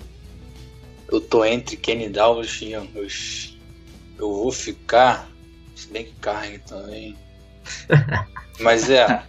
Eu 1.12 1.20
tô 1.20 1.44
entre 1.44 1.76
Kenny 1.76 2.08
Dalglish 2.08 2.64
e 2.64 2.70
Ian 2.70 2.88
Rush. 2.96 3.58
Eu 4.18 4.34
vou 4.34 4.52
ficar. 4.52 5.30
Se 5.82 5.88
bem 5.88 6.06
que 6.06 6.14
Carne 6.22 6.60
também. 6.60 7.18
Mas 8.60 8.88
é, 8.88 9.24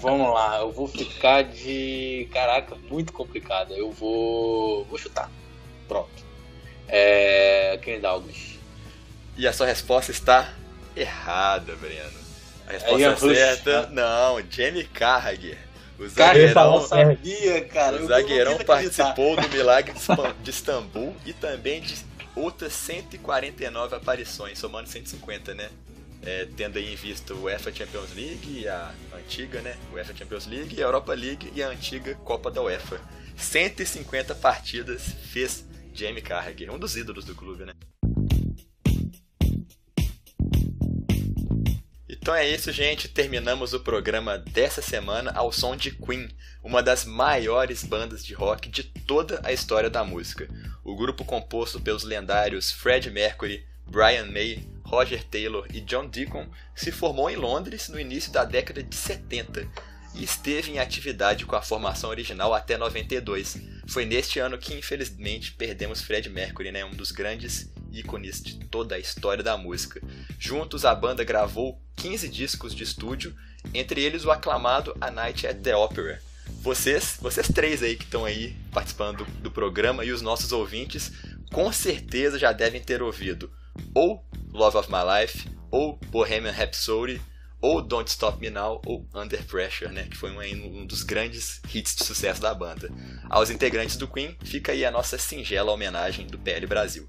vamos 0.00 0.32
lá. 0.32 0.60
Eu 0.60 0.72
vou 0.72 0.88
ficar 0.88 1.42
de. 1.44 2.26
Caraca, 2.32 2.74
muito 2.88 3.12
complicado. 3.12 3.74
Eu 3.74 3.92
vou. 3.92 4.86
Vou 4.86 4.96
chutar. 4.96 5.30
Pronto. 5.86 6.08
É. 6.88 7.78
Kenny 7.82 8.00
Dalglish. 8.00 8.58
E 9.36 9.46
a 9.46 9.52
sua 9.52 9.66
resposta 9.66 10.10
está 10.10 10.54
errada, 10.96 11.76
Breno. 11.76 12.22
A 12.66 12.72
resposta 12.72 12.98
Ian 12.98 13.14
Rush, 13.14 13.36
certa, 13.36 13.82
né? 13.82 13.88
não, 13.92 14.42
Jamie 14.50 14.84
Carragher. 14.84 15.58
O 15.98 16.10
Cara, 16.10 16.38
zagueirão, 16.38 16.80
certo. 16.80 17.16
sabia, 17.16 17.64
cara. 17.66 18.02
o 18.02 18.06
zagueirão 18.06 18.58
participou 18.64 19.36
do 19.36 19.48
milagre 19.50 19.94
de 20.42 20.50
Istambul 20.50 21.14
e 21.26 21.34
também 21.34 21.82
de 21.82 21.94
outras 22.34 22.72
149 22.72 23.96
aparições, 23.96 24.58
somando 24.58 24.88
150, 24.88 25.54
né? 25.54 25.70
É, 26.24 26.46
tendo 26.56 26.78
aí 26.78 26.92
em 26.92 26.96
vista 26.96 27.34
o 27.34 27.44
UEFA 27.44 27.72
Champions 27.72 28.14
League, 28.14 28.68
a 28.68 28.94
antiga, 29.14 29.60
né? 29.60 29.76
UEFA 29.92 30.14
Champions 30.14 30.46
League, 30.46 30.80
a 30.80 30.86
Europa 30.86 31.12
League 31.14 31.52
e 31.54 31.62
a 31.62 31.68
antiga 31.68 32.14
Copa 32.16 32.50
da 32.50 32.62
UEFA. 32.62 33.00
150 33.36 34.34
partidas 34.36 35.02
fez 35.30 35.64
Jamie 35.92 36.22
Carragher, 36.22 36.72
um 36.72 36.78
dos 36.78 36.96
ídolos 36.96 37.24
do 37.24 37.34
clube, 37.34 37.64
né? 37.64 37.72
Então 42.22 42.36
é 42.36 42.48
isso, 42.48 42.70
gente. 42.70 43.08
Terminamos 43.08 43.74
o 43.74 43.80
programa 43.80 44.38
dessa 44.38 44.80
semana 44.80 45.32
ao 45.32 45.50
som 45.50 45.74
de 45.74 45.90
Queen, 45.90 46.28
uma 46.62 46.80
das 46.80 47.04
maiores 47.04 47.82
bandas 47.82 48.24
de 48.24 48.32
rock 48.32 48.68
de 48.68 48.84
toda 48.84 49.40
a 49.42 49.52
história 49.52 49.90
da 49.90 50.04
música. 50.04 50.48
O 50.84 50.94
grupo 50.94 51.24
composto 51.24 51.80
pelos 51.80 52.04
lendários 52.04 52.70
Fred 52.70 53.10
Mercury, 53.10 53.66
Brian 53.88 54.26
May, 54.26 54.64
Roger 54.84 55.24
Taylor 55.24 55.66
e 55.74 55.80
John 55.80 56.06
Deacon 56.06 56.46
se 56.76 56.92
formou 56.92 57.28
em 57.28 57.34
Londres 57.34 57.88
no 57.88 57.98
início 57.98 58.30
da 58.30 58.44
década 58.44 58.84
de 58.84 58.94
70 58.94 59.66
e 60.14 60.22
esteve 60.22 60.70
em 60.70 60.78
atividade 60.78 61.44
com 61.44 61.56
a 61.56 61.62
formação 61.62 62.08
original 62.08 62.54
até 62.54 62.76
92. 62.76 63.56
Foi 63.88 64.04
neste 64.04 64.38
ano 64.38 64.58
que 64.58 64.74
infelizmente 64.74 65.50
perdemos 65.54 66.00
Fred 66.00 66.30
Mercury, 66.30 66.70
né, 66.70 66.84
um 66.84 66.92
dos 66.92 67.10
grandes 67.10 67.68
ícones 67.92 68.42
de 68.42 68.58
toda 68.66 68.94
a 68.94 68.98
história 68.98 69.42
da 69.42 69.56
música. 69.56 70.00
Juntos 70.38 70.84
a 70.84 70.94
banda 70.94 71.22
gravou 71.24 71.80
15 71.96 72.28
discos 72.28 72.74
de 72.74 72.82
estúdio, 72.82 73.34
entre 73.72 74.00
eles 74.00 74.24
o 74.24 74.30
aclamado 74.30 74.96
A 75.00 75.10
Night 75.10 75.46
at 75.46 75.58
the 75.58 75.76
Opera. 75.76 76.20
Vocês, 76.60 77.18
vocês 77.20 77.48
três 77.48 77.82
aí 77.82 77.96
que 77.96 78.04
estão 78.04 78.24
aí 78.24 78.56
participando 78.72 79.18
do, 79.18 79.24
do 79.24 79.50
programa 79.50 80.04
e 80.04 80.12
os 80.12 80.22
nossos 80.22 80.52
ouvintes, 80.52 81.12
com 81.52 81.70
certeza 81.72 82.38
já 82.38 82.52
devem 82.52 82.80
ter 82.80 83.02
ouvido 83.02 83.50
ou 83.94 84.24
Love 84.52 84.76
of 84.76 84.90
My 84.90 85.20
Life, 85.20 85.48
ou 85.70 85.98
Bohemian 86.10 86.52
Rhapsody, 86.52 87.20
ou 87.60 87.80
Don't 87.80 88.10
Stop 88.10 88.40
Me 88.40 88.50
Now, 88.50 88.82
ou 88.84 89.06
Under 89.14 89.42
Pressure, 89.44 89.90
né, 89.90 90.06
que 90.10 90.16
foi 90.16 90.30
um, 90.30 90.80
um 90.80 90.86
dos 90.86 91.02
grandes 91.02 91.60
hits 91.72 91.94
de 91.94 92.04
sucesso 92.04 92.40
da 92.40 92.52
banda. 92.52 92.90
Aos 93.30 93.50
integrantes 93.50 93.96
do 93.96 94.08
Queen, 94.08 94.36
fica 94.42 94.72
aí 94.72 94.84
a 94.84 94.90
nossa 94.90 95.16
singela 95.16 95.72
homenagem 95.72 96.26
do 96.26 96.38
PL 96.38 96.66
Brasil. 96.66 97.08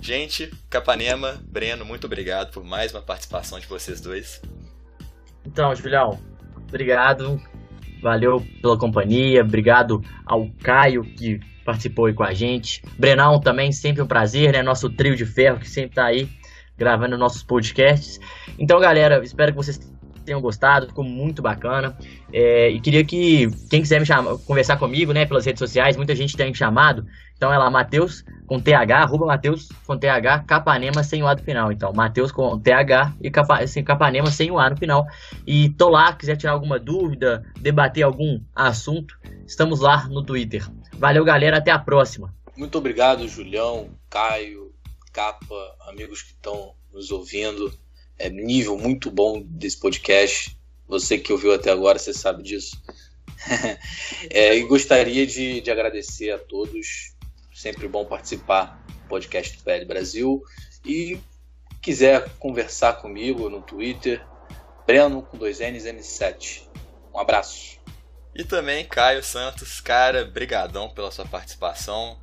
Gente, 0.00 0.50
Capanema, 0.70 1.38
Breno, 1.46 1.84
muito 1.84 2.06
obrigado 2.06 2.52
por 2.52 2.64
mais 2.64 2.92
uma 2.92 3.02
participação 3.02 3.60
de 3.60 3.66
vocês 3.66 4.00
dois. 4.00 4.40
Então, 5.44 5.74
Julião, 5.74 6.18
obrigado. 6.68 7.40
Valeu 8.02 8.44
pela 8.62 8.78
companhia. 8.78 9.42
Obrigado 9.42 10.02
ao 10.24 10.48
Caio 10.62 11.04
que 11.04 11.38
participou 11.66 12.06
aí 12.06 12.14
com 12.14 12.22
a 12.22 12.32
gente. 12.32 12.82
Brenão 12.98 13.38
também, 13.38 13.70
sempre 13.72 14.00
um 14.00 14.06
prazer, 14.06 14.52
né? 14.52 14.62
Nosso 14.62 14.88
trio 14.88 15.14
de 15.14 15.26
ferro 15.26 15.60
que 15.60 15.68
sempre 15.68 15.96
tá 15.96 16.06
aí 16.06 16.28
gravando 16.78 17.18
nossos 17.18 17.42
podcasts. 17.42 18.18
Então, 18.58 18.80
galera, 18.80 19.22
espero 19.22 19.52
que 19.52 19.56
vocês 19.56 19.78
tenham 20.30 20.40
gostado, 20.40 20.86
ficou 20.86 21.04
muito 21.04 21.42
bacana. 21.42 21.96
É, 22.32 22.70
e 22.70 22.80
queria 22.80 23.04
que 23.04 23.50
quem 23.68 23.82
quiser 23.82 23.98
me 23.98 24.06
chamar, 24.06 24.38
conversar 24.38 24.78
comigo, 24.78 25.12
né, 25.12 25.26
pelas 25.26 25.44
redes 25.44 25.58
sociais, 25.58 25.96
muita 25.96 26.14
gente 26.14 26.36
tem 26.36 26.54
chamado. 26.54 27.04
Então 27.36 27.52
é 27.52 27.58
lá, 27.58 27.68
Matheus 27.68 28.24
com 28.46 28.60
TH, 28.60 29.02
arroba 29.02 29.26
Matheus 29.26 29.68
com 29.86 29.96
TH, 29.96 30.44
Capanema 30.46 31.02
sem 31.02 31.22
o 31.22 31.26
A 31.26 31.34
no 31.34 31.42
final. 31.42 31.72
Então, 31.72 31.92
Matheus 31.92 32.30
com 32.30 32.58
TH 32.58 33.14
e 33.20 33.30
Capa, 33.30 33.66
sem 33.66 33.82
Capanema 33.82 34.30
sem 34.30 34.50
o 34.50 34.58
A 34.58 34.70
no 34.70 34.76
final. 34.76 35.06
E 35.46 35.70
tô 35.70 35.88
lá, 35.88 36.12
quiser 36.12 36.36
tirar 36.36 36.52
alguma 36.52 36.78
dúvida, 36.78 37.44
debater 37.60 38.02
algum 38.02 38.40
assunto, 38.54 39.18
estamos 39.46 39.80
lá 39.80 40.06
no 40.08 40.24
Twitter. 40.24 40.68
Valeu, 40.94 41.24
galera, 41.24 41.58
até 41.58 41.70
a 41.70 41.78
próxima. 41.78 42.34
Muito 42.56 42.76
obrigado, 42.78 43.26
Julião, 43.26 43.88
Caio, 44.08 44.72
Capa, 45.12 45.76
amigos 45.88 46.22
que 46.22 46.32
estão 46.32 46.74
nos 46.92 47.10
ouvindo. 47.10 47.72
É 48.20 48.28
nível 48.28 48.76
muito 48.76 49.10
bom 49.10 49.40
desse 49.40 49.80
podcast. 49.80 50.54
Você 50.86 51.16
que 51.16 51.32
ouviu 51.32 51.54
até 51.54 51.70
agora, 51.70 51.98
você 51.98 52.12
sabe 52.12 52.42
disso. 52.42 52.78
é, 54.28 54.54
e 54.54 54.62
gostaria 54.64 55.26
de, 55.26 55.62
de 55.62 55.70
agradecer 55.70 56.30
a 56.30 56.38
todos. 56.38 57.16
Sempre 57.54 57.88
bom 57.88 58.04
participar 58.04 58.84
do 58.86 59.08
podcast 59.08 59.56
do 59.56 59.64
PL 59.64 59.86
Brasil. 59.86 60.42
E 60.84 61.18
quiser 61.80 62.28
conversar 62.38 63.00
comigo 63.00 63.48
no 63.48 63.62
Twitter, 63.62 64.22
Breno 64.86 65.22
com 65.22 65.38
dois 65.38 65.60
N's 65.60 65.84
N7. 65.86 66.68
Um 67.14 67.18
abraço. 67.18 67.78
E 68.34 68.44
também 68.44 68.84
Caio 68.84 69.24
Santos, 69.24 69.80
cara, 69.80 70.26
brigadão 70.26 70.90
pela 70.90 71.10
sua 71.10 71.24
participação. 71.24 72.18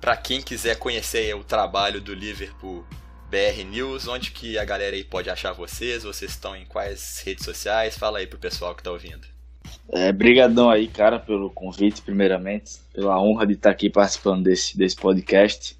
Para 0.00 0.16
quem 0.16 0.42
quiser 0.42 0.80
conhecer 0.80 1.32
o 1.36 1.44
trabalho 1.44 2.00
do 2.00 2.12
Liverpool 2.12 2.84
BR 3.30 3.62
News, 3.70 4.08
onde 4.08 4.30
que 4.30 4.58
a 4.58 4.64
galera 4.64 4.96
aí 4.96 5.04
pode 5.04 5.28
achar 5.28 5.52
vocês? 5.52 6.02
Vocês 6.02 6.30
estão 6.30 6.56
em 6.56 6.64
quais 6.64 7.22
redes 7.24 7.44
sociais? 7.44 7.96
Fala 7.96 8.18
aí 8.18 8.26
pro 8.26 8.38
pessoal 8.38 8.74
que 8.74 8.82
tá 8.82 8.90
ouvindo. 8.90 9.26
É, 9.92 10.10
brigadão 10.12 10.70
aí, 10.70 10.88
cara, 10.88 11.18
pelo 11.18 11.50
convite, 11.50 12.00
primeiramente, 12.00 12.78
pela 12.92 13.20
honra 13.20 13.46
de 13.46 13.52
estar 13.52 13.70
aqui 13.70 13.90
participando 13.90 14.44
desse, 14.44 14.76
desse 14.76 14.96
podcast. 14.96 15.76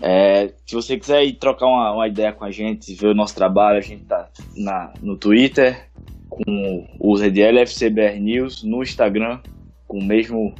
É, 0.00 0.52
se 0.64 0.74
você 0.74 0.98
quiser 0.98 1.24
ir 1.24 1.34
trocar 1.34 1.66
uma, 1.66 1.92
uma, 1.92 2.08
ideia 2.08 2.32
com 2.32 2.44
a 2.44 2.50
gente, 2.50 2.94
ver 2.94 3.08
o 3.08 3.14
nosso 3.14 3.34
trabalho, 3.34 3.78
a 3.78 3.82
gente 3.82 4.04
tá 4.04 4.30
na, 4.56 4.92
no 5.02 5.18
Twitter 5.18 5.86
com 6.28 6.88
o 6.98 7.16
ZDL 7.16 7.58
FCBR 7.60 8.18
News, 8.18 8.62
no 8.62 8.82
Instagram 8.82 9.40
com 9.86 9.98
o 9.98 10.04
mesmo 10.04 10.54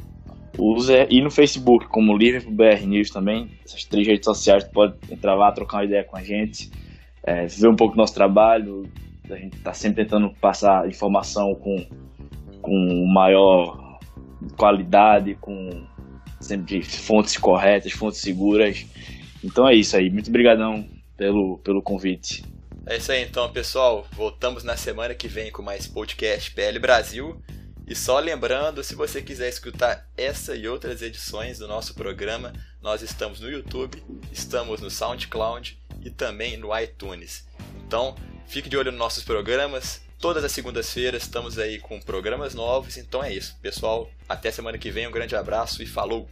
usa 0.57 1.07
e 1.09 1.21
no 1.21 1.31
Facebook, 1.31 1.87
como 1.87 2.17
Liverpool 2.17 2.53
BR 2.53 2.85
News 2.85 3.09
também. 3.09 3.49
Essas 3.65 3.83
três 3.85 4.07
redes 4.07 4.25
sociais, 4.25 4.63
tu 4.63 4.71
pode 4.71 4.95
entrar 5.09 5.35
lá, 5.35 5.51
trocar 5.51 5.77
uma 5.77 5.85
ideia 5.85 6.03
com 6.03 6.17
a 6.17 6.23
gente, 6.23 6.71
é, 7.23 7.45
ver 7.45 7.67
um 7.67 7.75
pouco 7.75 7.95
do 7.95 7.97
nosso 7.97 8.13
trabalho. 8.13 8.89
A 9.29 9.35
gente 9.35 9.57
está 9.57 9.73
sempre 9.73 10.03
tentando 10.03 10.29
passar 10.41 10.87
informação 10.87 11.55
com, 11.55 11.85
com 12.61 13.05
maior 13.05 13.99
qualidade, 14.57 15.35
com 15.39 15.85
sempre 16.39 16.83
fontes 16.83 17.37
corretas, 17.37 17.91
fontes 17.93 18.19
seguras. 18.19 18.85
Então 19.43 19.67
é 19.67 19.75
isso 19.75 19.95
aí. 19.95 20.09
Muito 20.09 20.29
obrigadão 20.29 20.85
pelo, 21.15 21.59
pelo 21.59 21.81
convite. 21.81 22.43
É 22.85 22.97
isso 22.97 23.11
aí 23.11 23.23
então, 23.23 23.49
pessoal. 23.51 24.05
Voltamos 24.11 24.63
na 24.63 24.75
semana 24.75 25.13
que 25.13 25.27
vem 25.27 25.51
com 25.51 25.61
mais 25.61 25.87
podcast 25.87 26.51
PL 26.51 26.79
Brasil. 26.79 27.39
E 27.91 27.95
só 27.95 28.19
lembrando, 28.19 28.81
se 28.85 28.95
você 28.95 29.21
quiser 29.21 29.49
escutar 29.49 30.07
essa 30.15 30.55
e 30.55 30.65
outras 30.65 31.01
edições 31.01 31.59
do 31.59 31.67
nosso 31.67 31.93
programa, 31.93 32.53
nós 32.81 33.01
estamos 33.01 33.41
no 33.41 33.51
YouTube, 33.51 34.01
estamos 34.31 34.79
no 34.79 34.89
SoundCloud 34.89 35.77
e 36.01 36.09
também 36.09 36.55
no 36.55 36.69
iTunes. 36.79 37.45
Então, 37.85 38.15
fique 38.47 38.69
de 38.69 38.77
olho 38.77 38.93
nos 38.93 38.99
nossos 38.99 39.25
programas. 39.25 39.99
Todas 40.19 40.45
as 40.45 40.53
segundas-feiras 40.53 41.23
estamos 41.23 41.59
aí 41.59 41.79
com 41.79 41.99
programas 41.99 42.55
novos. 42.55 42.95
Então 42.95 43.21
é 43.21 43.33
isso, 43.33 43.57
pessoal. 43.61 44.09
Até 44.29 44.51
semana 44.51 44.77
que 44.77 44.89
vem. 44.89 45.05
Um 45.05 45.11
grande 45.11 45.35
abraço 45.35 45.83
e 45.83 45.85
falou! 45.85 46.29